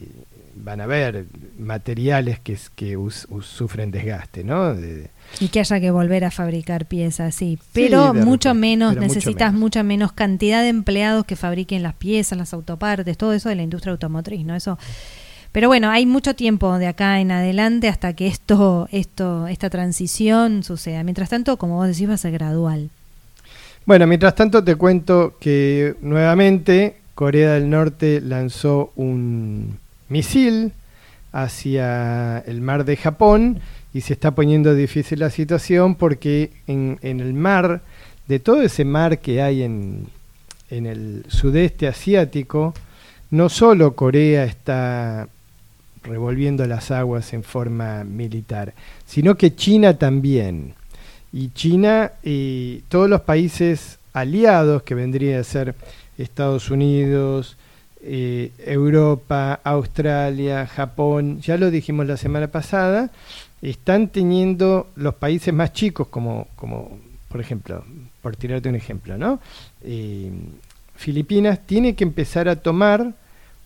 van 0.56 0.82
a 0.82 0.84
haber 0.84 1.26
materiales 1.58 2.40
que, 2.40 2.58
que 2.76 2.98
us- 2.98 3.28
us- 3.30 3.46
sufren 3.46 3.92
desgaste, 3.92 4.44
¿no? 4.44 4.76
De- 4.76 5.10
Y 5.40 5.48
que 5.48 5.60
haya 5.62 5.80
que 5.80 5.90
volver 5.92 6.26
a 6.26 6.32
fabricar 6.32 6.86
piezas, 6.86 7.34
sí. 7.36 7.58
Pero 7.72 8.14
mucho 8.14 8.50
repente, 8.50 8.54
menos, 8.54 8.94
pero 8.94 9.02
mucho 9.04 9.14
necesitas 9.16 9.52
menos. 9.54 9.60
mucha 9.62 9.84
menos 9.84 10.12
cantidad 10.12 10.62
de 10.62 10.70
empleados 10.70 11.26
que 11.26 11.36
fabriquen 11.36 11.82
las 11.84 11.94
piezas, 11.94 12.38
las 12.38 12.54
autopartes, 12.54 13.18
todo 13.18 13.34
eso 13.34 13.48
de 13.50 13.56
la 13.56 13.64
industria 13.64 13.92
automotriz, 13.92 14.46
¿no? 14.46 14.56
Eso. 14.56 14.78
Pero 15.52 15.68
bueno, 15.68 15.90
hay 15.90 16.06
mucho 16.06 16.36
tiempo 16.36 16.78
de 16.78 16.88
acá 16.88 17.20
en 17.22 17.32
adelante 17.32 17.88
hasta 17.88 18.14
que 18.14 18.28
esto, 18.28 18.88
esto, 18.92 19.48
esta 19.48 19.70
transición 19.70 20.62
suceda. 20.64 21.04
Mientras 21.04 21.30
tanto, 21.30 21.58
como 21.58 21.76
vos 21.78 21.88
decís, 21.88 22.08
va 22.10 22.14
a 22.16 22.18
ser 22.18 22.34
gradual. 22.34 22.90
Bueno, 23.86 24.06
mientras 24.08 24.36
tanto 24.36 24.64
te 24.64 24.76
cuento 24.76 25.36
que 25.40 25.96
nuevamente 26.02 26.98
Corea 27.16 27.54
del 27.54 27.70
Norte 27.70 28.22
lanzó 28.22 28.92
un 28.96 29.80
misil 30.10 30.74
hacia 31.32 32.40
el 32.40 32.62
mar 32.62 32.86
de 32.86 32.98
Japón 32.98 33.60
y 33.94 34.02
se 34.02 34.14
está 34.14 34.32
poniendo 34.32 34.76
difícil 34.76 35.20
la 35.20 35.30
situación 35.30 35.96
porque 35.96 36.52
en, 36.68 37.00
en 37.02 37.20
el 37.20 37.34
mar, 37.34 37.82
de 38.28 38.40
todo 38.40 38.62
ese 38.62 38.86
mar 38.86 39.20
que 39.20 39.42
hay 39.42 39.64
en, 39.64 40.08
en 40.70 40.86
el 40.86 41.26
sudeste 41.28 41.88
asiático, 41.88 42.74
no 43.32 43.50
solo 43.50 43.96
Corea 43.96 44.44
está 44.44 45.28
revolviendo 46.04 46.66
las 46.66 46.92
aguas 46.92 47.34
en 47.34 47.44
forma 47.44 48.04
militar, 48.04 48.74
sino 49.06 49.36
que 49.36 49.56
China 49.56 49.98
también. 49.98 50.74
Y 51.32 51.50
China 51.50 52.14
y 52.24 52.80
todos 52.90 53.10
los 53.10 53.22
países 53.22 54.00
aliados 54.14 54.84
que 54.84 54.96
vendrían 54.96 55.40
a 55.40 55.44
ser 55.44 55.76
Estados 56.18 56.70
Unidos, 56.70 57.58
eh, 58.02 58.52
Europa, 58.66 59.60
Australia, 59.64 60.66
Japón, 60.68 61.42
ya 61.42 61.58
lo 61.58 61.70
dijimos 61.70 62.08
la 62.08 62.18
semana 62.18 62.48
pasada, 62.48 63.12
están 63.62 64.08
teniendo 64.08 64.88
los 64.96 65.16
países 65.16 65.54
más 65.54 65.74
chicos, 65.74 66.08
como, 66.08 66.48
como 66.56 66.98
por 67.28 67.42
ejemplo, 67.42 67.84
por 68.22 68.36
tirarte 68.36 68.70
un 68.70 68.76
ejemplo, 68.76 69.18
¿no? 69.18 69.40
Eh, 69.84 70.32
Filipinas 70.96 71.60
tiene 71.66 71.96
que 71.96 72.04
empezar 72.04 72.50
a 72.50 72.58
tomar 72.58 73.14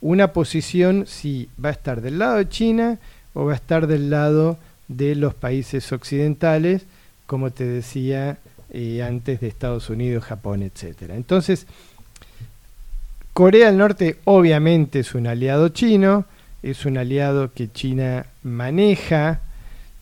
una 0.02 0.34
posición 0.34 1.06
si 1.08 1.50
va 1.64 1.70
a 1.70 1.74
estar 1.74 2.02
del 2.02 2.20
lado 2.20 2.36
de 2.36 2.50
China 2.50 3.00
o 3.34 3.46
va 3.46 3.54
a 3.54 3.56
estar 3.56 3.88
del 3.88 4.10
lado 4.10 4.58
de 4.88 5.16
los 5.16 5.34
países 5.34 5.92
occidentales, 5.92 6.86
como 7.34 7.50
te 7.50 7.66
decía 7.66 8.38
eh, 8.70 9.02
antes 9.02 9.42
de 9.42 9.48
Estados 9.48 9.90
Unidos, 9.90 10.24
Japón, 10.24 10.62
etcétera. 10.62 11.16
Entonces, 11.16 11.66
Corea 13.34 13.66
del 13.66 13.78
Norte 13.80 14.18
obviamente 14.26 15.00
es 15.00 15.16
un 15.16 15.26
aliado 15.26 15.70
chino, 15.70 16.26
es 16.62 16.86
un 16.86 17.00
aliado 17.00 17.52
que 17.52 17.72
China 17.72 18.28
maneja 18.44 19.42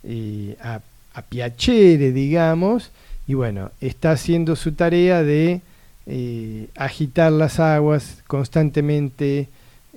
eh, 0.03 0.57
a, 0.61 0.81
a 1.13 1.23
digamos, 1.31 2.91
y 3.27 3.33
bueno, 3.33 3.71
está 3.79 4.11
haciendo 4.11 4.57
su 4.57 4.73
tarea 4.73 5.23
de 5.23 5.61
eh, 6.05 6.67
agitar 6.75 7.31
las 7.31 7.61
aguas 7.61 8.23
constantemente, 8.27 9.47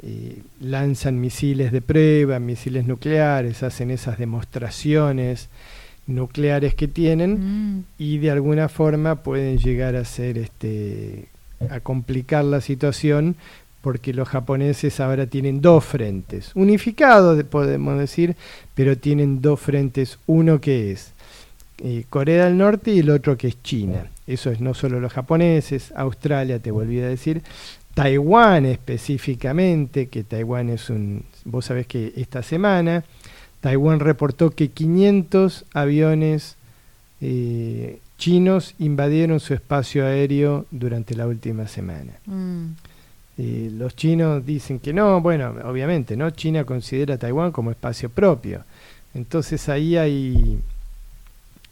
eh, 0.04 0.38
lanzan 0.60 1.20
misiles 1.20 1.72
de 1.72 1.80
prueba, 1.80 2.38
misiles 2.38 2.86
nucleares, 2.86 3.64
hacen 3.64 3.90
esas 3.90 4.18
demostraciones 4.18 5.48
nucleares 6.06 6.74
que 6.74 6.88
tienen 6.88 7.76
Mm. 7.78 7.84
y 7.98 8.18
de 8.18 8.30
alguna 8.30 8.68
forma 8.68 9.16
pueden 9.22 9.58
llegar 9.58 9.96
a 9.96 10.04
ser 10.04 10.38
este 10.38 11.26
a 11.70 11.80
complicar 11.80 12.44
la 12.44 12.60
situación 12.60 13.36
porque 13.80 14.12
los 14.14 14.28
japoneses 14.28 15.00
ahora 15.00 15.26
tienen 15.26 15.60
dos 15.60 15.84
frentes 15.84 16.50
unificados 16.54 17.36
de- 17.36 17.44
podemos 17.44 17.98
decir 17.98 18.36
pero 18.74 18.98
tienen 18.98 19.40
dos 19.40 19.60
frentes 19.60 20.18
uno 20.26 20.60
que 20.60 20.92
es 20.92 21.12
eh, 21.82 22.04
Corea 22.10 22.44
del 22.44 22.56
Norte 22.58 22.92
y 22.92 22.98
el 23.00 23.10
otro 23.10 23.36
que 23.38 23.48
es 23.48 23.62
China 23.62 24.06
eso 24.26 24.50
es 24.50 24.60
no 24.60 24.74
solo 24.74 25.00
los 25.00 25.12
japoneses 25.12 25.92
Australia 25.96 26.58
te 26.58 26.70
volví 26.70 27.00
a 27.00 27.08
decir 27.08 27.42
Taiwán 27.94 28.66
específicamente 28.66 30.08
que 30.08 30.24
Taiwán 30.24 30.68
es 30.68 30.90
un 30.90 31.24
vos 31.44 31.64
sabés 31.66 31.86
que 31.86 32.12
esta 32.16 32.42
semana 32.42 33.04
Taiwán 33.64 33.98
reportó 33.98 34.50
que 34.50 34.68
500 34.68 35.64
aviones 35.72 36.56
eh, 37.22 37.98
chinos 38.18 38.74
invadieron 38.78 39.40
su 39.40 39.54
espacio 39.54 40.04
aéreo 40.04 40.66
durante 40.70 41.14
la 41.16 41.26
última 41.26 41.66
semana. 41.66 42.12
Mm. 42.26 42.66
Eh, 43.38 43.70
los 43.72 43.96
chinos 43.96 44.44
dicen 44.44 44.80
que 44.80 44.92
no, 44.92 45.18
bueno, 45.22 45.54
obviamente, 45.64 46.14
¿no? 46.14 46.28
China 46.28 46.64
considera 46.64 47.14
a 47.14 47.18
Taiwán 47.18 47.52
como 47.52 47.70
espacio 47.70 48.10
propio. 48.10 48.64
Entonces 49.14 49.66
ahí 49.70 49.96
hay, 49.96 50.58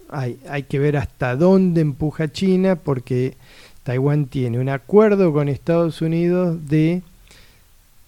hay, 0.09 0.39
hay 0.49 0.63
que 0.63 0.79
ver 0.79 0.97
hasta 0.97 1.37
dónde 1.37 1.83
empuja 1.83 2.33
China 2.33 2.77
porque 2.77 3.35
Taiwán 3.83 4.29
tiene 4.29 4.59
un 4.61 4.71
acuerdo 4.71 5.31
con 5.35 5.51
Estados 5.51 6.01
Unidos 6.01 6.57
de 6.71 7.03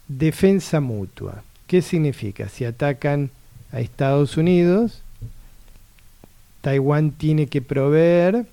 defensa 0.08 0.80
mutua. 0.80 1.42
¿Qué 1.66 1.82
significa? 1.82 2.48
Si 2.48 2.64
atacan 2.64 3.28
a 3.74 3.80
Estados 3.80 4.36
Unidos, 4.36 5.02
Taiwán 6.60 7.10
tiene 7.10 7.46
que 7.46 7.60
proveer 7.62 8.46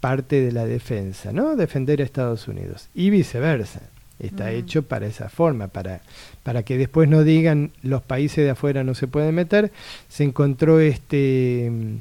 parte 0.00 0.40
de 0.40 0.52
la 0.52 0.64
defensa, 0.64 1.32
¿no? 1.32 1.56
Defender 1.56 2.00
a 2.00 2.04
Estados 2.04 2.48
Unidos. 2.48 2.88
Y 2.94 3.10
viceversa. 3.10 3.80
Está 4.20 4.46
Mm. 4.46 4.48
hecho 4.54 4.82
para 4.82 5.06
esa 5.06 5.28
forma, 5.28 5.68
para, 5.68 6.00
para 6.42 6.62
que 6.62 6.76
después 6.78 7.08
no 7.08 7.22
digan 7.24 7.70
los 7.82 8.02
países 8.02 8.44
de 8.44 8.50
afuera 8.50 8.82
no 8.84 8.94
se 8.94 9.06
pueden 9.06 9.34
meter. 9.34 9.70
Se 10.08 10.24
encontró 10.24 10.80
este, 10.80 11.68
mm, 11.70 11.94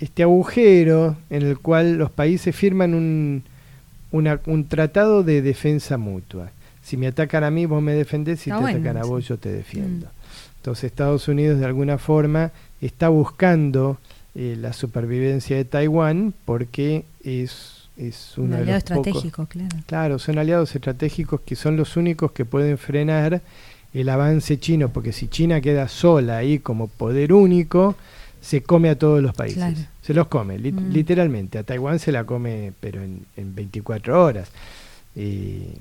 este 0.00 0.22
agujero 0.24 1.16
en 1.30 1.42
el 1.42 1.58
cual 1.58 1.98
los 1.98 2.10
países 2.10 2.54
firman 2.56 2.94
un, 2.94 3.44
una- 4.10 4.40
un 4.46 4.66
tratado 4.66 5.22
de 5.22 5.40
defensa 5.42 5.98
mutua. 5.98 6.50
Si 6.82 6.96
me 6.96 7.06
atacan 7.06 7.44
a 7.44 7.50
mí, 7.52 7.64
vos 7.66 7.80
me 7.80 7.92
defendés, 7.94 8.40
si 8.40 8.50
Está 8.50 8.56
te 8.58 8.62
bueno, 8.62 8.78
atacan 8.80 8.96
a 8.96 9.04
vos, 9.04 9.26
yo 9.28 9.38
te 9.38 9.52
defiendo. 9.52 10.06
Mm. 10.06 10.21
Entonces 10.62 10.84
Estados 10.84 11.26
Unidos 11.26 11.58
de 11.58 11.66
alguna 11.66 11.98
forma 11.98 12.52
está 12.80 13.08
buscando 13.08 13.98
eh, 14.36 14.56
la 14.60 14.72
supervivencia 14.72 15.56
de 15.56 15.64
Taiwán 15.64 16.32
porque 16.44 17.04
es, 17.24 17.88
es 17.96 18.38
Un 18.38 18.44
uno 18.44 18.56
de 18.58 18.62
aliado 18.62 18.78
los 18.78 18.84
pocos- 18.84 19.06
estratégico, 19.08 19.46
claro. 19.46 19.76
Claro, 19.86 20.18
son 20.20 20.38
aliados 20.38 20.72
estratégicos 20.76 21.40
que 21.40 21.56
son 21.56 21.76
los 21.76 21.96
únicos 21.96 22.30
que 22.30 22.44
pueden 22.44 22.78
frenar 22.78 23.42
el 23.92 24.08
avance 24.08 24.58
chino, 24.60 24.88
porque 24.90 25.12
si 25.12 25.26
China 25.26 25.60
queda 25.60 25.88
sola 25.88 26.36
ahí 26.38 26.60
como 26.60 26.86
poder 26.86 27.32
único, 27.32 27.96
se 28.40 28.62
come 28.62 28.88
a 28.88 28.96
todos 28.96 29.20
los 29.20 29.34
países. 29.34 29.58
Claro. 29.58 29.76
Se 30.00 30.14
los 30.14 30.28
come, 30.28 30.58
lit- 30.60 30.74
Mm. 30.80 30.92
literalmente. 30.92 31.58
A 31.58 31.64
Taiwán 31.64 31.98
se 31.98 32.12
la 32.12 32.22
come, 32.24 32.72
pero 32.78 33.02
en, 33.02 33.26
en 33.36 33.52
24 33.54 34.24
horas. 34.24 34.48
Eh, 35.16 35.74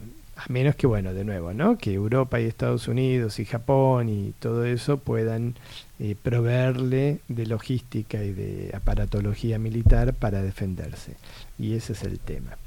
a 0.43 0.51
menos 0.51 0.75
que, 0.75 0.87
bueno, 0.87 1.13
de 1.13 1.23
nuevo, 1.23 1.53
¿no? 1.53 1.77
Que 1.77 1.93
Europa 1.93 2.39
y 2.39 2.45
Estados 2.45 2.87
Unidos 2.87 3.39
y 3.39 3.45
Japón 3.45 4.09
y 4.09 4.33
todo 4.39 4.65
eso 4.65 4.97
puedan 4.97 5.55
eh, 5.99 6.15
proveerle 6.21 7.19
de 7.27 7.45
logística 7.45 8.23
y 8.23 8.33
de 8.33 8.71
aparatología 8.73 9.59
militar 9.59 10.13
para 10.13 10.41
defenderse. 10.41 11.13
Y 11.59 11.75
ese 11.75 11.93
es 11.93 12.03
el 12.03 12.19
tema. 12.19 12.57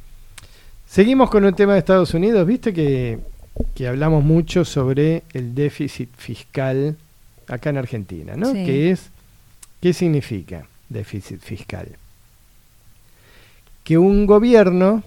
Seguimos 0.86 1.30
con 1.30 1.44
un 1.44 1.54
tema 1.54 1.72
de 1.72 1.80
Estados 1.80 2.14
Unidos. 2.14 2.46
Viste 2.46 2.72
que, 2.72 3.18
que 3.74 3.88
hablamos 3.88 4.22
mucho 4.22 4.64
sobre 4.64 5.24
el 5.32 5.54
déficit 5.54 6.14
fiscal 6.16 6.96
acá 7.48 7.70
en 7.70 7.78
Argentina, 7.78 8.36
¿no? 8.36 8.52
Sí. 8.52 8.64
Que 8.64 8.90
es, 8.90 9.10
¿Qué 9.80 9.92
significa 9.92 10.66
déficit 10.88 11.40
fiscal? 11.40 11.88
Que 13.82 13.98
un 13.98 14.26
gobierno 14.26 15.02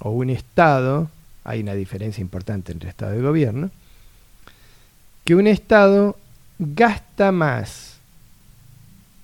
o 0.00 0.10
un 0.10 0.30
Estado, 0.30 1.10
hay 1.44 1.60
una 1.60 1.74
diferencia 1.74 2.20
importante 2.20 2.72
entre 2.72 2.88
Estado 2.88 3.18
y 3.18 3.22
gobierno, 3.22 3.70
que 5.24 5.34
un 5.34 5.46
Estado 5.46 6.16
gasta 6.58 7.32
más 7.32 7.98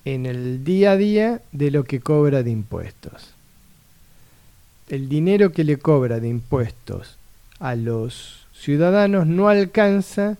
en 0.05 0.25
el 0.25 0.63
día 0.63 0.91
a 0.91 0.97
día 0.97 1.41
de 1.51 1.69
lo 1.69 1.83
que 1.83 1.99
cobra 1.99 2.41
de 2.43 2.51
impuestos. 2.51 3.33
El 4.87 5.09
dinero 5.09 5.51
que 5.51 5.63
le 5.63 5.77
cobra 5.77 6.19
de 6.19 6.29
impuestos 6.29 7.17
a 7.59 7.75
los 7.75 8.45
ciudadanos 8.53 9.27
no 9.27 9.49
alcanza 9.49 10.37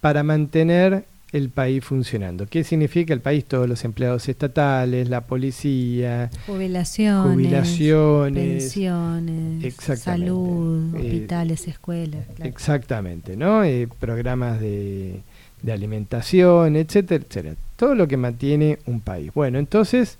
para 0.00 0.22
mantener 0.22 1.04
el 1.32 1.48
país 1.50 1.84
funcionando. 1.84 2.46
¿Qué 2.46 2.64
significa 2.64 3.14
el 3.14 3.20
país? 3.20 3.44
Todos 3.44 3.68
los 3.68 3.84
empleados 3.84 4.28
estatales, 4.28 5.08
la 5.08 5.20
policía, 5.22 6.28
Jubilaciones, 6.46 7.32
jubilaciones, 7.32 8.62
pensiones, 8.62 9.74
salud, 10.00 10.94
Eh, 10.96 10.98
hospitales, 10.98 11.68
escuelas. 11.68 12.26
claro. 12.34 12.50
Exactamente, 12.50 13.36
¿no? 13.36 13.62
Eh, 13.64 13.88
programas 14.00 14.60
de, 14.60 15.20
de 15.62 15.72
alimentación, 15.72 16.76
etcétera, 16.76 17.24
etcétera. 17.28 17.54
Todo 17.76 17.94
lo 17.94 18.08
que 18.08 18.16
mantiene 18.16 18.78
un 18.86 19.00
país. 19.00 19.30
Bueno, 19.34 19.58
entonces, 19.58 20.18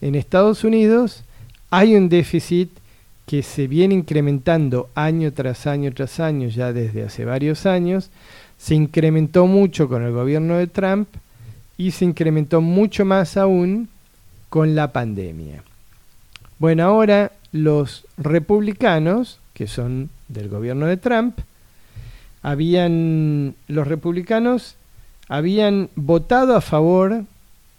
en 0.00 0.14
Estados 0.14 0.64
Unidos 0.64 1.22
hay 1.70 1.94
un 1.94 2.08
déficit 2.08 2.70
que 3.26 3.42
se 3.42 3.66
viene 3.66 3.94
incrementando 3.94 4.88
año 4.94 5.32
tras 5.32 5.66
año 5.66 5.92
tras 5.92 6.20
año, 6.20 6.48
ya 6.48 6.72
desde 6.72 7.02
hace 7.04 7.24
varios 7.24 7.66
años. 7.66 8.10
Se 8.58 8.74
incrementó 8.74 9.46
mucho 9.46 9.88
con 9.88 10.02
el 10.02 10.12
gobierno 10.12 10.56
de 10.56 10.66
Trump 10.66 11.08
y 11.76 11.90
se 11.90 12.04
incrementó 12.04 12.60
mucho 12.60 13.04
más 13.04 13.36
aún 13.36 13.88
con 14.48 14.74
la 14.74 14.92
pandemia. 14.92 15.62
Bueno, 16.58 16.84
ahora 16.84 17.32
los 17.52 18.06
republicanos, 18.16 19.38
que 19.52 19.66
son 19.66 20.10
del 20.28 20.48
gobierno 20.48 20.86
de 20.86 20.96
Trump, 20.96 21.38
habían 22.42 23.54
los 23.68 23.86
republicanos 23.86 24.76
habían 25.28 25.90
votado 25.96 26.56
a 26.56 26.60
favor 26.60 27.24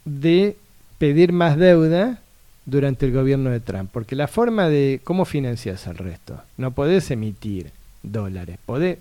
de 0.04 0.56
pedir 0.98 1.32
más 1.32 1.56
deuda 1.56 2.20
durante 2.66 3.06
el 3.06 3.12
gobierno 3.12 3.50
de 3.50 3.60
Trump, 3.60 3.90
porque 3.92 4.16
la 4.16 4.28
forma 4.28 4.68
de 4.68 5.00
cómo 5.02 5.24
financias 5.24 5.86
el 5.86 5.96
resto, 5.96 6.42
no 6.56 6.72
podés 6.72 7.10
emitir 7.10 7.70
dólares, 8.02 8.58
podés, 8.66 8.98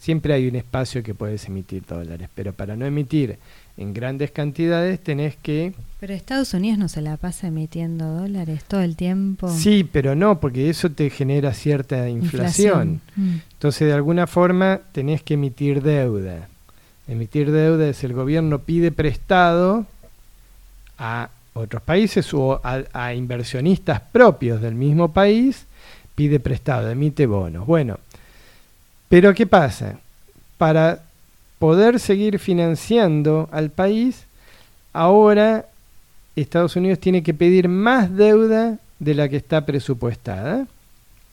siempre 0.00 0.32
hay 0.32 0.48
un 0.48 0.56
espacio 0.56 1.02
que 1.02 1.14
podés 1.14 1.46
emitir 1.46 1.84
dólares, 1.86 2.28
pero 2.34 2.52
para 2.52 2.74
no 2.74 2.86
emitir 2.86 3.38
en 3.76 3.94
grandes 3.94 4.30
cantidades 4.30 4.98
tenés 4.98 5.36
que 5.36 5.72
Pero 6.00 6.14
Estados 6.14 6.52
Unidos 6.54 6.78
no 6.78 6.88
se 6.88 7.02
la 7.02 7.16
pasa 7.16 7.46
emitiendo 7.46 8.06
dólares 8.06 8.64
todo 8.64 8.80
el 8.80 8.96
tiempo. 8.96 9.48
Sí, 9.48 9.88
pero 9.90 10.14
no, 10.14 10.40
porque 10.40 10.70
eso 10.70 10.90
te 10.90 11.10
genera 11.10 11.52
cierta 11.52 12.08
inflación. 12.08 13.00
Mm. 13.14 13.36
Entonces, 13.52 13.86
de 13.86 13.94
alguna 13.94 14.26
forma, 14.26 14.80
tenés 14.92 15.22
que 15.22 15.34
emitir 15.34 15.82
deuda. 15.82 16.48
Emitir 17.06 17.50
deuda 17.50 17.88
es 17.88 18.02
el 18.02 18.14
gobierno 18.14 18.60
pide 18.60 18.92
prestado 18.92 19.86
a 20.98 21.28
otros 21.52 21.82
países 21.82 22.32
o 22.32 22.60
a, 22.64 22.84
a 22.92 23.14
inversionistas 23.14 24.00
propios 24.12 24.60
del 24.62 24.74
mismo 24.74 25.12
país, 25.12 25.66
pide 26.14 26.40
prestado, 26.40 26.90
emite 26.90 27.26
bonos. 27.26 27.66
Bueno, 27.66 27.98
pero 29.10 29.34
¿qué 29.34 29.44
pasa? 29.44 29.98
Para 30.56 31.02
poder 31.58 31.98
seguir 31.98 32.38
financiando 32.38 33.48
al 33.52 33.70
país, 33.70 34.24
ahora 34.92 35.66
Estados 36.36 36.76
Unidos 36.76 37.00
tiene 37.00 37.22
que 37.24 37.34
pedir 37.34 37.68
más 37.68 38.16
deuda 38.16 38.78
de 39.00 39.14
la 39.14 39.28
que 39.28 39.36
está 39.36 39.66
presupuestada, 39.66 40.68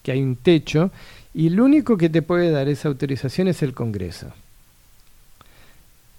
que 0.01 0.11
hay 0.11 0.23
un 0.23 0.36
techo, 0.36 0.89
y 1.36 1.47
el 1.47 1.61
único 1.61 1.97
que 1.97 2.09
te 2.09 2.23
puede 2.23 2.49
dar 2.49 2.67
esa 2.67 2.88
autorización 2.88 3.47
es 3.47 3.61
el 3.61 3.75
Congreso. 3.75 4.28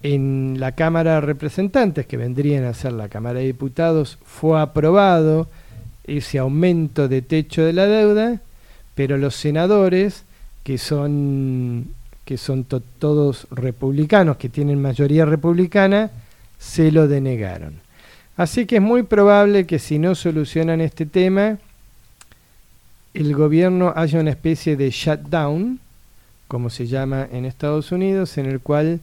En 0.01 0.61
la 0.61 0.71
Cámara 0.75 1.15
de 1.15 1.21
Representantes, 1.21 2.05
que 2.05 2.15
vendrían 2.15 2.63
a 2.63 2.73
ser 2.73 2.93
la 2.93 3.09
Cámara 3.09 3.39
de 3.39 3.47
Diputados, 3.47 4.17
fue 4.23 4.61
aprobado 4.61 5.49
ese 6.05 6.39
aumento 6.39 7.09
de 7.09 7.21
techo 7.21 7.63
de 7.63 7.73
la 7.73 7.85
deuda, 7.85 8.39
pero 8.95 9.17
los 9.17 9.35
senadores, 9.35 10.23
que 10.69 10.77
son, 10.77 11.87
que 12.25 12.37
son 12.37 12.63
to- 12.63 12.79
todos 12.99 13.47
republicanos, 13.49 14.37
que 14.37 14.49
tienen 14.49 14.79
mayoría 14.79 15.25
republicana, 15.25 16.11
se 16.59 16.91
lo 16.91 17.07
denegaron. 17.07 17.73
Así 18.37 18.67
que 18.67 18.75
es 18.75 18.81
muy 18.83 19.01
probable 19.01 19.65
que 19.65 19.79
si 19.79 19.97
no 19.97 20.13
solucionan 20.13 20.79
este 20.79 21.07
tema, 21.07 21.57
el 23.15 23.33
gobierno 23.33 23.93
haya 23.95 24.19
una 24.19 24.29
especie 24.29 24.75
de 24.75 24.91
shutdown, 24.91 25.79
como 26.47 26.69
se 26.69 26.85
llama 26.85 27.27
en 27.31 27.45
Estados 27.45 27.91
Unidos, 27.91 28.37
en 28.37 28.45
el 28.45 28.59
cual 28.59 28.99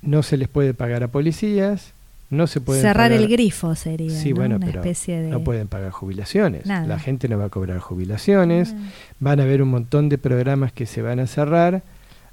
no 0.00 0.22
se 0.22 0.38
les 0.38 0.48
puede 0.48 0.72
pagar 0.72 1.02
a 1.02 1.08
policías, 1.08 1.92
no 2.30 2.46
se 2.46 2.60
puede 2.60 2.80
Cerrar 2.80 3.10
el 3.12 3.26
grifo 3.28 3.74
sería 3.74 4.10
Sí, 4.10 4.30
¿no? 4.30 4.36
bueno, 4.36 4.56
una 4.56 4.66
pero 4.66 4.80
especie 4.80 5.20
de... 5.20 5.28
no 5.30 5.40
pueden 5.40 5.66
pagar 5.68 5.90
jubilaciones. 5.90 6.64
Nada. 6.66 6.86
La 6.86 6.98
gente 6.98 7.28
no 7.28 7.36
va 7.38 7.46
a 7.46 7.48
cobrar 7.48 7.78
jubilaciones. 7.80 8.74
Van 9.18 9.40
a 9.40 9.42
haber 9.42 9.62
un 9.62 9.68
montón 9.70 10.08
de 10.08 10.16
programas 10.18 10.72
que 10.72 10.86
se 10.86 11.02
van 11.02 11.18
a 11.20 11.26
cerrar 11.26 11.82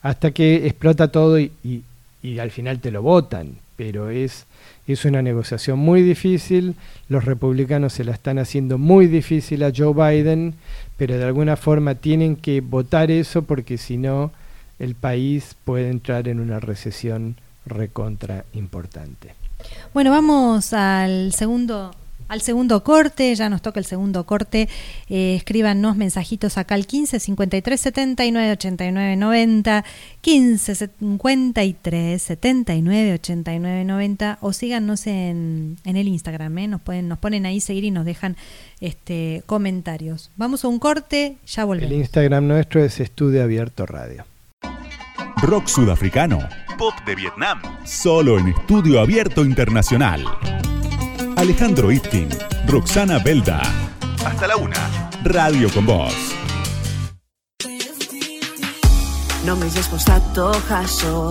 hasta 0.01 0.31
que 0.31 0.67
explota 0.67 1.07
todo 1.11 1.39
y, 1.39 1.51
y- 1.63 1.81
y 2.23 2.39
al 2.39 2.51
final 2.51 2.79
te 2.79 2.91
lo 2.91 3.01
votan. 3.01 3.53
Pero 3.75 4.09
es, 4.09 4.45
es 4.87 5.05
una 5.05 5.21
negociación 5.21 5.77
muy 5.79 6.01
difícil. 6.01 6.75
Los 7.09 7.25
republicanos 7.25 7.93
se 7.93 8.03
la 8.03 8.11
están 8.13 8.39
haciendo 8.39 8.77
muy 8.79 9.05
difícil 9.07 9.63
a 9.63 9.71
Joe 9.75 9.93
Biden, 9.93 10.55
pero 10.97 11.17
de 11.17 11.23
alguna 11.25 11.55
forma 11.57 11.93
tienen 11.95 12.35
que 12.35 12.61
votar 12.61 13.11
eso 13.11 13.43
porque 13.43 13.77
si 13.77 13.97
no, 13.97 14.31
el 14.79 14.95
país 14.95 15.55
puede 15.63 15.89
entrar 15.89 16.27
en 16.27 16.39
una 16.39 16.59
recesión 16.59 17.35
recontra 17.67 18.45
importante. 18.53 19.29
Bueno, 19.93 20.11
vamos 20.11 20.73
al 20.73 21.33
segundo 21.33 21.91
al 22.27 22.41
segundo 22.41 22.83
corte, 22.83 23.33
ya 23.35 23.49
nos 23.49 23.61
toca 23.61 23.79
el 23.79 23.85
segundo 23.85 24.25
corte. 24.25 24.67
Eh, 25.09 25.35
escríbanos 25.35 25.95
mensajitos 25.95 26.57
acá 26.57 26.75
al 26.75 26.85
15 26.85 27.19
53 27.19 27.79
79 27.79 28.51
89 28.51 29.15
90, 29.15 29.85
15 30.21 30.75
53 30.75 32.21
79 32.21 33.13
89 33.13 33.85
90 33.85 34.37
o 34.41 34.53
síganos 34.53 35.07
en, 35.07 35.77
en 35.85 35.95
el 35.95 36.07
Instagram, 36.07 36.57
¿eh? 36.57 36.67
nos, 36.67 36.81
pueden, 36.81 37.07
nos 37.07 37.19
ponen 37.19 37.45
ahí 37.45 37.61
seguir 37.61 37.85
y 37.85 37.91
nos 37.91 38.05
dejan 38.05 38.35
este, 38.81 39.43
comentarios. 39.45 40.31
Vamos 40.35 40.65
a 40.65 40.67
un 40.67 40.79
corte, 40.79 41.37
ya 41.45 41.65
volvemos. 41.65 41.91
El 41.91 41.99
Instagram 41.99 42.47
nuestro 42.47 42.83
es 42.83 42.99
Estudio 42.99 43.43
Abierto 43.43 43.85
Radio. 43.85 44.25
Rock 45.41 45.67
sudafricano, 45.67 46.39
pop 46.78 46.94
de 47.06 47.14
Vietnam, 47.14 47.60
solo 47.84 48.38
en 48.38 48.48
Estudio 48.48 49.00
Abierto 49.00 49.44
Internacional. 49.44 50.24
Alejandro 51.36 51.90
Itkin, 51.90 52.28
Roxana 52.66 53.18
Belda. 53.18 53.60
Hasta 54.24 54.46
la 54.46 54.56
una. 54.56 55.10
Radio 55.24 55.68
con 55.70 55.86
Voz. 55.86 56.14
Νομίζω 59.44 59.80
πως 59.90 60.02
θα 60.02 60.22
το 60.34 60.52
χάσω 60.68 61.26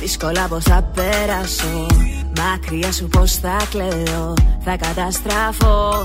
Δύσκολα 0.00 0.46
πως 0.48 0.64
θα 0.64 0.82
περάσω 0.94 1.86
Μακριά 2.38 2.92
σου 2.92 3.08
πως 3.08 3.34
θα 3.34 3.56
κλαίω 3.70 4.34
Θα 4.64 4.76
καταστραφώ 4.76 6.04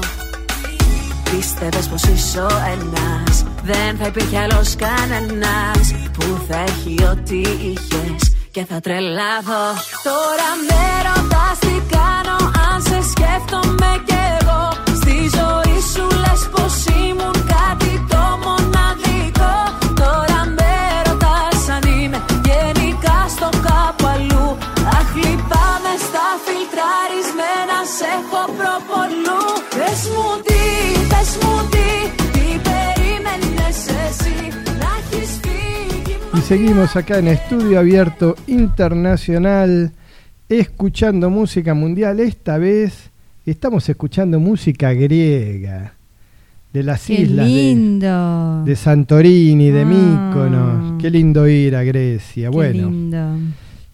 Πίστευες 1.23 1.87
πως 1.87 2.03
είσαι 2.03 2.39
ο 2.39 2.49
ένας 2.71 3.45
Δεν 3.63 3.97
θα 3.97 4.07
υπήρχε 4.07 4.37
άλλος 4.39 4.75
κανένας 4.75 5.93
Που 6.13 6.45
θα 6.47 6.59
έχει 6.59 7.03
ό,τι 7.03 7.37
είχες 7.37 8.32
Και 8.54 8.64
θα 8.64 8.80
τρελαθώ 8.80 9.64
Τώρα 10.02 10.48
με 10.68 10.82
ρωτάς 11.06 11.58
τι 11.58 11.96
κάνω 11.96 12.36
Αν 12.70 12.82
σε 12.82 12.98
σκέφτομαι 13.10 14.02
κι 14.06 14.14
εγώ. 14.40 14.62
Στη 15.00 15.16
ζωή 15.36 15.76
σου 15.92 16.06
λες 16.22 16.48
πως 16.52 16.84
ήμουν 17.06 17.33
seguimos 36.46 36.94
acá 36.96 37.18
en 37.18 37.28
Estudio 37.28 37.78
Abierto 37.78 38.36
Internacional 38.46 39.92
escuchando 40.48 41.30
música 41.30 41.74
mundial. 41.74 42.20
Esta 42.20 42.58
vez 42.58 43.10
estamos 43.46 43.88
escuchando 43.88 44.38
música 44.40 44.92
griega 44.92 45.94
de 46.72 46.82
las 46.82 47.06
Qué 47.06 47.14
islas 47.22 47.46
de, 47.46 47.52
lindo. 47.52 48.62
de 48.64 48.76
Santorini, 48.76 49.70
de 49.70 49.82
Ah. 49.82 49.84
Míconos. 49.84 51.02
Qué 51.02 51.10
lindo 51.10 51.48
ir 51.48 51.76
a 51.76 51.82
Grecia. 51.84 52.50
Qué 52.50 52.54
bueno, 52.54 52.90
lindo. 52.90 53.36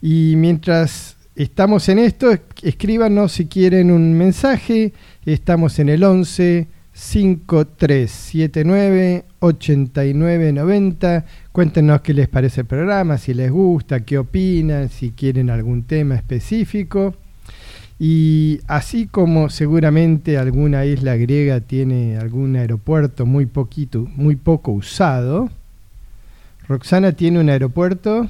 y 0.02 0.34
mientras 0.36 1.16
estamos 1.36 1.88
en 1.88 1.98
esto, 2.00 2.30
es- 2.30 2.40
escríbanos 2.62 3.32
si 3.32 3.46
quieren 3.46 3.90
un 3.90 4.14
mensaje. 4.14 4.92
Estamos 5.24 5.78
en 5.78 5.90
el 5.90 6.02
11 6.02 6.66
5379 6.92 9.24
8990. 9.38 11.24
Cuéntenos 11.52 12.00
qué 12.00 12.14
les 12.14 12.28
parece 12.28 12.62
el 12.62 12.66
programa, 12.66 13.18
si 13.18 13.34
les 13.34 13.50
gusta, 13.50 14.00
qué 14.00 14.18
opinan, 14.18 14.88
si 14.88 15.10
quieren 15.10 15.50
algún 15.50 15.82
tema 15.84 16.14
específico. 16.14 17.14
Y 17.98 18.60
así 18.66 19.06
como 19.06 19.50
seguramente 19.50 20.38
alguna 20.38 20.86
isla 20.86 21.16
griega 21.16 21.60
tiene 21.60 22.16
algún 22.16 22.56
aeropuerto 22.56 23.26
muy 23.26 23.44
poquito, 23.46 24.08
muy 24.16 24.36
poco 24.36 24.72
usado, 24.72 25.50
Roxana 26.70 27.10
tiene 27.10 27.40
un 27.40 27.50
aeropuerto 27.50 28.28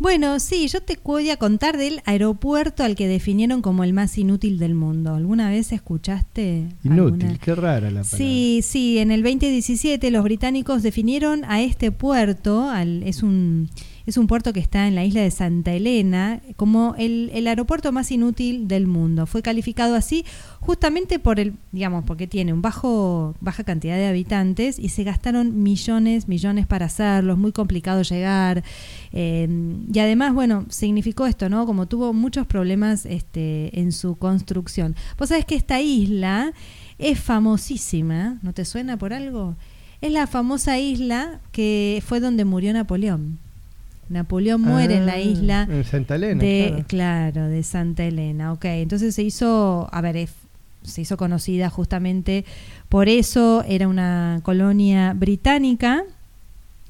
Bueno, 0.00 0.40
sí, 0.40 0.66
yo 0.68 0.80
te 0.80 0.98
voy 1.04 1.28
a 1.28 1.36
contar 1.36 1.76
del 1.76 2.00
aeropuerto 2.06 2.82
al 2.84 2.96
que 2.96 3.06
definieron 3.06 3.60
como 3.60 3.84
el 3.84 3.92
más 3.92 4.16
inútil 4.16 4.58
del 4.58 4.74
mundo. 4.74 5.14
¿Alguna 5.14 5.50
vez 5.50 5.72
escuchaste? 5.72 6.68
inútil, 6.82 7.26
alguna- 7.26 7.38
qué 7.38 7.54
rara 7.54 7.90
la 7.90 8.00
palabra. 8.02 8.16
Sí, 8.16 8.60
sí, 8.62 8.96
en 8.98 9.10
el 9.10 9.22
2017 9.22 10.10
los 10.10 10.24
británicos 10.24 10.82
definieron 10.82 11.44
a 11.44 11.60
este 11.60 11.92
puerto, 11.92 12.62
al- 12.70 13.02
es, 13.02 13.22
un, 13.22 13.68
es 14.06 14.16
un 14.16 14.26
puerto 14.26 14.52
que 14.52 14.60
está 14.60 14.88
en 14.88 14.94
la 14.94 15.04
isla 15.04 15.22
de 15.22 15.30
Santa 15.30 15.72
Elena, 15.72 16.40
como 16.56 16.94
el, 16.98 17.30
aeropuerto 17.46 17.92
más 17.92 18.10
inútil 18.10 18.68
del 18.68 18.86
mundo. 18.86 19.26
Fue 19.26 19.42
calificado 19.42 19.94
así 19.94 20.24
justamente 20.60 21.18
por 21.18 21.40
el, 21.40 21.54
digamos, 21.72 22.04
porque 22.04 22.26
tiene 22.26 22.52
un 22.52 22.62
bajo, 22.62 23.34
baja 23.40 23.64
cantidad 23.64 23.96
de 23.96 24.06
habitantes 24.06 24.78
y 24.78 24.88
se 24.88 25.04
gastaron 25.04 25.62
millones, 25.62 26.28
millones 26.28 26.66
para 26.66 26.86
hacerlo, 26.86 27.34
es 27.34 27.38
muy 27.38 27.52
complicado 27.52 28.02
llegar. 28.02 28.62
eh, 29.12 29.48
y 29.92 29.98
además, 29.98 30.34
bueno, 30.34 30.66
significó 30.68 31.26
esto, 31.26 31.48
¿no? 31.48 31.66
Como 31.66 31.86
tuvo 31.86 32.12
muchos 32.12 32.46
problemas 32.46 33.06
este, 33.06 33.78
en 33.78 33.92
su 33.92 34.16
construcción. 34.16 34.96
Vos 35.18 35.28
sabés 35.28 35.44
que 35.44 35.54
esta 35.54 35.80
isla 35.80 36.52
es 36.98 37.18
famosísima, 37.18 38.38
¿no 38.42 38.52
te 38.52 38.64
suena 38.64 38.96
por 38.96 39.12
algo? 39.12 39.56
Es 40.00 40.12
la 40.12 40.26
famosa 40.26 40.78
isla 40.78 41.40
que 41.52 42.02
fue 42.06 42.20
donde 42.20 42.44
murió 42.44 42.72
Napoleón. 42.72 43.38
Napoleón 44.10 44.60
muere 44.60 44.96
en 44.96 45.06
la 45.06 45.12
Ah, 45.14 45.20
isla 45.20 45.68
En 45.70 45.84
Santa 45.84 46.16
Elena. 46.16 46.42
de, 46.42 46.84
claro. 46.88 47.32
claro. 47.32 47.48
de 47.48 47.62
Santa 47.62 48.04
Elena, 48.04 48.52
ok. 48.52 48.64
Entonces 48.66 49.14
se 49.14 49.22
hizo, 49.22 49.88
a 49.90 50.00
ver, 50.02 50.28
se 50.82 51.00
hizo 51.00 51.16
conocida 51.16 51.70
justamente 51.70 52.44
por 52.88 53.08
eso, 53.08 53.64
era 53.66 53.88
una 53.88 54.40
colonia 54.42 55.14
británica. 55.14 56.02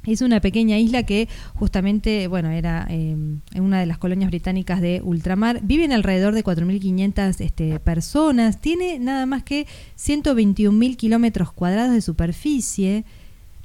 Es 0.06 0.22
una 0.22 0.40
pequeña 0.40 0.78
isla 0.78 1.02
que 1.02 1.28
justamente, 1.52 2.26
bueno, 2.26 2.48
era 2.48 2.86
eh, 2.88 3.14
una 3.56 3.80
de 3.80 3.84
las 3.84 3.98
colonias 3.98 4.30
británicas 4.30 4.80
de 4.80 5.02
ultramar. 5.04 5.60
Viven 5.62 5.92
alrededor 5.92 6.32
de 6.34 6.42
4.500 6.42 7.38
este, 7.40 7.78
personas. 7.80 8.62
Tiene 8.62 8.98
nada 8.98 9.26
más 9.26 9.42
que 9.42 9.66
121.000 9.98 10.96
kilómetros 10.96 11.52
cuadrados 11.52 11.92
de 11.92 12.00
superficie. 12.00 13.04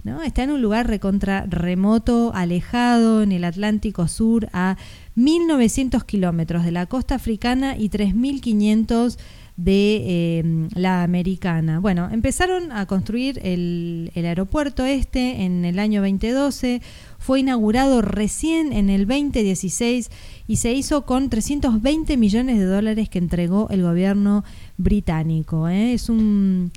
¿No? 0.06 0.22
Está 0.22 0.44
en 0.44 0.52
un 0.52 0.62
lugar 0.62 0.88
recontra 0.88 1.46
remoto, 1.50 2.32
alejado, 2.34 3.24
en 3.24 3.32
el 3.32 3.44
Atlántico 3.44 4.08
Sur, 4.08 4.48
a 4.54 4.78
1.900 5.18 6.06
kilómetros 6.06 6.64
de 6.64 6.72
la 6.72 6.86
costa 6.86 7.16
africana 7.16 7.76
y 7.76 7.90
3.500 7.90 9.18
de 9.58 10.04
eh, 10.06 10.68
la 10.76 11.04
americana. 11.04 11.80
Bueno, 11.80 12.10
empezaron 12.12 12.72
a 12.72 12.86
construir 12.86 13.40
el, 13.44 14.12
el 14.14 14.26
aeropuerto 14.26 14.86
este 14.86 15.44
en 15.44 15.66
el 15.66 15.80
año 15.80 16.02
2012, 16.02 16.82
fue 17.18 17.40
inaugurado 17.40 18.04
recién 18.04 18.74
en 18.74 18.92
el 18.92 19.08
2016 19.08 20.12
y 20.48 20.58
se 20.58 20.74
hizo 20.74 21.06
con 21.06 21.30
320 21.30 22.16
millones 22.18 22.60
de 22.60 22.66
dólares 22.66 23.10
que 23.10 23.18
entregó 23.18 23.68
el 23.72 23.82
gobierno 23.82 24.44
británico. 24.78 25.68
¿eh? 25.68 25.94
Es 25.94 26.10
un... 26.10 26.72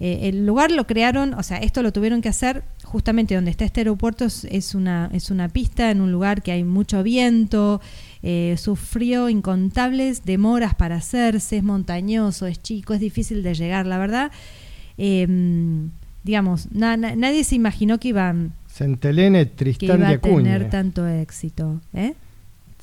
Eh, 0.00 0.28
el 0.30 0.46
lugar 0.46 0.70
lo 0.70 0.86
crearon, 0.86 1.34
o 1.34 1.42
sea, 1.42 1.58
esto 1.58 1.82
lo 1.82 1.92
tuvieron 1.92 2.22
que 2.22 2.30
hacer 2.30 2.62
justamente 2.84 3.34
donde 3.34 3.50
está 3.50 3.66
este 3.66 3.80
aeropuerto, 3.80 4.24
es, 4.24 4.44
es 4.50 4.74
una, 4.74 5.10
es 5.12 5.30
una 5.30 5.48
pista 5.50 5.90
en 5.90 6.00
un 6.00 6.10
lugar 6.10 6.42
que 6.42 6.52
hay 6.52 6.64
mucho 6.64 7.02
viento, 7.02 7.82
eh, 8.22 8.56
sufrió 8.58 9.28
incontables 9.28 10.24
demoras 10.24 10.74
para 10.74 10.96
hacerse, 10.96 11.58
es 11.58 11.62
montañoso, 11.62 12.46
es 12.46 12.62
chico, 12.62 12.94
es 12.94 13.00
difícil 13.00 13.42
de 13.42 13.54
llegar, 13.54 13.86
la 13.86 13.98
verdad. 13.98 14.30
eh, 14.98 15.26
digamos, 16.24 16.70
na- 16.72 16.96
na- 16.96 17.16
nadie 17.16 17.44
se 17.44 17.54
imaginó 17.54 17.98
que 17.98 18.08
iban 18.08 18.52
Elena 19.10 19.40
y 19.42 19.46
que 19.46 19.52
Tristán 19.54 20.00
iba 20.00 20.08
a 20.08 20.18
tener 20.44 20.62
tanto 20.70 21.06
éxito. 21.08 21.80
¿eh? 21.94 22.14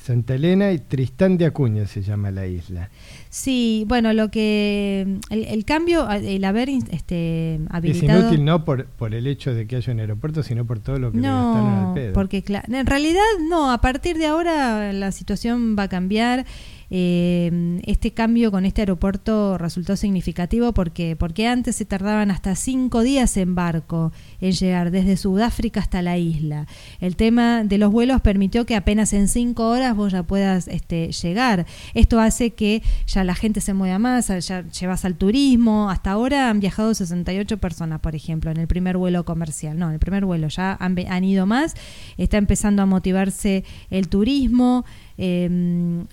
Santa 0.07 0.35
Elena 0.35 0.71
y 0.71 0.79
Tristán 0.79 1.37
de 1.37 1.45
Acuña 1.45 1.85
se 1.85 2.01
llama 2.01 2.31
la 2.31 2.47
isla. 2.47 2.89
Sí, 3.29 3.83
bueno, 3.87 4.13
lo 4.13 4.31
que 4.31 5.19
el, 5.29 5.43
el 5.45 5.65
cambio, 5.65 6.09
el 6.09 6.43
haber 6.45 6.69
este, 6.69 7.55
Es 7.55 7.61
habilitado 7.69 8.19
inútil 8.21 8.45
no 8.45 8.63
por, 8.63 8.85
por 8.85 9.13
el 9.13 9.27
hecho 9.27 9.53
de 9.53 9.67
que 9.67 9.75
haya 9.75 9.91
un 9.93 9.99
aeropuerto, 9.99 10.43
sino 10.43 10.65
por 10.65 10.79
todo 10.79 10.97
lo 10.97 11.11
que 11.11 11.17
le 11.17 11.23
gastaron 11.27 11.67
al 11.73 11.83
No, 11.83 11.93
pedo. 11.93 12.13
porque 12.13 12.43
en 12.47 12.85
realidad 12.85 13.21
no, 13.49 13.69
a 13.71 13.81
partir 13.81 14.17
de 14.17 14.27
ahora 14.27 14.93
la 14.93 15.11
situación 15.11 15.75
va 15.77 15.83
a 15.83 15.89
cambiar. 15.89 16.45
eh, 16.89 17.81
este 17.85 18.11
cambio 18.11 18.49
con 18.49 18.65
este 18.65 18.81
aeropuerto 18.81 19.57
resultó 19.57 19.97
significativo 19.97 20.73
porque, 20.73 21.17
porque 21.17 21.45
antes 21.47 21.75
se 21.75 21.83
tardaban 21.85 22.31
hasta 22.31 22.55
cinco 22.55 23.01
días 23.01 23.35
en 23.35 23.55
barco 23.55 24.13
en 24.41 24.51
llegar 24.51 24.91
desde 24.91 25.17
Sudáfrica 25.17 25.79
hasta 25.79 26.01
la 26.01 26.17
isla. 26.17 26.67
El 26.99 27.15
tema 27.15 27.63
de 27.63 27.77
los 27.77 27.91
vuelos 27.91 28.21
permitió 28.21 28.65
que 28.65 28.75
apenas 28.75 29.13
en 29.13 29.27
cinco 29.27 29.69
horas 29.69 29.95
vos 29.95 30.11
ya 30.11 30.23
puedas 30.23 30.67
este, 30.67 31.11
llegar. 31.11 31.65
Esto 31.93 32.19
hace 32.19 32.51
que 32.51 32.81
ya 33.07 33.23
la 33.23 33.35
gente 33.35 33.61
se 33.61 33.73
mueva 33.73 33.99
más, 33.99 34.27
ya 34.45 34.63
llevas 34.69 35.05
al 35.05 35.15
turismo. 35.15 35.89
Hasta 35.89 36.11
ahora 36.11 36.49
han 36.49 36.59
viajado 36.59 36.93
68 36.93 37.57
personas, 37.57 37.99
por 37.99 38.15
ejemplo, 38.15 38.51
en 38.51 38.57
el 38.57 38.67
primer 38.67 38.97
vuelo 38.97 39.25
comercial. 39.25 39.77
No, 39.77 39.88
en 39.88 39.93
el 39.93 39.99
primer 39.99 40.25
vuelo 40.25 40.47
ya 40.47 40.77
han, 40.79 40.97
han 41.07 41.23
ido 41.23 41.45
más. 41.45 41.75
Está 42.17 42.38
empezando 42.38 42.81
a 42.81 42.85
motivarse 42.85 43.63
el 43.89 44.07
turismo. 44.07 44.85
Eh, 45.19 45.49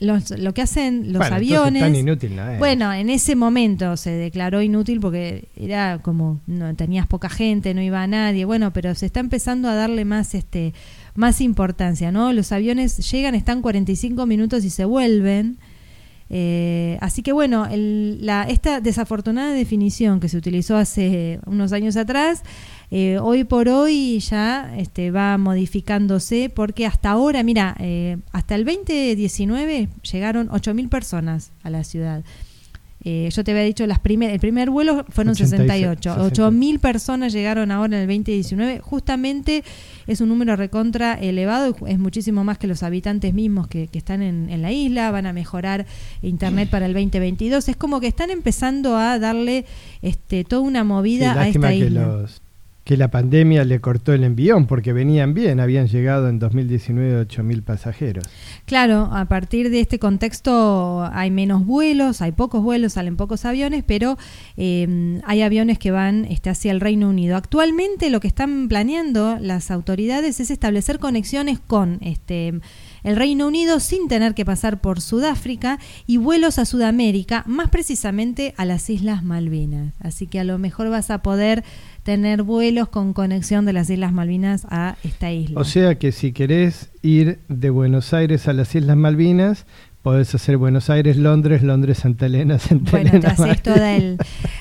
los, 0.00 0.30
lo 0.30 0.54
que 0.54 0.62
hacen 0.62 1.12
los 1.12 1.18
Bueno, 1.18 1.36
aviones. 1.36 1.82
tan 1.82 1.94
inútil 1.94 2.36
no. 2.36 2.56
Bueno, 2.56 2.90
en 2.92 3.10
ese 3.10 3.36
momento 3.36 3.98
se 3.98 4.10
declaró 4.10 4.62
inútil 4.62 4.98
porque 4.98 5.48
era 5.56 5.98
como 6.00 6.40
no 6.46 6.74
tenías 6.74 7.06
poca 7.06 7.28
gente, 7.28 7.74
no 7.74 7.82
iba 7.82 8.02
nadie. 8.14 8.44
Bueno, 8.44 8.72
pero 8.72 8.94
se 8.94 9.06
está 9.06 9.20
empezando 9.20 9.68
a 9.68 9.74
darle 9.74 10.04
más 10.04 10.34
este 10.34 10.72
más 11.14 11.40
importancia, 11.40 12.10
¿no? 12.10 12.32
Los 12.32 12.52
aviones 12.52 13.10
llegan, 13.10 13.34
están 13.34 13.62
45 13.62 14.26
minutos 14.26 14.64
y 14.64 14.70
se 14.70 14.84
vuelven. 14.84 15.58
Eh, 16.30 16.96
así 17.00 17.22
que 17.22 17.32
bueno, 17.32 17.66
esta 18.48 18.80
desafortunada 18.80 19.52
definición 19.52 20.20
que 20.20 20.28
se 20.28 20.36
utilizó 20.36 20.76
hace 20.76 21.38
unos 21.46 21.72
años 21.72 21.96
atrás, 21.96 22.42
eh, 22.90 23.18
hoy 23.18 23.44
por 23.44 23.68
hoy 23.68 24.18
ya 24.20 24.74
este, 24.76 25.10
va 25.10 25.36
modificándose 25.38 26.50
porque 26.50 26.86
hasta 26.86 27.10
ahora, 27.10 27.42
mira, 27.42 27.76
eh, 27.78 28.16
hasta 28.32 28.54
el 28.54 28.64
2019 28.64 29.88
llegaron 30.10 30.48
8.000 30.48 30.88
personas 30.88 31.52
a 31.62 31.70
la 31.70 31.84
ciudad. 31.84 32.24
Eh, 33.04 33.28
yo 33.30 33.44
te 33.44 33.50
había 33.50 33.64
dicho, 33.64 33.86
las 33.86 33.98
primer, 33.98 34.30
el 34.30 34.40
primer 34.40 34.70
vuelo 34.70 35.04
fueron 35.10 35.32
86, 35.32 35.60
68. 35.60 36.16
8.000 36.50 36.78
personas 36.78 37.32
llegaron 37.32 37.70
ahora 37.70 37.96
en 37.98 38.02
el 38.02 38.06
2019. 38.08 38.80
Justamente 38.80 39.62
es 40.06 40.20
un 40.20 40.28
número 40.30 40.56
recontra 40.56 41.14
elevado, 41.14 41.76
es 41.86 41.98
muchísimo 41.98 42.44
más 42.44 42.56
que 42.58 42.66
los 42.66 42.82
habitantes 42.82 43.34
mismos 43.34 43.68
que, 43.68 43.88
que 43.88 43.98
están 43.98 44.22
en, 44.22 44.48
en 44.48 44.62
la 44.62 44.72
isla. 44.72 45.10
Van 45.10 45.26
a 45.26 45.32
mejorar 45.32 45.86
Internet 46.22 46.70
para 46.70 46.86
el 46.86 46.94
2022. 46.94 47.68
Es 47.68 47.76
como 47.76 48.00
que 48.00 48.06
están 48.06 48.30
empezando 48.30 48.96
a 48.96 49.18
darle 49.18 49.66
este, 50.02 50.44
toda 50.44 50.62
una 50.62 50.80
Sí, 50.82 50.88
movida 50.88 51.32
a 51.40 51.48
esta 51.48 51.68
que, 51.68 51.76
isla. 51.76 52.06
los, 52.06 52.40
que 52.84 52.98
la 52.98 53.08
pandemia 53.10 53.64
le 53.64 53.80
cortó 53.80 54.12
el 54.12 54.24
envión, 54.24 54.66
porque 54.66 54.92
venían 54.92 55.32
bien, 55.32 55.58
habían 55.58 55.88
llegado 55.88 56.28
en 56.28 56.38
2019 56.38 57.26
8.000 57.26 57.62
pasajeros. 57.62 58.24
Claro, 58.66 59.08
a 59.10 59.24
partir 59.24 59.70
de 59.70 59.80
este 59.80 59.98
contexto 59.98 61.08
hay 61.12 61.30
menos 61.30 61.64
vuelos, 61.64 62.20
hay 62.20 62.32
pocos 62.32 62.62
vuelos, 62.62 62.92
salen 62.92 63.16
pocos 63.16 63.46
aviones, 63.46 63.84
pero 63.86 64.18
eh, 64.58 65.20
hay 65.24 65.40
aviones 65.40 65.78
que 65.78 65.92
van 65.92 66.26
este, 66.26 66.50
hacia 66.50 66.72
el 66.72 66.80
Reino 66.80 67.08
Unido. 67.08 67.36
Actualmente 67.36 68.10
lo 68.10 68.20
que 68.20 68.28
están 68.28 68.68
planeando 68.68 69.38
las 69.40 69.70
autoridades 69.70 70.38
es 70.40 70.50
establecer 70.50 70.98
conexiones 70.98 71.60
con 71.60 71.98
este, 72.02 72.60
el 73.02 73.16
Reino 73.16 73.46
Unido 73.46 73.80
sin 73.80 74.08
tener 74.08 74.34
que 74.34 74.44
pasar 74.44 74.82
por 74.82 75.00
Sudáfrica 75.00 75.78
y 76.06 76.18
vuelos 76.18 76.58
a 76.58 76.66
Sudamérica, 76.66 77.44
más 77.46 77.70
precisamente 77.70 78.52
a 78.58 78.66
las 78.66 78.90
Islas 78.90 79.24
Malvinas. 79.24 79.94
Así 80.00 80.26
que 80.26 80.38
a 80.38 80.44
lo 80.44 80.58
mejor 80.58 80.90
vas 80.90 81.10
a 81.10 81.22
poder 81.22 81.64
tener 82.04 82.42
vuelos 82.42 82.88
con 82.88 83.12
conexión 83.14 83.64
de 83.64 83.72
las 83.72 83.90
Islas 83.90 84.12
Malvinas 84.12 84.66
a 84.70 84.96
esta 85.02 85.32
isla. 85.32 85.58
O 85.58 85.64
sea 85.64 85.98
que 85.98 86.12
si 86.12 86.32
querés 86.32 86.90
ir 87.02 87.40
de 87.48 87.70
Buenos 87.70 88.12
Aires 88.14 88.46
a 88.46 88.52
las 88.52 88.74
Islas 88.74 88.96
Malvinas, 88.96 89.66
podés 90.02 90.34
hacer 90.34 90.58
Buenos 90.58 90.90
Aires, 90.90 91.16
Londres, 91.16 91.62
Londres, 91.62 91.98
Santa 91.98 92.26
Elena, 92.26 92.58
Santa 92.60 92.90
Bueno, 92.90 93.10
Elena. 93.10 93.34
toda 93.62 93.96
el... 93.96 94.18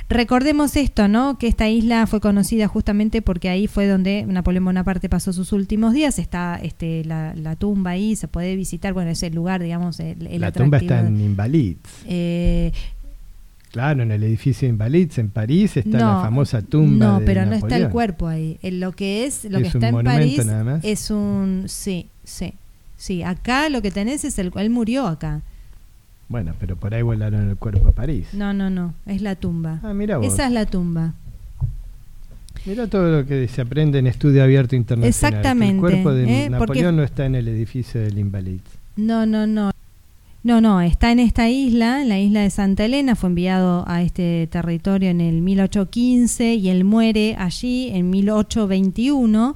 Recordemos 0.08 0.78
esto, 0.78 1.10
¿no? 1.10 1.38
Que 1.38 1.48
esta 1.48 1.68
isla 1.70 2.08
fue 2.08 2.22
conocida 2.22 2.70
justamente 2.70 3.22
porque 3.22 3.50
ahí 3.50 3.68
fue 3.68 3.88
donde 3.88 4.26
Napoleón 4.26 4.64
Bonaparte 4.64 5.10
pasó 5.10 5.34
sus 5.34 5.52
últimos 5.52 5.94
días. 5.94 6.20
Está 6.20 6.58
este, 6.64 7.04
la, 7.04 7.36
la 7.36 7.58
tumba 7.58 7.92
ahí, 7.92 8.16
se 8.16 8.30
puede 8.30 8.56
visitar. 8.56 8.94
Bueno, 8.94 9.12
es 9.12 9.22
el 9.22 9.36
lugar, 9.36 9.62
digamos, 9.62 10.00
el, 10.00 10.28
el 10.28 10.40
La 10.40 10.54
tumba 10.54 10.78
está 10.78 11.02
en 11.02 11.20
Invalids. 11.20 11.90
Eh, 12.06 12.72
Claro, 13.74 14.04
en 14.04 14.12
el 14.12 14.22
edificio 14.22 14.70
Invalids, 14.70 15.18
en 15.18 15.32
París, 15.32 15.76
está 15.78 15.98
la 15.98 16.22
famosa 16.22 16.62
tumba 16.62 17.08
No, 17.08 17.20
de 17.20 17.26
pero 17.26 17.44
no 17.44 17.54
está 17.54 17.76
el 17.76 17.90
cuerpo 17.90 18.28
ahí. 18.28 18.60
En 18.62 18.80
lo 18.80 18.92
que 18.92 19.26
es, 19.26 19.46
lo 19.46 19.58
Es 19.58 19.64
que 19.64 19.78
está 19.80 19.90
en 19.90 20.04
París 20.04 20.46
nada 20.46 20.64
más. 20.64 20.86
es 20.86 21.10
un... 21.10 21.64
Sí, 21.66 22.08
sí. 22.24 22.54
Sí, 22.98 23.24
acá 23.24 23.70
lo 23.70 23.82
que 23.82 23.90
tenés 23.90 24.26
es 24.26 24.38
el... 24.38 24.52
Él 24.58 24.70
murió 24.70 25.08
acá. 25.08 25.42
Bueno, 26.30 26.54
pero 26.60 26.76
por 26.76 26.94
ahí 26.94 27.02
volaron 27.02 27.50
el 27.50 27.58
cuerpo 27.58 27.90
a 27.90 27.92
París. 27.94 28.28
No, 28.34 28.54
no, 28.54 28.70
no. 28.70 28.94
Es 29.08 29.24
la 29.24 29.36
tumba. 29.36 29.80
Ah, 29.82 29.96
mira 29.96 30.18
vos. 30.18 30.28
Esa 30.28 30.46
es 30.46 30.52
la 30.52 30.68
tumba. 30.68 31.16
Mira 32.68 32.86
todo 32.86 33.22
lo 33.22 33.26
que 33.26 33.48
se 33.48 33.60
aprende 33.62 33.98
en 33.98 34.06
estudio 34.06 34.44
abierto 34.44 34.76
internacional. 34.76 35.10
Exactamente, 35.10 35.74
El 35.74 35.80
cuerpo 35.80 36.12
de 36.14 36.46
¿eh? 36.46 36.50
Napoleón 36.52 36.96
no 36.96 37.04
está 37.04 37.26
en 37.26 37.34
el 37.34 37.48
edificio 37.48 38.00
del 38.00 38.20
Invalids. 38.20 38.70
No, 38.98 39.26
no, 39.26 39.48
no. 39.48 39.73
No, 40.44 40.60
no, 40.60 40.82
está 40.82 41.12
en 41.14 41.20
esta 41.20 41.50
isla, 41.50 42.02
en 42.02 42.10
la 42.10 42.20
isla 42.20 42.42
de 42.42 42.50
Santa 42.50 42.84
Elena, 42.84 43.16
fue 43.16 43.30
enviado 43.30 43.86
a 43.88 44.02
este 44.02 44.48
territorio 44.52 45.10
en 45.10 45.22
el 45.22 45.42
1815 45.42 46.56
y 46.56 46.68
él 46.70 46.84
muere 46.84 47.36
allí 47.38 47.88
en 47.94 48.10
1821. 48.10 49.56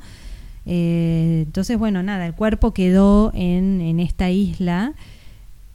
Eh, 0.65 1.43
entonces, 1.45 1.77
bueno, 1.77 2.03
nada, 2.03 2.25
el 2.25 2.33
cuerpo 2.33 2.73
quedó 2.73 3.31
en, 3.33 3.81
en 3.81 3.99
esta 3.99 4.29
isla. 4.31 4.93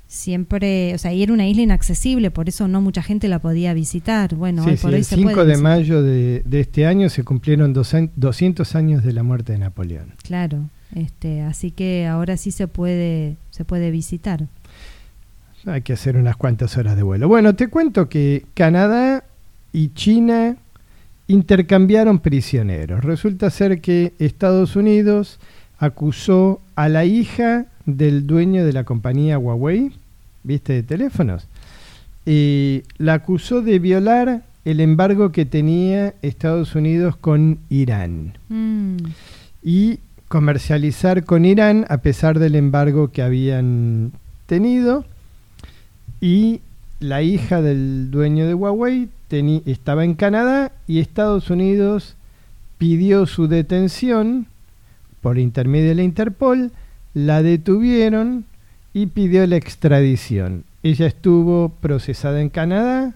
Siempre, 0.09 0.95
o 0.95 0.99
sea, 0.99 1.13
y 1.15 1.23
era 1.23 1.33
una 1.33 1.47
isla 1.49 1.63
inaccesible, 1.63 2.31
por 2.31 2.49
eso 2.49 2.69
no 2.69 2.83
mucha 2.83 3.03
gente 3.03 3.29
la 3.29 3.39
podía 3.39 3.73
visitar. 3.73 4.35
Bueno, 4.35 4.63
sí, 4.65 4.71
hoy 4.71 4.77
sí, 4.77 4.83
por 4.83 4.91
hoy 4.93 4.97
el 4.99 5.05
se 5.07 5.17
5 5.17 5.31
puede 5.33 5.57
de 5.57 5.57
mayo 5.63 6.03
de, 6.03 6.43
de 6.45 6.61
este 6.61 6.85
año 6.87 7.09
se 7.09 7.25
cumplieron 7.25 7.75
doce- 7.75 8.11
200 8.17 8.75
años 8.77 9.03
de 9.05 9.13
la 9.15 9.23
muerte 9.23 9.53
de 9.53 9.59
Napoleón. 9.59 10.13
Claro, 10.23 10.69
este, 10.95 11.41
así 11.41 11.71
que 11.71 12.07
ahora 12.07 12.37
sí 12.37 12.51
se 12.51 12.69
puede, 12.69 13.37
se 13.51 13.65
puede 13.65 13.91
visitar. 13.91 14.49
Hay 15.67 15.83
que 15.83 15.93
hacer 15.93 16.17
unas 16.17 16.37
cuantas 16.37 16.77
horas 16.77 16.97
de 16.97 17.03
vuelo. 17.03 17.29
Bueno, 17.29 17.55
te 17.55 17.69
cuento 17.69 18.09
que 18.09 18.45
Canadá 18.55 19.25
y 19.73 19.91
China 19.95 20.57
intercambiaron 21.29 22.19
prisioneros. 22.19 23.05
Resulta 23.05 23.49
ser 23.51 23.81
que 23.81 24.13
Estados 24.19 24.77
Unidos 24.77 25.39
acusó 25.79 26.61
a 26.75 26.89
la 26.89 27.05
hija 27.05 27.67
del 27.87 28.27
dueño 28.27 28.65
de 28.65 28.73
la 28.73 28.85
compañía 28.85 29.39
Huawei, 29.39 29.93
¿viste? 30.43 30.75
De 30.75 30.83
teléfonos. 30.83 31.47
Y 32.27 32.83
la 32.99 33.15
acusó 33.15 33.63
de 33.63 33.79
violar 33.79 34.43
el 34.65 34.81
embargo 34.81 35.33
que 35.33 35.45
tenía 35.45 36.15
Estados 36.23 36.75
Unidos 36.75 37.17
con 37.17 37.59
Irán 37.69 38.35
Mm, 38.49 38.97
y 39.63 39.99
comercializar 40.29 41.25
con 41.25 41.45
Irán 41.45 41.85
a 41.89 41.99
pesar 41.99 42.39
del 42.39 42.55
embargo 42.55 43.09
que 43.09 43.23
habían 43.23 44.13
tenido. 44.47 45.05
Y 46.23 46.61
la 47.01 47.21
hija 47.21 47.61
del 47.61 48.11
dueño 48.11 48.47
de 48.47 48.55
Huawei 48.55 49.11
estaba 49.67 50.05
en 50.05 50.15
Canadá 50.15 50.73
y 50.87 51.01
Estados 51.01 51.51
Unidos 51.51 52.17
pidió 52.79 53.27
su 53.27 53.49
detención 53.49 54.47
por 55.21 55.39
intermedio 55.39 55.89
de 55.89 55.95
la 55.97 56.03
Interpol, 56.03 56.71
la 57.15 57.43
detuvieron 57.43 58.45
y 58.95 59.07
pidió 59.07 59.47
la 59.47 59.57
extradición. 59.57 60.65
Ella 60.83 61.07
estuvo 61.07 61.71
procesada 61.81 62.41
en 62.41 62.51
Canadá 62.51 63.15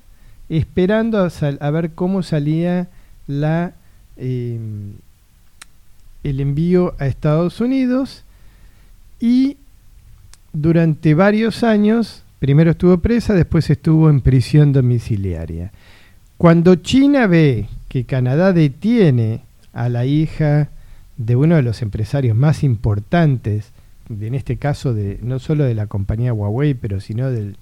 esperando 0.48 1.18
a, 1.18 1.70
ver 1.70 1.90
cómo 1.92 2.22
salía 2.22 2.88
la 3.26 3.72
eh, 4.16 4.58
el 6.24 6.40
envío 6.40 6.94
a 6.98 7.06
Estados 7.06 7.60
Unidos 7.60 8.24
y 9.20 9.56
durante 10.52 11.14
varios 11.14 11.62
años, 11.62 12.22
primero 12.38 12.72
estuvo 12.72 12.98
presa, 12.98 13.34
después 13.34 13.68
estuvo 13.70 14.10
en 14.10 14.20
prisión 14.20 14.72
domiciliaria. 14.72 15.72
Cuando 16.36 16.74
China 16.76 17.26
ve 17.26 17.68
que 17.88 18.04
Canadá 18.04 18.52
detiene 18.52 19.42
a 19.72 19.88
la 19.88 20.04
hija 20.04 20.68
de 21.16 21.36
uno 21.36 21.56
de 21.56 21.62
los 21.62 21.82
empresarios 21.82 22.36
más 22.36 22.62
importantes, 22.62 23.72
en 24.08 24.34
este 24.34 24.56
caso 24.56 24.94
de 24.94 25.18
no 25.22 25.38
solo 25.38 25.64
de 25.64 25.74
la 25.74 25.86
compañía 25.86 26.32
Huawei, 26.32 26.74
pero 26.74 27.00
sino 27.00 27.30
del 27.30 27.56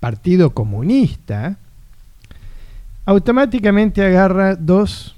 Partido 0.00 0.50
Comunista, 0.50 1.58
automáticamente 3.04 4.04
agarra 4.04 4.56
dos 4.56 5.16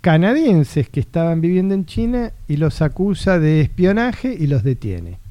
canadienses 0.00 0.88
que 0.88 1.00
estaban 1.00 1.40
viviendo 1.40 1.74
en 1.74 1.86
China 1.86 2.32
y 2.46 2.56
los 2.58 2.82
acusa 2.82 3.38
de 3.38 3.62
espionaje 3.62 4.36
y 4.38 4.46
los 4.46 4.62
detiene. 4.62 5.23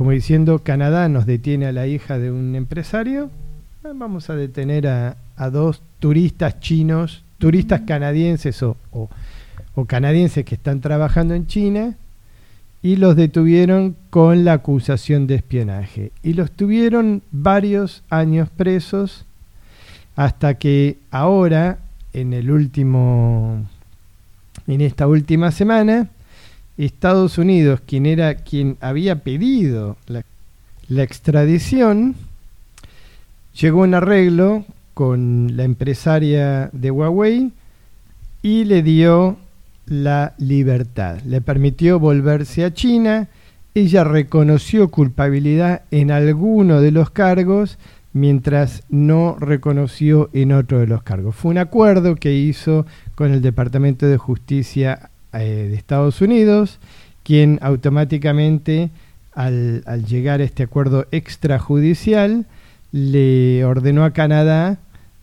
Como 0.00 0.12
diciendo, 0.12 0.60
Canadá 0.60 1.10
nos 1.10 1.26
detiene 1.26 1.66
a 1.66 1.72
la 1.72 1.86
hija 1.86 2.18
de 2.18 2.30
un 2.30 2.54
empresario, 2.54 3.24
eh, 3.84 3.88
vamos 3.94 4.30
a 4.30 4.34
detener 4.34 4.86
a, 4.86 5.18
dos 5.52 5.82
turistas 5.98 6.58
chinos, 6.58 7.22
turistas 7.36 7.82
canadienses 7.82 8.62
o, 8.62 8.78
o- 8.92 9.10
o 9.74 9.84
canadienses 9.84 10.46
que 10.46 10.54
están 10.54 10.80
trabajando 10.80 11.34
en 11.34 11.46
China 11.46 11.98
y 12.80 12.96
los 12.96 13.14
detuvieron 13.14 13.94
con 14.08 14.42
la 14.46 14.54
acusación 14.54 15.26
de 15.26 15.34
espionaje. 15.34 16.12
Y 16.22 16.32
los 16.32 16.50
tuvieron 16.50 17.20
varios 17.30 18.02
años 18.08 18.48
presos 18.48 19.26
hasta 20.16 20.54
que 20.54 20.96
ahora, 21.10 21.76
en 22.14 22.32
el 22.32 22.50
último, 22.50 23.66
en 24.66 24.80
esta 24.80 25.06
última 25.06 25.50
semana, 25.50 26.08
Estados 26.84 27.36
Unidos, 27.36 27.80
quien 27.86 28.06
era 28.06 28.36
quien 28.36 28.78
había 28.80 29.16
pedido 29.16 29.96
la, 30.06 30.24
extradición, 31.02 32.14
llegó 33.54 33.82
a 33.82 33.84
un 33.84 33.94
arreglo 33.94 34.64
con 34.94 35.56
la 35.56 35.64
empresaria 35.64 36.70
de 36.72 36.90
Huawei 36.90 37.52
y 38.42 38.64
le 38.64 38.82
dio 38.82 39.36
la 39.86 40.34
libertad. 40.38 41.20
Le 41.26 41.40
permitió 41.40 41.98
volverse 41.98 42.64
a 42.64 42.72
China. 42.72 43.28
Ella 43.74 44.02
reconoció 44.02 44.88
culpabilidad 44.90 45.82
en 45.90 46.10
alguno 46.10 46.80
de 46.80 46.90
los 46.92 47.10
cargos, 47.10 47.78
mientras 48.12 48.82
no 48.88 49.36
reconoció 49.38 50.30
en 50.32 50.52
otro 50.52 50.80
de 50.80 50.86
los 50.86 51.02
cargos. 51.02 51.36
Fue 51.36 51.50
un 51.50 51.58
acuerdo 51.58 52.16
que 52.16 52.34
hizo 52.34 52.86
con 53.14 53.32
el 53.32 53.42
Departamento 53.42 54.06
de 54.06 54.16
Justicia 54.16 55.09
eh, 55.32 55.68
de 55.70 55.74
Estados 55.74 56.20
Unidos, 56.20 56.78
quien 57.22 57.58
automáticamente, 57.62 58.90
al, 59.34 59.82
al 59.86 60.04
llegar 60.04 60.40
a 60.40 60.44
este 60.44 60.62
acuerdo 60.62 61.06
extrajudicial, 61.12 62.46
le 62.92 63.64
ordenó 63.64 64.04
a 64.04 64.12
Canadá 64.12 64.78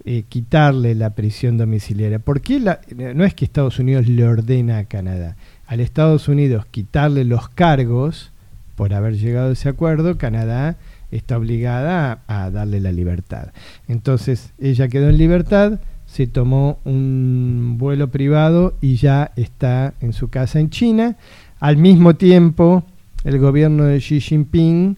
eh, 0.05 0.24
quitarle 0.30 0.95
la 0.95 1.10
prisión 1.10 1.58
domiciliaria. 1.58 2.20
¿Por 2.20 2.39
qué 2.39 2.60
la, 2.62 2.80
no 2.95 3.26
es 3.26 3.34
que 3.34 3.43
Estados 3.43 3.78
Unidos 3.80 4.08
le 4.08 4.26
ordena 4.26 4.78
a 4.78 4.86
Canadá? 4.86 5.36
Al 5.66 5.82
Estados 5.82 6.30
Unidos 6.30 6.66
quitarle 6.72 7.26
los 7.26 7.49
cargos 7.49 8.32
por 8.76 8.93
haber 8.93 9.18
llegado 9.18 9.49
a 9.49 9.53
ese 9.53 9.68
acuerdo, 9.68 10.18
Canadá 10.18 10.78
está 11.12 11.38
obligada 11.38 12.22
a, 12.28 12.45
a 12.45 12.51
darle 12.51 12.80
la 12.80 12.91
libertad. 12.93 13.49
Entonces 13.89 14.53
ella 14.60 14.88
quedó 14.88 15.10
en 15.10 15.18
libertad, 15.18 15.80
se 16.18 16.26
tomó 16.26 16.80
un 16.84 17.76
vuelo 17.78 18.07
privado 18.07 18.74
y 18.82 18.95
ya 18.95 19.34
está 19.36 19.93
en 20.01 20.13
su 20.13 20.32
casa 20.32 20.59
en 20.59 20.72
China. 20.72 21.15
Al 21.59 21.78
mismo 21.78 22.15
tiempo, 22.15 22.84
el 23.24 23.38
gobierno 23.38 23.84
de 23.84 23.99
Xi 23.99 24.20
Jinping 24.20 24.97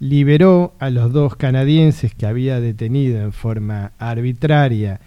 liberó 0.00 0.72
a 0.80 0.90
los 0.90 1.12
dos 1.12 1.36
canadienses 1.36 2.12
que 2.16 2.26
había 2.26 2.58
detenido 2.60 3.22
en 3.22 3.30
forma 3.30 3.92
arbitraria, 4.00 4.98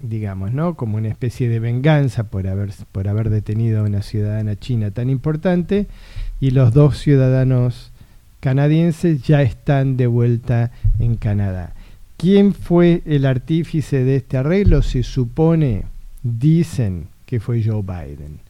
digamos, 0.00 0.52
¿no? 0.52 0.74
como 0.74 0.96
una 0.96 1.08
especie 1.08 1.48
de 1.48 1.58
venganza 1.58 2.22
por 2.30 2.46
haber, 2.46 2.70
por 2.92 3.08
haber 3.08 3.30
detenido 3.30 3.80
a 3.80 3.82
una 3.82 4.02
ciudadana 4.02 4.54
china 4.54 4.92
tan 4.92 5.10
importante, 5.10 5.88
y 6.38 6.52
los 6.52 6.72
dos 6.72 6.98
ciudadanos 6.98 7.90
canadienses 8.38 9.24
ya 9.24 9.42
están 9.42 9.96
de 9.96 10.06
vuelta 10.06 10.70
en 11.00 11.16
Canadá. 11.16 11.72
¿Quién 12.18 12.52
fue 12.52 13.02
el 13.06 13.24
artífice 13.24 14.02
de 14.02 14.16
este 14.16 14.38
arreglo? 14.38 14.82
Se 14.82 15.04
supone, 15.04 15.84
dicen 16.24 17.06
que 17.24 17.38
fue 17.38 17.62
Joe 17.62 17.82
Biden. 17.82 18.40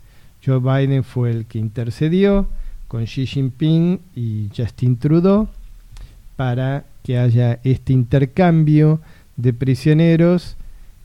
Joe 0.45 0.59
Biden 0.59 1.05
fue 1.05 1.31
el 1.31 1.45
que 1.45 1.59
intercedió, 1.59 2.49
con 2.89 3.05
Xi 3.05 3.27
Jinping 3.27 4.01
y 4.17 4.49
Justin 4.57 4.97
Trudeau 4.97 5.49
para 6.35 6.87
que 7.03 7.19
haya 7.19 7.61
este 7.63 7.93
intercambio 7.93 9.03
de 9.37 9.53
prisioneros 9.53 10.57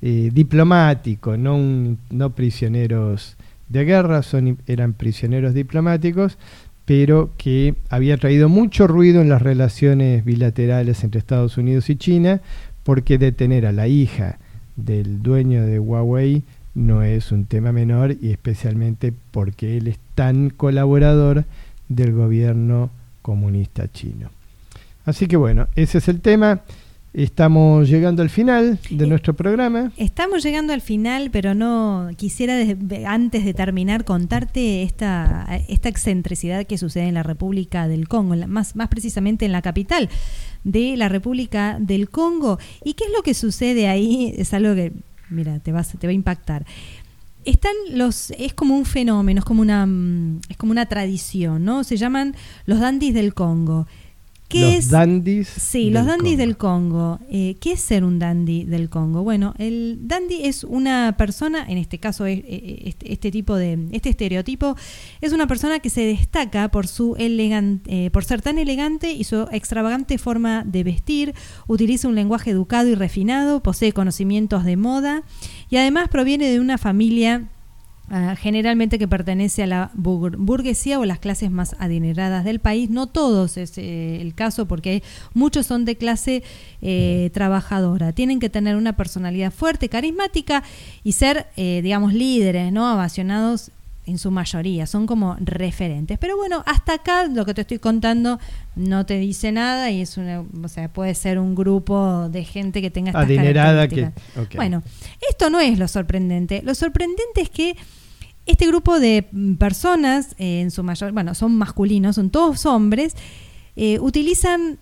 eh, 0.02 0.30
diplomáticos, 0.32 1.38
no, 1.38 2.30
prisioneros 2.34 3.36
de 3.68 3.84
guerra, 3.84 4.22
eran 4.68 4.94
prisioneros 4.94 5.54
diplomáticos, 5.54 6.38
pero 6.86 7.32
que 7.38 7.76
había 7.90 8.18
traído 8.18 8.50
mucho 8.50 8.88
ruido 8.88 9.22
en 9.22 9.30
las 9.30 9.42
relaciones 9.42 10.26
bilaterales 10.26 11.04
entre 11.04 11.20
Estados 11.20 11.58
Unidos 11.58 11.90
y 11.90 11.96
China, 11.96 12.42
porque 12.84 13.18
detener 13.18 13.66
a 13.66 13.72
la 13.72 13.88
hija 13.88 14.38
del 14.76 15.22
dueño 15.22 15.66
de 15.66 15.80
Huawei 15.80 16.44
no 16.76 17.04
es 17.04 17.32
un 17.32 17.46
tema 17.46 17.72
menor 17.72 18.16
y 18.20 18.32
especialmente 18.32 19.14
porque 19.32 19.78
él 19.78 19.88
es 19.88 19.98
tan 20.16 20.50
colaborador 20.50 21.46
del 21.88 22.14
gobierno 22.14 22.90
comunista 23.22 23.92
chino. 23.92 24.30
Así 25.06 25.28
que 25.28 25.38
bueno, 25.38 25.68
ese 25.76 26.00
es 26.00 26.08
el 26.08 26.22
tema. 26.22 26.62
Estamos 27.14 27.90
llegando 27.90 28.24
al 28.24 28.32
final 28.32 28.80
de 28.90 29.06
nuestro 29.06 29.36
programa. 29.36 29.92
Estamos 29.98 30.42
llegando 30.42 30.74
al 30.74 30.82
final, 30.82 31.30
pero 31.32 31.54
no 31.54 32.10
quisiera 32.18 32.56
antes 33.06 33.46
de 33.46 33.54
terminar 33.54 34.04
contarte 34.04 34.82
esta, 34.82 35.46
esta 35.70 35.90
excentricidad 35.90 36.66
que 36.66 36.80
sucede 36.80 37.04
en 37.04 37.14
la 37.14 37.22
República 37.22 37.88
del 37.88 38.08
Congo, 38.08 38.36
más, 38.48 38.76
más 38.76 38.88
precisamente 38.88 39.46
en 39.46 39.52
la 39.52 39.62
capital 39.62 40.10
de 40.64 40.98
la 40.98 41.08
República 41.08 41.78
del 41.80 42.10
Congo. 42.10 42.58
¿Y 42.84 42.96
qué 42.96 43.04
es 43.04 43.12
lo 43.16 43.22
que 43.22 43.36
sucede 43.36 43.88
ahí? 43.88 44.34
Es 44.36 44.56
algo 44.56 44.74
que, 44.74 44.92
mira, 45.30 45.60
te, 45.60 45.72
vas, 45.72 45.94
te 45.98 46.08
va 46.08 46.12
a 46.12 46.16
impactar 46.16 46.66
están 47.46 47.74
los 47.92 48.32
es 48.32 48.54
como 48.54 48.78
un 48.78 48.86
fenómeno 48.86 49.40
es 49.40 49.44
como 49.44 49.62
una 49.62 49.86
mm, 49.86 50.40
es 50.48 50.56
como 50.56 50.72
una 50.72 50.86
tradición 50.86 51.66
no 51.66 51.84
se 51.84 51.98
llaman 51.98 52.38
los 52.66 52.80
dandis 52.80 53.14
del 53.14 53.34
Congo 53.34 53.86
¿Qué 54.54 54.76
los 54.76 54.90
dandis 54.90 55.48
sí 55.48 55.90
los 55.90 56.06
dandis 56.06 56.38
del 56.38 56.58
Congo. 56.58 57.20
Eh, 57.30 57.56
qué 57.60 57.72
es 57.72 57.82
ser 57.82 58.04
un 58.04 58.20
dandy 58.20 58.66
del 58.66 58.90
Congo 58.90 59.24
bueno 59.24 59.56
el 59.58 60.00
dandy 60.04 60.46
es 60.46 60.64
una 60.64 61.16
persona 61.18 61.66
en 61.68 61.80
este 61.80 61.98
caso 61.98 62.28
eh, 62.28 62.44
eh, 62.48 62.82
este, 62.86 63.12
este, 63.12 63.32
tipo 63.32 63.56
de 63.56 63.88
este 63.92 64.10
estereotipo 64.10 64.76
es 65.22 65.34
una 65.34 65.48
persona 65.48 65.80
que 65.80 65.90
se 65.90 66.02
destaca 66.02 66.70
por 66.70 66.88
su 66.88 67.16
elegante 67.18 68.12
por 68.12 68.24
ser 68.24 68.44
tan 68.44 68.60
elegante 68.60 69.12
y 69.12 69.24
su 69.24 69.48
extravagante 69.52 70.20
forma 70.20 70.64
de 70.64 70.84
vestir 70.84 71.34
utiliza 71.68 72.08
un 72.08 72.16
lenguaje 72.16 72.52
educado 72.52 72.90
y 72.90 72.96
refinado 72.96 73.64
posee 73.64 73.92
conocimientos 73.92 74.66
de 74.66 74.78
moda 74.78 75.24
y 75.70 75.78
además 75.78 76.10
proviene 76.10 76.50
de 76.52 76.60
una 76.60 76.78
familia 76.78 77.50
ah, 78.10 78.36
generalmente 78.36 79.00
que 79.00 79.08
pertenece 79.08 79.64
a 79.64 79.68
la 79.68 79.92
burguesía 79.94 81.00
o 81.00 81.06
las 81.06 81.20
clases 81.20 81.52
más 81.52 81.76
adineradas 81.80 82.44
del 82.46 82.60
país. 82.60 82.90
No 82.90 83.08
todos 83.08 83.58
es 83.58 83.78
eh, 83.78 84.22
el 84.22 84.34
caso 84.34 84.68
porque 84.68 85.04
muchos 85.34 85.66
son 85.66 85.86
de 85.86 85.96
clase 85.96 86.44
eh, 86.82 87.30
trabajadora. 87.34 88.14
Tienen 88.14 88.40
que 88.40 88.50
tener 88.50 88.76
una 88.76 88.94
personalidad 88.94 89.52
fuerte, 89.52 89.90
carismática 89.90 90.64
y 91.04 91.14
ser, 91.14 91.48
eh, 91.58 91.82
digamos, 91.84 92.14
líderes, 92.14 92.72
¿no? 92.72 92.88
Apasionados 92.88 93.72
en 94.06 94.18
su 94.18 94.32
mayoría, 94.32 94.86
son 94.86 95.08
como 95.08 95.38
referentes. 95.40 96.18
Pero 96.20 96.36
bueno, 96.36 96.64
hasta 96.66 96.96
acá 96.96 97.26
lo 97.26 97.46
que 97.46 97.54
te 97.54 97.62
estoy 97.62 97.80
contando 97.80 98.40
no 98.76 99.06
te 99.06 99.18
dice 99.18 99.52
nada 99.52 99.92
y 99.92 100.02
es 100.02 100.18
una, 100.18 100.42
o 100.42 100.68
sea, 100.68 100.92
puede 100.92 101.16
ser 101.16 101.40
un 101.40 101.56
grupo 101.56 102.28
de 102.30 102.44
gente 102.44 102.82
que 102.82 102.92
tenga 102.92 103.12
estas 103.12 103.24
adinerada 103.24 103.88
que 103.88 104.12
Bueno, 104.56 104.84
esto 105.30 105.50
no 105.50 105.60
es 105.60 105.80
lo 105.80 105.88
sorprendente. 105.88 106.62
Lo 106.64 106.76
sorprendente 106.76 107.42
es 107.42 107.50
que 107.50 107.78
este 108.46 108.68
grupo 108.68 109.00
de 109.00 109.26
personas, 109.58 110.36
eh, 110.38 110.62
en 110.62 110.72
su 110.72 110.84
mayor, 110.84 111.14
bueno, 111.14 111.34
son 111.34 111.56
masculinos, 111.56 112.16
son 112.16 112.30
todos 112.30 112.66
hombres, 112.66 113.16
eh, 113.76 114.00
utilizan 114.00 114.80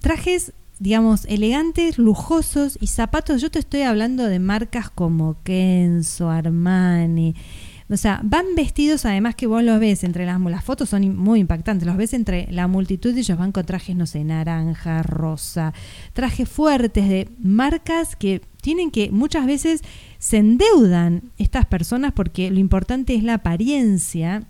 trajes 0.00 0.52
digamos, 0.78 1.24
elegantes, 1.26 1.98
lujosos 1.98 2.76
y 2.80 2.88
zapatos. 2.88 3.40
Yo 3.40 3.50
te 3.50 3.58
estoy 3.58 3.82
hablando 3.82 4.24
de 4.24 4.38
marcas 4.38 4.90
como 4.90 5.36
Kenzo, 5.42 6.28
Armani, 6.28 7.34
o 7.88 7.96
sea, 7.96 8.20
van 8.24 8.46
vestidos, 8.56 9.04
además 9.04 9.36
que 9.36 9.46
vos 9.46 9.62
los 9.62 9.78
ves 9.78 10.02
entre 10.02 10.26
las, 10.26 10.40
las 10.40 10.64
fotos 10.64 10.88
son 10.88 11.16
muy 11.16 11.40
impactantes, 11.40 11.86
los 11.86 11.96
ves 11.96 12.14
entre 12.14 12.50
la 12.50 12.66
multitud 12.66 13.14
y 13.14 13.20
ellos 13.20 13.38
van 13.38 13.52
con 13.52 13.64
trajes, 13.64 13.94
no 13.94 14.06
sé, 14.06 14.24
naranja, 14.24 15.02
rosa, 15.02 15.72
trajes 16.12 16.48
fuertes 16.48 17.08
de 17.08 17.28
marcas 17.38 18.16
que 18.16 18.42
tienen 18.60 18.90
que 18.90 19.10
muchas 19.12 19.46
veces 19.46 19.82
se 20.18 20.38
endeudan 20.38 21.22
estas 21.38 21.66
personas 21.66 22.12
porque 22.12 22.50
lo 22.50 22.58
importante 22.58 23.14
es 23.14 23.22
la 23.22 23.34
apariencia, 23.34 24.42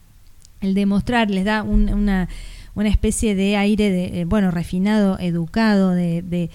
el 0.63 0.73
demostrar, 0.73 1.31
les 1.31 1.45
da 1.45 1.63
una, 1.63 2.29
una 2.75 2.89
especie 2.89 3.35
de 3.35 3.57
aire 3.59 3.91
de, 3.91 4.21
eh, 4.21 4.25
bueno, 4.25 4.51
refinado, 4.51 5.19
educado, 5.19 5.91
de, 5.91 6.23
de 6.23 6.51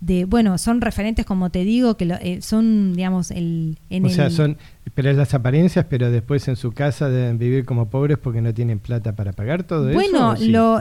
de 0.00 0.26
bueno 0.26 0.58
son 0.58 0.80
referentes 0.80 1.24
como 1.24 1.50
te 1.50 1.64
digo 1.64 1.96
que 1.96 2.04
eh, 2.20 2.42
son 2.42 2.92
digamos 2.94 3.30
el 3.30 3.78
en 3.88 4.04
o 4.04 4.08
sea 4.10 4.28
son 4.30 4.58
pero 4.96 5.10
es 5.10 5.16
las 5.18 5.34
apariencias, 5.34 5.84
pero 5.90 6.10
después 6.10 6.48
en 6.48 6.56
su 6.56 6.72
casa 6.72 7.10
deben 7.10 7.36
vivir 7.36 7.66
como 7.66 7.90
pobres 7.90 8.16
porque 8.16 8.40
no 8.40 8.54
tienen 8.54 8.78
plata 8.78 9.14
para 9.14 9.34
pagar 9.34 9.62
todo 9.62 9.90
eso. 9.90 9.94
Bueno, 9.94 10.34
lo, 10.40 10.80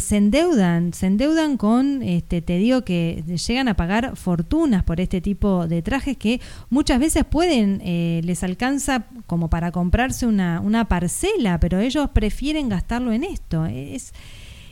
se 0.00 0.16
endeudan, 0.16 0.94
se 0.94 1.06
endeudan 1.06 1.58
con, 1.58 2.02
este, 2.02 2.40
te 2.40 2.56
digo 2.56 2.80
que 2.80 3.22
llegan 3.46 3.68
a 3.68 3.74
pagar 3.74 4.16
fortunas 4.16 4.84
por 4.84 5.02
este 5.02 5.20
tipo 5.20 5.66
de 5.66 5.82
trajes 5.82 6.16
que 6.16 6.40
muchas 6.70 6.98
veces 6.98 7.26
pueden, 7.26 7.82
eh, 7.84 8.22
les 8.24 8.42
alcanza 8.42 9.04
como 9.26 9.50
para 9.50 9.70
comprarse 9.70 10.26
una, 10.26 10.62
una 10.62 10.88
parcela, 10.88 11.60
pero 11.60 11.78
ellos 11.78 12.08
prefieren 12.14 12.70
gastarlo 12.70 13.12
en 13.12 13.22
esto. 13.22 13.66
Es 13.66 14.14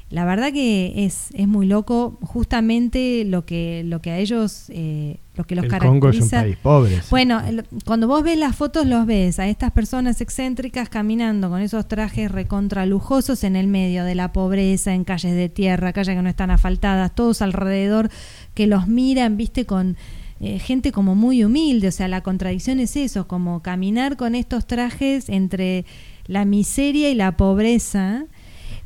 la 0.08 0.24
verdad 0.24 0.54
que 0.54 1.04
es, 1.04 1.28
es 1.34 1.48
muy 1.48 1.66
loco 1.66 2.18
justamente 2.22 3.24
lo 3.26 3.44
que, 3.44 3.82
lo 3.84 4.00
que 4.00 4.10
a 4.10 4.18
ellos 4.18 4.70
eh, 4.70 5.18
lo 5.36 5.44
que 5.44 5.54
los 5.56 5.64
el 5.64 5.70
caracteriza. 5.70 5.90
Congo 5.92 6.08
es 6.10 6.20
un 6.22 6.30
país 6.30 6.56
pobre. 6.56 7.00
Bueno, 7.10 7.40
el- 7.46 7.64
cuando 7.84 8.06
vos 8.06 8.22
ves 8.22 8.38
las 8.38 8.54
fotos, 8.54 8.86
los 8.86 9.04
ves 9.06 9.38
a 9.38 9.48
estas 9.48 9.72
personas 9.72 10.20
excéntricas 10.20 10.88
caminando 10.88 11.50
con 11.50 11.60
esos 11.60 11.88
trajes 11.88 12.30
recontra 12.30 12.86
lujosos 12.86 13.42
en 13.44 13.56
el 13.56 13.66
medio 13.66 14.04
de 14.04 14.14
la 14.14 14.32
pobreza, 14.32 14.94
en 14.94 15.04
calles 15.04 15.34
de 15.34 15.48
tierra, 15.48 15.92
calles 15.92 16.14
que 16.16 16.22
no 16.22 16.28
están 16.28 16.50
asfaltadas, 16.50 17.14
todos 17.14 17.42
alrededor 17.42 18.10
que 18.54 18.66
los 18.66 18.86
miran, 18.86 19.36
viste, 19.36 19.66
con 19.66 19.96
eh, 20.40 20.58
gente 20.58 20.92
como 20.92 21.14
muy 21.14 21.42
humilde. 21.44 21.88
O 21.88 21.92
sea, 21.92 22.06
la 22.08 22.20
contradicción 22.22 22.78
es 22.80 22.96
eso, 22.96 23.26
como 23.26 23.62
caminar 23.62 24.16
con 24.16 24.34
estos 24.34 24.66
trajes 24.66 25.28
entre 25.28 25.84
la 26.26 26.44
miseria 26.44 27.10
y 27.10 27.14
la 27.14 27.36
pobreza. 27.36 28.24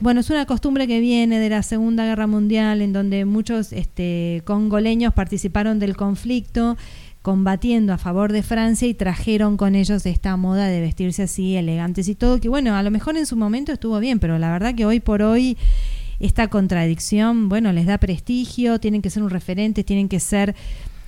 Bueno, 0.01 0.21
es 0.21 0.31
una 0.31 0.47
costumbre 0.47 0.87
que 0.87 1.01
viene 1.01 1.41
de 1.41 1.51
la 1.51 1.65
Segunda 1.65 2.05
Guerra 2.05 2.29
Mundial, 2.29 2.83
en 2.83 2.93
donde 2.93 3.25
muchos 3.25 3.73
este, 3.73 4.43
congoleños 4.45 5.13
participaron 5.13 5.81
del 5.81 5.97
conflicto 5.97 6.77
combatiendo 7.21 7.93
a 7.93 7.99
favor 7.99 8.31
de 8.31 8.45
Francia 8.45 8.87
y 8.87 8.95
trajeron 8.95 9.57
con 9.57 9.75
ellos 9.75 10.07
esta 10.07 10.37
moda 10.37 10.69
de 10.69 10.81
vestirse 10.81 11.25
así, 11.25 11.57
elegantes 11.57 12.07
y 12.07 12.15
todo, 12.15 12.39
que 12.39 12.49
bueno, 12.49 12.77
a 12.77 12.83
lo 12.85 12.93
mejor 12.93 13.17
en 13.17 13.27
su 13.27 13.37
momento 13.37 13.73
estuvo 13.73 13.99
bien, 13.99 14.21
pero 14.21 14.39
la 14.39 14.53
verdad 14.53 14.73
que 14.77 14.87
hoy 14.87 15.01
por 15.01 15.21
hoy 15.21 15.59
esta 16.21 16.47
contradicción, 16.47 17.49
bueno, 17.49 17.73
les 17.73 17.87
da 17.87 17.99
prestigio, 17.99 18.79
tienen 18.79 19.03
que 19.03 19.11
ser 19.11 19.25
un 19.25 19.31
referente, 19.31 19.83
tienen 19.83 20.09
que 20.09 20.21
ser... 20.21 20.55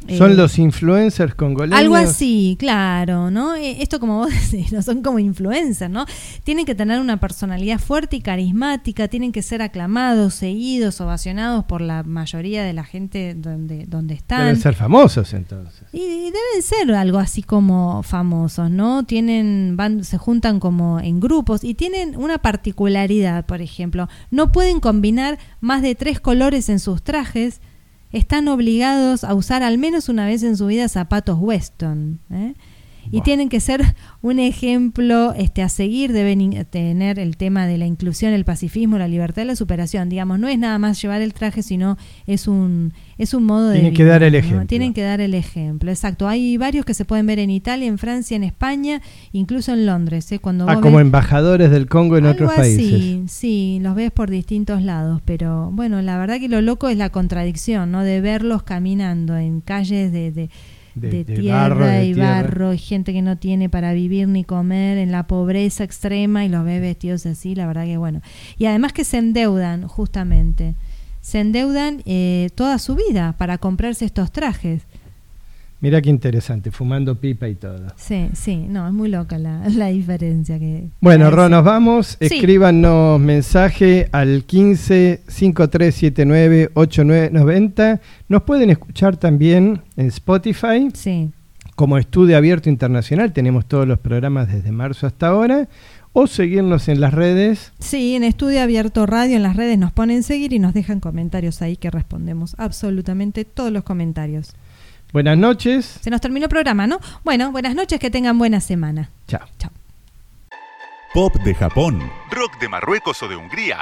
eh, 0.09 0.17
Son 0.17 0.37
los 0.37 0.59
influencers 0.59 1.35
congoleños. 1.35 1.79
algo 1.79 1.97
así, 1.97 2.57
claro, 2.59 3.31
¿no? 3.31 3.55
Eh, 3.55 3.83
Esto 3.83 4.01
como 4.01 4.19
vos 4.19 4.31
decís, 4.51 4.73
no 4.73 4.83
son 4.83 5.03
como 5.03 5.19
influencers, 5.19 5.91
¿no? 5.91 6.07
Tienen 6.45 6.65
que 6.67 6.75
tener 6.75 7.01
una 7.01 7.19
personalidad 7.19 7.79
fuerte 7.79 8.17
y 8.17 8.21
carismática, 8.21 9.09
tienen 9.09 9.33
que 9.33 9.43
ser 9.43 9.63
aclamados, 9.63 10.35
seguidos, 10.35 11.01
ovacionados 11.01 11.65
por 11.65 11.81
la 11.81 12.03
mayoría 12.03 12.65
de 12.65 12.73
la 12.73 12.85
gente 12.85 13.35
donde, 13.35 13.87
donde 13.87 14.15
están. 14.15 14.41
Deben 14.41 14.61
ser 14.61 14.75
famosos 14.75 15.35
entonces. 15.35 15.83
Y, 15.93 16.01
y 16.01 16.25
deben 16.25 16.63
ser 16.63 16.93
algo 16.93 17.19
así 17.19 17.43
como 17.43 18.03
famosos, 18.03 18.71
¿no? 18.71 19.05
Tienen, 19.05 19.77
van, 19.77 20.05
se 20.05 20.19
juntan 20.19 20.61
como 20.61 21.01
en 21.01 21.21
grupos 21.21 21.65
y 21.65 21.75
tienen 21.75 22.17
una 22.17 22.39
particularidad, 22.39 23.45
por 23.47 23.61
ejemplo, 23.61 24.09
no 24.31 24.53
pueden 24.53 24.81
combinar 24.81 25.39
más 25.61 25.83
de 25.83 25.95
tres 25.95 26.21
colores 26.21 26.69
en 26.69 26.79
sus 26.81 27.03
trajes, 27.03 27.61
están 28.13 28.49
obligados 28.49 29.25
a 29.25 29.35
usar 29.35 29.63
al 29.63 29.79
menos 29.79 30.09
una 30.09 30.27
vez 30.27 30.43
en 30.43 30.57
su 30.57 30.67
vida 30.67 30.89
zapatos 30.89 31.39
Weston, 31.39 32.21
¿eh? 32.31 32.55
Y 33.13 33.23
tienen 33.23 33.49
que 33.49 33.59
ser 33.61 33.83
un 34.23 34.39
ejemplo 34.39 35.33
este, 35.37 35.63
a 35.63 35.69
seguir, 35.69 36.13
deben 36.13 36.65
tener 36.67 37.19
el 37.19 37.37
tema 37.37 37.67
de 37.67 37.77
la 37.79 37.87
inclusión, 37.87 38.33
el 38.33 38.45
pacifismo, 38.45 38.99
la 38.99 39.09
libertad 39.09 39.43
y 39.43 39.47
la 39.47 39.57
superación. 39.57 40.09
Digamos, 40.09 40.39
no 40.39 40.47
es 40.49 40.59
nada 40.59 40.79
más 40.79 41.01
llevar 41.03 41.21
el 41.23 41.35
traje, 41.35 41.63
sino 41.63 41.97
es 42.27 42.47
un, 42.47 42.93
es 43.19 43.35
un 43.35 43.45
modo 43.45 43.69
de 43.71 43.81
Tienen 43.81 43.95
que 43.95 44.05
dar 44.05 44.23
el 44.23 44.33
¿no? 44.33 44.39
ejemplo. 44.39 44.67
Tienen 44.67 44.95
que 44.95 45.03
dar 45.03 45.21
el 45.21 45.35
ejemplo, 45.35 45.91
exacto. 45.91 46.29
Hay 46.29 46.57
varios 46.57 46.85
que 46.85 46.95
se 46.95 47.05
pueden 47.05 47.27
ver 47.27 47.41
en 47.41 47.51
Italia, 47.51 47.87
en 47.89 47.99
Francia, 47.99 48.37
en 48.37 48.45
España, 48.45 49.01
incluso 49.33 49.73
en 49.73 49.87
Londres. 49.87 50.31
¿eh? 50.31 50.39
Cuando 50.39 50.69
Ah, 50.69 50.81
como 50.81 50.99
ves- 50.99 51.07
embajadores 51.07 51.71
del 51.71 51.87
Congo 51.89 52.17
en 52.17 52.27
algo 52.27 52.35
otros 52.45 52.53
países. 52.55 52.87
así, 52.95 53.23
sí, 53.27 53.79
los 53.83 53.95
ves 53.97 54.13
por 54.13 54.31
distintos 54.31 54.83
lados, 54.83 55.21
pero 55.25 55.71
bueno, 55.73 56.01
la 56.03 56.17
verdad 56.19 56.39
que 56.39 56.49
lo 56.49 56.61
loco 56.61 56.89
es 56.89 56.97
la 56.97 57.11
contradicción, 57.11 57.91
¿no? 57.91 58.05
De 58.05 58.21
verlos 58.21 58.63
caminando 58.63 59.37
en 59.37 59.61
calles 59.61 60.13
de, 60.13 60.31
de, 60.31 60.51
De- 61.01 61.11
de 61.11 61.25
de 61.25 61.35
tierra 61.41 61.69
barro, 61.69 62.03
y 62.03 62.15
tierra. 62.15 62.31
barro, 62.43 62.73
y 62.75 62.79
gente 62.79 63.13
que 63.13 63.23
no 63.23 63.37
tiene 63.39 63.69
para 63.69 63.93
vivir 63.93 64.29
ni 64.29 64.45
comer, 64.45 64.99
en 64.99 65.11
la 65.13 65.27
pobreza 65.27 65.85
extrema 65.85 66.45
y 66.45 66.49
los 66.49 66.65
ves 66.65 66.81
vestidos 66.81 67.27
así, 67.27 67.55
la 67.55 67.67
verdad 67.67 67.85
que 67.85 67.97
bueno. 67.97 68.21
Y 68.59 68.67
además 68.67 68.93
que 68.93 69.05
se 69.05 69.19
endeudan, 69.19 69.87
justamente, 69.89 70.75
se 71.21 71.41
endeudan 71.41 72.03
eh, 72.07 72.51
toda 72.55 72.79
su 72.79 72.95
vida 72.97 73.35
para 73.39 73.59
comprarse 73.59 74.05
estos 74.05 74.33
trajes. 74.33 74.83
Mira 75.83 76.03
qué 76.03 76.11
interesante, 76.11 76.71
fumando 76.71 77.19
pipa 77.19 77.49
y 77.49 77.55
todo. 77.55 77.87
Sí, 77.97 78.29
sí, 78.35 78.57
no, 78.69 78.87
es 78.87 78.93
muy 78.93 79.09
loca 79.09 79.39
la, 79.39 79.67
la 79.71 79.87
diferencia 79.87 80.59
que... 80.59 80.89
Bueno, 81.01 81.27
hay. 81.27 81.31
Ro, 81.31 81.49
nos 81.49 81.65
vamos. 81.65 82.19
Sí. 82.21 82.27
Escríbanos 82.27 83.19
mensaje 83.19 84.09
al 84.13 84.45
15 84.45 85.23
5379 85.27 86.71
8990. 86.75 88.01
Nos 88.29 88.43
pueden 88.43 88.69
escuchar 88.69 89.17
también 89.17 89.81
en 89.97 90.07
Spotify 90.09 90.91
Sí, 90.93 91.31
como 91.77 91.97
Estudio 91.97 92.37
Abierto 92.37 92.69
Internacional. 92.69 93.33
Tenemos 93.33 93.65
todos 93.65 93.89
los 93.89 93.99
programas 93.99 94.53
desde 94.53 94.73
marzo 94.73 95.07
hasta 95.07 95.29
ahora. 95.29 95.67
O 96.13 96.27
seguirnos 96.27 96.89
en 96.89 97.01
las 97.01 97.15
redes. 97.15 97.73
Sí, 97.79 98.17
en 98.17 98.25
Estudio 98.25 98.61
Abierto 98.63 99.07
Radio 99.07 99.37
en 99.37 99.45
las 99.45 99.57
redes 99.57 99.79
nos 99.79 99.93
ponen 99.93 100.25
seguir 100.25 100.53
y 100.53 100.59
nos 100.59 100.75
dejan 100.75 101.01
comentarios 101.01 101.63
ahí 101.63 101.77
que 101.77 101.89
respondemos 101.89 102.55
absolutamente 102.59 103.47
todos 103.47 103.73
los 103.73 103.85
comentarios. 103.85 104.53
Buenas 105.13 105.37
noches. 105.37 105.99
Se 106.01 106.11
nos 106.11 106.21
terminó 106.21 106.47
el 106.47 106.51
programa, 106.51 106.87
¿no? 106.87 107.01
Bueno, 107.25 107.51
buenas 107.53 107.75
noches, 107.75 107.99
que 107.99 108.11
tengan 108.11 108.39
buena 108.39 108.61
semana. 108.61 109.11
Chao. 109.27 109.47
Chao. 109.59 109.71
Pop 111.13 111.35
de 111.43 111.55
Japón, 111.55 112.01
rock 112.31 112.61
de 112.61 112.69
Marruecos 112.69 113.21
o 113.23 113.29
de 113.29 113.35
Hungría. 113.35 113.79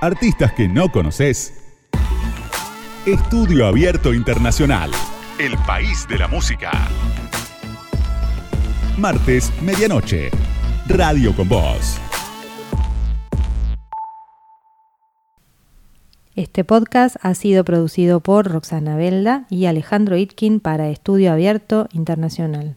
Artistas 0.00 0.52
que 0.52 0.68
no 0.68 0.90
conoces. 0.90 1.62
Estudio 3.04 3.66
Abierto 3.66 4.14
Internacional. 4.14 4.90
El 5.38 5.56
país 5.58 6.08
de 6.08 6.18
la 6.18 6.28
música. 6.28 6.70
Martes, 8.96 9.52
medianoche. 9.62 10.30
Radio 10.88 11.36
con 11.36 11.48
Voz. 11.48 12.00
Este 16.36 16.64
podcast 16.64 17.16
ha 17.22 17.32
sido 17.34 17.64
producido 17.64 18.20
por 18.20 18.46
Roxana 18.46 18.94
Belda 18.94 19.46
y 19.48 19.64
Alejandro 19.64 20.18
Itkin 20.18 20.60
para 20.60 20.90
Estudio 20.90 21.32
Abierto 21.32 21.88
Internacional. 21.94 22.76